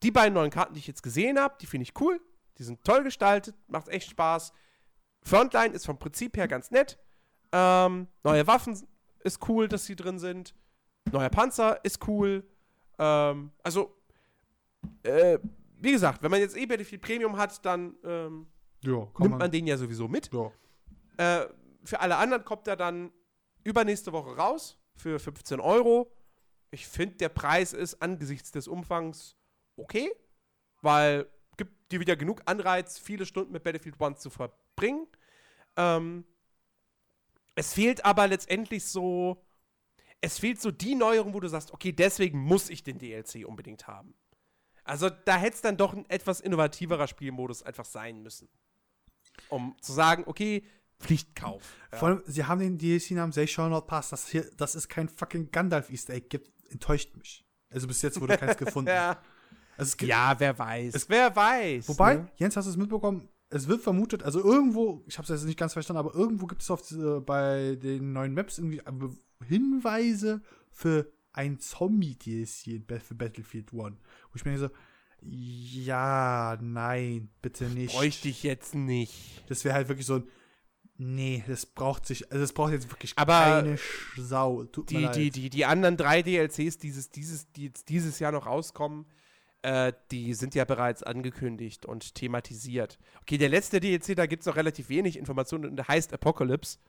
[0.03, 2.19] die beiden neuen Karten, die ich jetzt gesehen habe, die finde ich cool.
[2.57, 4.53] Die sind toll gestaltet, macht echt Spaß.
[5.23, 6.99] Frontline ist vom Prinzip her ganz nett.
[7.51, 8.77] Ähm, neue Waffen
[9.23, 10.53] ist cool, dass sie drin sind.
[11.11, 12.43] Neuer Panzer ist cool.
[12.99, 13.95] Ähm, also,
[15.03, 15.39] äh,
[15.79, 18.47] wie gesagt, wenn man jetzt eh Battlefield Premium hat, dann ähm,
[18.81, 20.29] ja, nimmt man den ja sowieso mit.
[20.33, 20.51] Ja.
[21.17, 21.47] Äh,
[21.83, 23.11] für alle anderen kommt er dann
[23.63, 26.11] übernächste Woche raus für 15 Euro.
[26.71, 29.35] Ich finde, der Preis ist angesichts des Umfangs
[29.75, 30.11] okay,
[30.81, 31.27] weil
[31.57, 35.07] gibt dir wieder genug Anreiz, viele Stunden mit Battlefield 1 zu verbringen.
[35.75, 36.25] Ähm,
[37.55, 39.45] es fehlt aber letztendlich so,
[40.21, 43.87] es fehlt so die Neuerung, wo du sagst, okay, deswegen muss ich den DLC unbedingt
[43.87, 44.15] haben.
[44.83, 48.49] Also da hätte es dann doch ein etwas innovativerer Spielmodus einfach sein müssen.
[49.49, 50.65] Um zu sagen, okay,
[51.03, 51.61] Pflichtkauf.
[51.91, 51.97] Ja.
[51.99, 54.09] Vor allem, sie haben den DLC namens They Shall Not Pass.
[54.09, 57.45] Das hier, dass es kein fucking Gandalf Easter Egg gibt, enttäuscht mich.
[57.69, 58.89] Also bis jetzt wurde keins gefunden.
[58.89, 59.21] ja.
[59.75, 60.93] Also es gibt, ja, wer weiß.
[60.93, 61.89] Es- wer weiß.
[61.89, 62.31] Wobei, ne?
[62.37, 63.27] Jens, hast du es mitbekommen?
[63.49, 66.61] Es wird vermutet, also irgendwo, ich habe es jetzt nicht ganz verstanden, aber irgendwo gibt
[66.63, 70.41] es auf diese, bei den neuen Maps irgendwie äh, Hinweise
[70.71, 73.81] für ein Zombie-DLC für Battlefield 1.
[73.81, 74.69] Wo ich mir so,
[75.21, 77.93] ja, nein, bitte nicht.
[77.95, 79.43] Bräuchte ich jetzt nicht.
[79.49, 80.23] Das wäre halt wirklich so ein,
[80.97, 84.63] nee, das braucht sich, also das braucht jetzt wirklich Aber keine Sch- Sau.
[84.65, 88.45] Tut Die, die, die, die anderen drei DLCs, dieses, dieses, die jetzt dieses Jahr noch
[88.45, 89.05] rauskommen,
[89.63, 92.99] äh, die sind ja bereits angekündigt und thematisiert.
[93.21, 96.79] Okay, der letzte DLC, da gibt es noch relativ wenig Informationen und der heißt Apocalypse.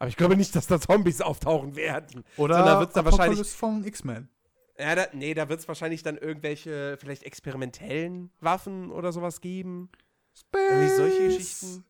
[0.00, 2.24] Aber ich glaube nicht, dass da Zombies auftauchen werden.
[2.36, 4.28] Oder sondern wird's dann wahrscheinlich- Apocalypse von X-Men.
[4.76, 9.88] Ja, da, nee, da wird es wahrscheinlich dann irgendwelche vielleicht experimentellen Waffen oder sowas geben.
[10.52, 11.84] Irgendwie solche Geschichten.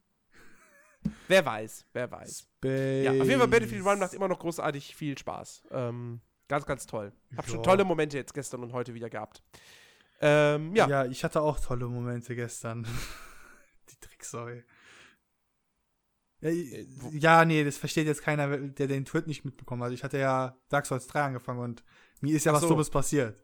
[1.28, 2.40] Wer weiß, wer weiß.
[2.56, 3.04] Space.
[3.04, 5.64] Ja, auf jeden Fall Battlefield 1 macht immer noch großartig viel Spaß.
[5.70, 7.12] Ähm, ganz, ganz toll.
[7.36, 7.62] Hab schon Ja.
[7.62, 9.42] tolle Momente jetzt gestern und heute wieder gehabt.
[10.20, 10.88] Ähm, ja.
[10.88, 11.04] Ja.
[11.06, 12.86] ich hatte auch tolle Momente gestern.
[13.90, 14.64] Die Tricksäue.
[16.40, 19.92] Ja, Äh, ja, nee, das versteht jetzt keiner, der den Tweet nicht mitbekommen hat.
[19.92, 21.82] Ich hatte ja Dark Souls 3 angefangen und
[22.20, 22.68] mir ist ja Ach was so.
[22.68, 23.38] Dummes passiert.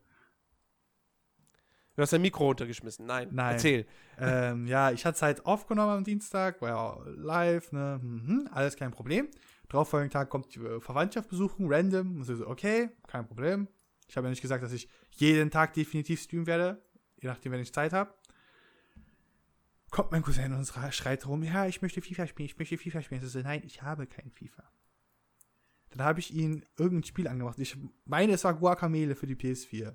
[1.97, 3.05] Du hast dein Mikro runtergeschmissen.
[3.07, 3.29] Nein.
[3.33, 3.53] Nein.
[3.55, 3.87] Erzähl.
[4.19, 8.77] ähm, ja, ich hatte es halt aufgenommen am Dienstag, war ja live, ne, mhm, alles
[8.77, 9.29] kein Problem.
[9.69, 12.17] Darauffolgenden Tag kommt die äh, Verwandtschaft besuchen, random.
[12.17, 13.69] Und so, okay, kein Problem.
[14.09, 16.83] Ich habe ja nicht gesagt, dass ich jeden Tag definitiv streamen werde,
[17.21, 18.13] je nachdem, wenn ich Zeit habe.
[19.91, 23.03] Kommt mein Cousin und schre- schreit rum, ja, ich möchte FIFA spielen, ich möchte FIFA
[23.03, 23.23] spielen.
[23.25, 24.63] Ich so, nein, ich habe kein FIFA.
[25.91, 27.59] Dann habe ich ihn irgendein Spiel angemacht.
[27.59, 29.95] Ich meine, es war Guacamele für die PS4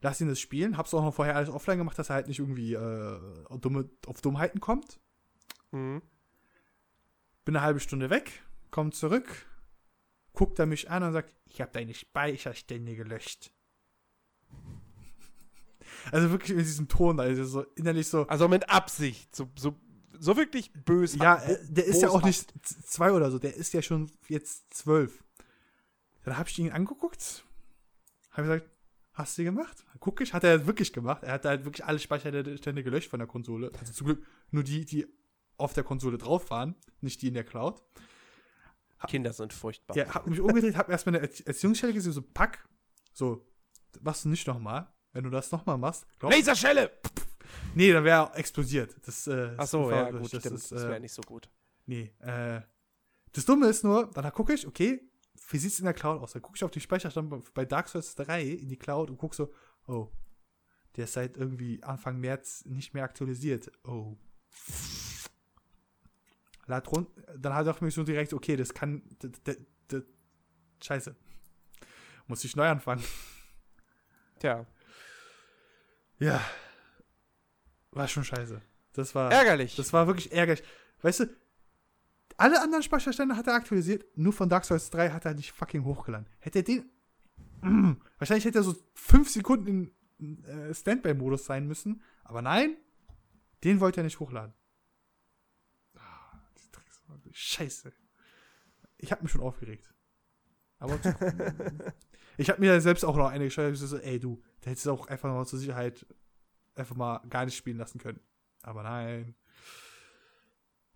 [0.00, 0.76] lass ihn das spielen.
[0.76, 3.88] Hab's auch noch vorher alles offline gemacht, dass er halt nicht irgendwie äh, auf, dumme,
[4.06, 5.00] auf Dummheiten kommt.
[5.72, 6.02] Mhm.
[7.44, 9.46] Bin eine halbe Stunde weg, komm zurück,
[10.32, 13.52] guckt er mich an und sagt, ich habe deine Speicherstände gelöscht.
[16.12, 18.26] Also wirklich mit diesem Ton, also so innerlich so.
[18.28, 19.36] Also mit Absicht.
[19.36, 19.78] So, so,
[20.18, 21.18] so wirklich böse.
[21.18, 24.72] Ja, äh, der ist ja auch nicht zwei oder so, der ist ja schon jetzt
[24.72, 25.22] zwölf.
[26.24, 27.44] Dann habe ich ihn angeguckt,
[28.30, 28.70] habe gesagt,
[29.20, 29.84] hast du gemacht?
[30.00, 31.22] Guck ich, hat er wirklich gemacht.
[31.22, 33.70] Er hat halt wirklich alle Speicherstände gelöscht von der Konsole.
[33.78, 35.06] Also zum Glück nur die, die
[35.56, 37.82] auf der Konsole drauf waren, nicht die in der Cloud.
[39.08, 39.96] Kinder sind furchtbar.
[39.96, 42.66] Ja, hab mich umgedreht, hab erstmal eine Erzie- Erziehungsstelle gesehen, so pack,
[43.12, 43.46] so,
[44.02, 44.92] machst du nicht nochmal.
[45.12, 46.90] Wenn du das nochmal machst, glaub, Laserschelle!
[47.74, 48.94] nee, dann wäre er explodiert.
[49.06, 50.54] Das, äh, Ach so, ja, gut, das stimmt.
[50.56, 51.48] ist, das äh, wäre nicht so gut.
[51.86, 52.60] Nee, äh,
[53.32, 55.09] das Dumme ist nur, dann gucke ich, okay,
[55.50, 56.32] wie sieht's in der Cloud aus?
[56.32, 59.34] Dann gucke ich auf die Speicherstand bei Dark Souls 3 in die Cloud und gucke
[59.34, 59.52] so,
[59.86, 60.08] oh,
[60.96, 63.70] Der ist seit irgendwie Anfang März nicht mehr aktualisiert.
[63.84, 64.16] Oh.
[66.66, 69.02] Lad run dann hat auch mich so direkt, okay, das kann.
[70.82, 71.16] Scheiße.
[72.26, 73.04] Muss ich neu anfangen.
[74.38, 74.66] Tja,
[76.18, 76.40] Ja.
[77.90, 78.62] War schon scheiße.
[78.92, 79.32] Das war.
[79.32, 79.74] ärgerlich.
[79.76, 80.62] Das war wirklich ärgerlich.
[81.02, 81.26] Weißt du,
[82.40, 85.84] alle anderen Speicherstände hat er aktualisiert, nur von Dark Souls 3 hat er nicht fucking
[85.84, 86.26] hochgeladen.
[86.38, 86.90] Hätte er den.
[87.60, 92.76] Mm, wahrscheinlich hätte er so fünf Sekunden in äh, Standby-Modus sein müssen, aber nein,
[93.62, 94.54] den wollte er nicht hochladen.
[95.96, 96.40] Ah,
[97.30, 97.92] Scheiße.
[98.96, 99.92] Ich habe mich schon aufgeregt.
[100.78, 100.98] Aber
[102.38, 105.08] ich habe mir selbst auch noch eine geschrieben, so, ey du, da hättest du auch
[105.08, 106.06] einfach mal zur Sicherheit
[106.74, 108.20] einfach mal gar nicht spielen lassen können.
[108.62, 109.34] Aber nein.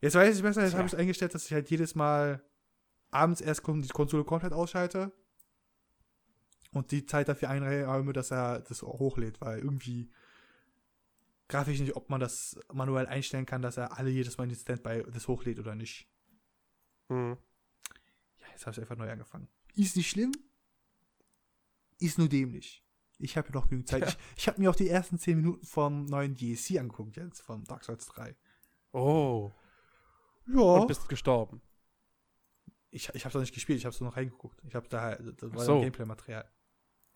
[0.04, 2.44] Jetzt weiß ich besser, jetzt habe ich eingestellt, dass ich halt jedes Mal
[3.10, 5.10] abends erst die Konsole komplett ausschalte
[6.72, 10.10] und die Zeit dafür einräume, dass er das hochlädt, weil irgendwie
[11.48, 14.56] grafisch nicht, ob man das manuell einstellen kann, dass er alle jedes Mal in die
[14.56, 16.06] Standby das hochlädt oder nicht.
[17.08, 17.38] Hm.
[18.40, 19.48] Ja, jetzt habe ich einfach neu angefangen.
[19.74, 20.32] Ist nicht schlimm,
[21.98, 22.84] ist nur dämlich.
[23.16, 24.02] Ich habe ja noch genügend Zeit.
[24.02, 24.08] Ja.
[24.08, 27.64] Ich, ich habe mir auch die ersten 10 Minuten vom neuen DLC angeguckt, jetzt von
[27.64, 28.36] Dark Souls 3.
[28.92, 29.50] Oh.
[30.46, 30.60] Ja.
[30.60, 31.62] Und bist gestorben.
[32.90, 34.60] Ich, ich habe es noch nicht gespielt, ich habe es nur noch reingeguckt.
[34.66, 35.80] Ich habe da, das war so.
[35.80, 36.48] Gameplay-Material.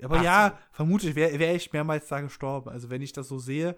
[0.03, 2.68] Aber Ach ja, vermutlich wäre wär ich mehrmals da gestorben.
[2.70, 3.76] Also wenn ich das so sehe,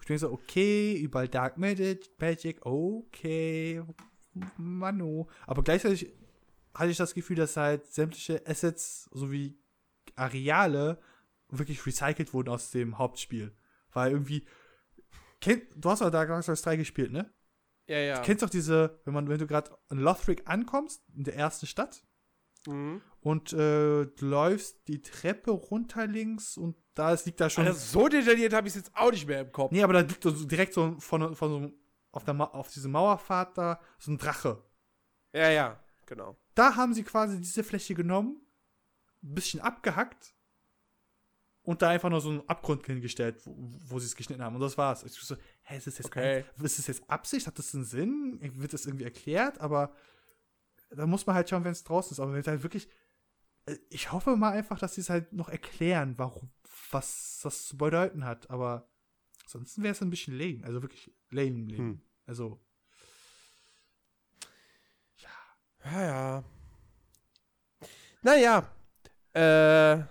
[0.00, 3.82] ich denke so, okay, überall Dark Magic, Magic, okay,
[4.56, 5.28] Mano.
[5.46, 6.12] Aber gleichzeitig
[6.74, 9.58] hatte ich das Gefühl, dass halt sämtliche Assets sowie
[10.16, 11.00] Areale
[11.48, 13.56] wirklich recycelt wurden aus dem Hauptspiel.
[13.92, 14.44] Weil irgendwie,
[15.76, 17.32] du hast ja Dark Souls 3 gespielt, ne?
[17.86, 18.16] Ja, ja.
[18.16, 21.66] Du kennst doch diese, wenn man, wenn du gerade in Lothric ankommst, in der ersten
[21.66, 22.02] Stadt,
[22.66, 23.02] Mhm.
[23.20, 27.66] und äh, läufst die Treppe runter links und da ist, liegt da schon.
[27.66, 29.70] Also so detailliert habe ich es jetzt auch nicht mehr im Kopf.
[29.70, 31.72] nee, aber da liegt so direkt so von, von so
[32.10, 34.64] auf, der Ma auf diesem Mauerpfad da so ein Drache.
[35.34, 36.38] Ja, ja, genau.
[36.54, 38.40] Da haben sie quasi diese Fläche genommen,
[39.22, 40.34] ein bisschen abgehackt
[41.64, 43.54] und da einfach nur so einen Abgrund hingestellt, wo,
[43.88, 44.54] wo sie es geschnitten haben.
[44.54, 45.02] Und das war's.
[45.02, 46.44] Ich so, hä, ist das jetzt, Okay.
[46.58, 47.46] ein, ist das jetzt Absicht?
[47.46, 48.38] Hat das einen Sinn?
[48.60, 49.58] Wird das irgendwie erklärt?
[49.60, 49.92] Aber
[50.90, 52.20] da muss man halt schauen, wenn es draußen ist.
[52.20, 52.88] Aber wenn es halt wirklich.
[53.66, 56.50] äh, Ich hoffe mal einfach, dass sie es halt noch erklären, warum,
[56.90, 58.50] was das zu bedeuten hat.
[58.50, 58.88] Aber
[59.44, 60.62] ansonsten wäre es ein bisschen lame.
[60.64, 61.76] Also wirklich lame, lame.
[61.78, 62.00] Hm.
[62.26, 62.60] Also,
[65.84, 66.44] Ja, ja.
[68.22, 68.70] Naja,
[69.34, 70.02] äh,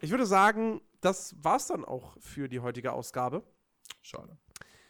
[0.00, 3.42] ich würde sagen, das war's dann auch für die heutige Ausgabe.
[4.02, 4.36] schade.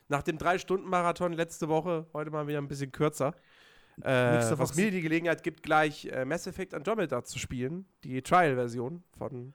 [0.09, 3.33] Nach dem 3-Stunden-Marathon letzte Woche, heute mal wieder ein bisschen kürzer.
[4.03, 7.87] Äh, was mir die Gelegenheit gibt, gleich äh, Mass Effect Andromeda zu spielen.
[8.03, 9.55] Die Trial-Version von,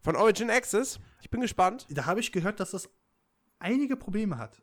[0.00, 1.00] von Origin Access.
[1.20, 1.86] Ich bin gespannt.
[1.90, 2.88] da habe ich gehört, dass das
[3.58, 4.62] einige Probleme hat.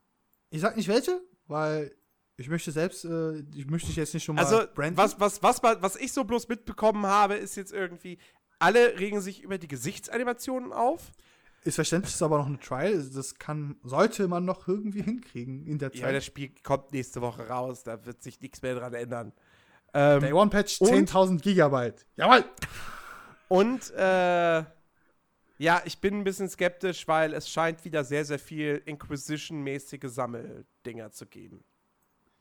[0.50, 1.96] Ich sag nicht welche, weil
[2.38, 4.98] ich möchte selbst, äh, ich möchte dich jetzt nicht schon mal Also, branden.
[4.98, 8.18] was, was, was, was ich so bloß mitbekommen habe, ist jetzt irgendwie,
[8.62, 11.12] alle regen sich über die Gesichtsanimationen auf.
[11.64, 13.04] ist verständlich, ist aber noch eine Trial.
[13.14, 16.24] Das kann, sollte man noch irgendwie hinkriegen in der Ja, das Zeit.
[16.24, 19.34] Spiel kommt nächste Woche raus, da wird sich nichts mehr dran ändern.
[19.94, 22.06] Ähm, Day One Patch und- 10.000 Gigabyte.
[22.16, 22.46] Jawohl!
[23.50, 24.64] Und äh,
[25.58, 31.12] ja, ich bin ein bisschen skeptisch, weil es scheint wieder sehr, sehr viel Inquisition-mäßige Sammeldinger
[31.12, 31.64] zu geben.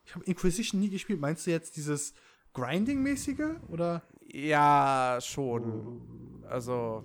[0.05, 1.21] Ich habe Inquisition nie gespielt.
[1.21, 2.15] Meinst du jetzt dieses
[2.55, 3.57] Grinding-mäßige?
[3.69, 4.03] Oder?
[4.33, 6.01] Ja, schon.
[6.49, 7.05] Also,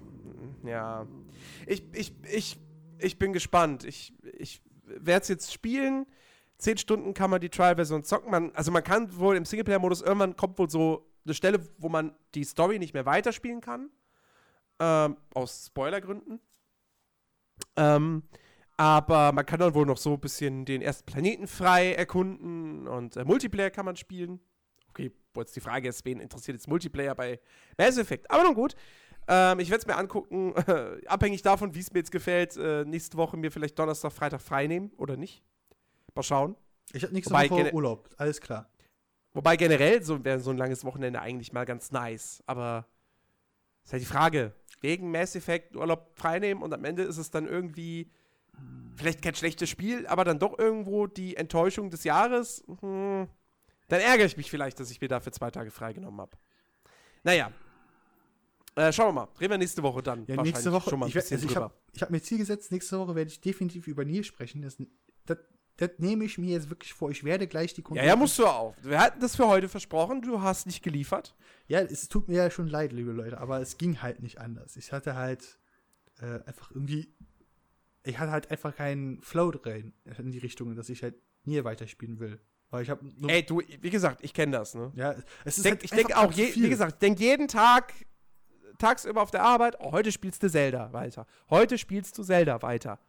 [0.64, 1.08] ja.
[1.68, 2.60] Ich, ich, ich,
[3.00, 3.84] ich bin gespannt.
[3.84, 6.06] Ich, ich werde es jetzt spielen.
[6.58, 8.32] Zehn Stunden kann man die Trial-Version zocken.
[8.32, 12.16] Man, also man kann wohl im Singleplayer-Modus, irgendwann kommt wohl so eine Stelle, wo man
[12.34, 13.90] die Story nicht mehr weiterspielen kann.
[14.80, 16.40] Ähm, aus Spoilergründen.
[17.76, 18.24] Ähm,
[18.78, 23.16] aber man kann dann wohl noch so ein bisschen den ersten Planeten frei erkunden und
[23.16, 24.40] äh, Multiplayer kann man spielen.
[24.96, 27.42] Okay, wo jetzt die Frage ist, wen interessiert jetzt Multiplayer bei
[27.78, 28.32] Mass Effect?
[28.32, 28.76] Aber nun gut.
[29.28, 30.54] Ähm, ich werde es mir angucken,
[31.08, 34.68] abhängig davon, wie es mir jetzt gefällt, äh, nächste Woche mir vielleicht Donnerstag, Freitag frei
[34.68, 35.44] nehmen oder nicht.
[36.14, 36.56] Mal schauen.
[36.94, 38.10] Ich habe nächste Wobei Woche Urlaub.
[38.16, 38.70] Alles klar.
[39.34, 42.42] Wobei generell so wäre so ein langes Wochenende eigentlich mal ganz nice.
[42.46, 42.88] Aber
[43.84, 47.48] ist halt die Frage, wegen Mass Effect Urlaub freinehmen und am Ende ist es dann
[47.48, 48.10] irgendwie
[48.96, 52.64] vielleicht kein schlechtes Spiel, aber dann doch irgendwo die Enttäuschung des Jahres.
[52.80, 53.28] Hm,
[53.88, 56.38] dann ärgere ich mich vielleicht, dass ich mir dafür zwei Tage freigenommen habe.
[57.24, 57.52] Naja.
[58.76, 59.28] Äh, schauen wir mal.
[59.40, 60.26] Reden wir nächste Woche dann.
[60.28, 60.90] Ja, nächste Woche.
[60.90, 63.40] schon mal ein ich also ich habe hab mir Ziel gesetzt, nächste Woche werde ich
[63.40, 64.62] definitiv über Nier sprechen.
[64.62, 64.78] Das,
[65.26, 65.38] das,
[65.78, 67.10] das nehme ich mir jetzt wirklich vor.
[67.10, 68.76] Ich werde gleich die Ja, ja, musst du auch.
[68.82, 70.22] Wir hatten das für heute versprochen.
[70.22, 71.36] Du hast nicht geliefert.
[71.68, 74.76] Ja, es tut mir ja schon leid, liebe Leute, aber es ging halt nicht anders.
[74.76, 75.58] Ich hatte halt
[76.20, 77.14] äh, einfach irgendwie.
[78.04, 82.20] ich hatte halt einfach keinen Flow drin in die Richtung, dass ich halt nie weiterspielen
[82.20, 82.42] will.
[82.70, 84.92] Weil ich habe Ey, du, wie gesagt, ich kenne das, ne?
[84.96, 87.94] ja, es ist Denk, halt ich denke auch, je, wie gesagt, ich denke jeden Tag,
[88.78, 91.26] tagsüber auf der Arbeit, oh, heute spielst du Zelda weiter.
[91.50, 93.00] Heute spielst du Zelda weiter.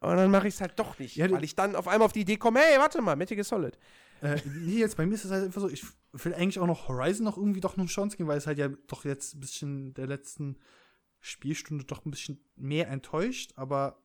[0.00, 2.12] Und dann mache ich es halt doch nicht, Ja, weil ich dann auf einmal auf
[2.12, 3.78] die Idee komme, hey, warte mal, Metal Gear Solid.
[4.22, 6.88] Äh, nee, jetzt bei mir ist es halt einfach so, ich will eigentlich auch noch
[6.88, 9.94] Horizon noch irgendwie doch eine Chance geben, weil es halt ja doch jetzt ein bisschen
[9.94, 10.58] der letzten
[11.20, 14.02] Spielstunde doch ein bisschen mehr enttäuscht, aber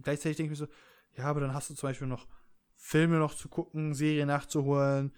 [0.00, 0.72] gleichzeitig denke ich mir so,
[1.16, 2.26] ja, aber dann hast du zum Beispiel noch
[2.74, 5.12] Filme noch zu gucken, Serien nachzuholen.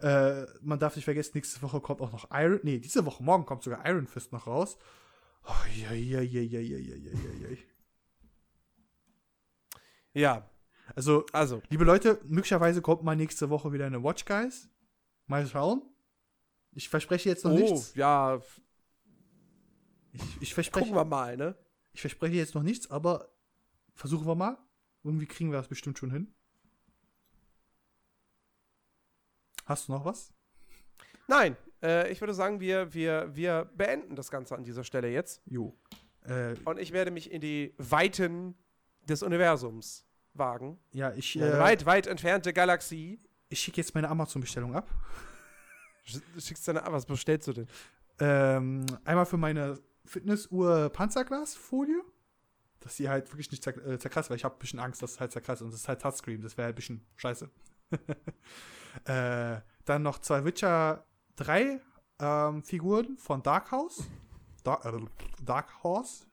[0.00, 3.46] Äh, man darf nicht vergessen, nächste Woche kommt auch noch Iron, nee, diese Woche, morgen
[3.46, 4.76] kommt sogar Iron Fist noch raus.
[5.46, 7.56] Oh, ja, ja, ja, ja, ja, ja, ja, ja, ja.
[10.14, 10.50] Ja,
[10.94, 14.68] Also, also, Liebe Leute, möglicherweise kommt mal nächste Woche wieder eine Watch Guys.
[15.26, 15.82] Mal schauen.
[16.72, 17.94] Ich verspreche jetzt noch oh, nichts.
[17.94, 18.40] ja,
[20.12, 21.56] Ich, ich, verspreche, gucken wir mal, ne?
[21.92, 23.28] ich verspreche jetzt noch nichts, aber
[23.94, 24.58] versuchen wir mal.
[25.04, 26.34] Irgendwie kriegen wir das bestimmt schon hin.
[29.66, 30.32] Hast du noch was?
[31.26, 35.40] Nein, äh, ich würde sagen, wir, wir, wir beenden das Ganze an dieser Stelle jetzt.
[35.46, 35.74] Jo.
[36.26, 38.54] Äh, Und ich werde mich in die Weiten
[39.08, 40.78] des Universums wagen.
[40.92, 43.20] ja, ich, In eine äh, weit, weit entfernte Galaxie.
[43.48, 44.88] ich schicke jetzt meine Amazon-Bestellung ab.
[46.06, 47.68] Sch- Schickst deine, was bestellst du denn?
[48.20, 52.02] Ähm, einmal für meine Fitnessuhr Panzerglasfolie.
[52.84, 55.12] Dass die halt wirklich nicht zer äh, zerkratzt, weil ich habe ein bisschen Angst, dass
[55.12, 56.42] es halt zerkratzt und das ist halt Touchscreen.
[56.42, 57.50] Das wäre halt ein bisschen scheiße.
[59.06, 61.06] äh, dann noch zwei Witcher
[61.36, 61.80] 3
[62.20, 64.04] ähm, Figuren von Dark House.
[64.62, 65.00] Dark, äh,
[65.42, 66.26] Dark Horse.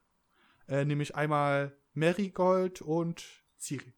[0.68, 3.26] Äh, nämlich einmal Marigold und
[3.57, 3.94] Ciri.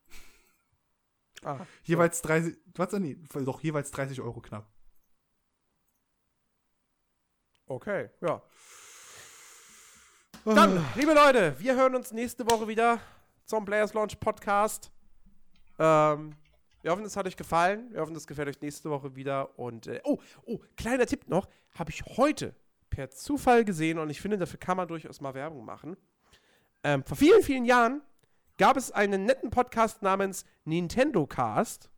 [1.43, 2.93] Ah, Jeweils 30, was?
[2.93, 4.71] Nee, doch, jeweils 30 Euro knapp.
[7.65, 8.41] okay, ja.
[10.45, 12.99] Dann, liebe Leute, wir hören uns nächste Woche wieder
[13.45, 14.91] zum Players Launch Podcast.
[15.79, 16.35] Ähm,
[16.81, 17.87] wir hoffen, es hat euch gefallen.
[17.91, 19.57] Wir hoffen, es gefällt euch nächste Woche wieder.
[19.57, 21.47] Und, äh, oh, oh, kleiner Tipp noch.
[21.75, 22.53] Habe ich heute
[22.89, 25.95] per Zufall gesehen und ich finde, dafür kann man durchaus mal Werbung machen.
[26.83, 28.01] Ähm, vor vielen, vielen Jahren
[28.57, 31.89] gab es einen netten Podcast namens Nintendo Cast.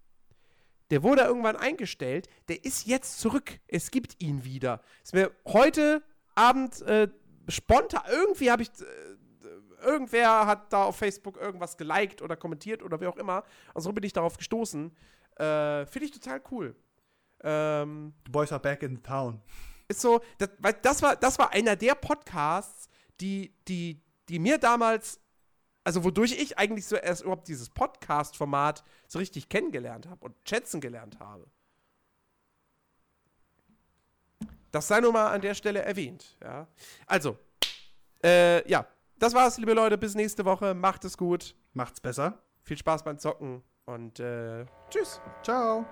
[0.92, 2.30] Der wurde irgendwann eingestellt.
[2.48, 3.60] Der ist jetzt zurück.
[3.68, 4.82] Es gibt ihn wieder.
[5.04, 6.04] Ist mir heute
[6.36, 7.08] Abend äh,
[7.50, 13.00] spontan, irgendwie habe ich, äh, irgendwer hat da auf Facebook irgendwas geliked oder kommentiert oder
[13.02, 13.44] wie auch immer.
[13.74, 14.96] Und so bin ich darauf gestoßen.
[15.36, 16.76] Äh, Finde ich total cool.
[17.44, 19.42] Ähm, The Boys are back in town.
[19.88, 22.88] ist so, das, weil das, war, das war einer der Podcasts,
[23.20, 25.20] die, die, die mir damals,
[25.84, 30.82] also wodurch ich eigentlich so erst überhaupt dieses Podcast-Format so richtig kennengelernt habe und schätzen
[30.82, 31.46] gelernt habe.
[34.76, 36.68] Das sei nur mal an der Stelle erwähnt, ja.
[37.08, 37.38] Also,
[38.22, 38.86] äh, ja,
[39.18, 42.40] das war's, liebe Leute, bis nächste Woche, macht es gut, Macht's besser.
[42.62, 45.22] viel Spaß beim Zocken und äh, tschüss.
[45.44, 45.86] Ciao.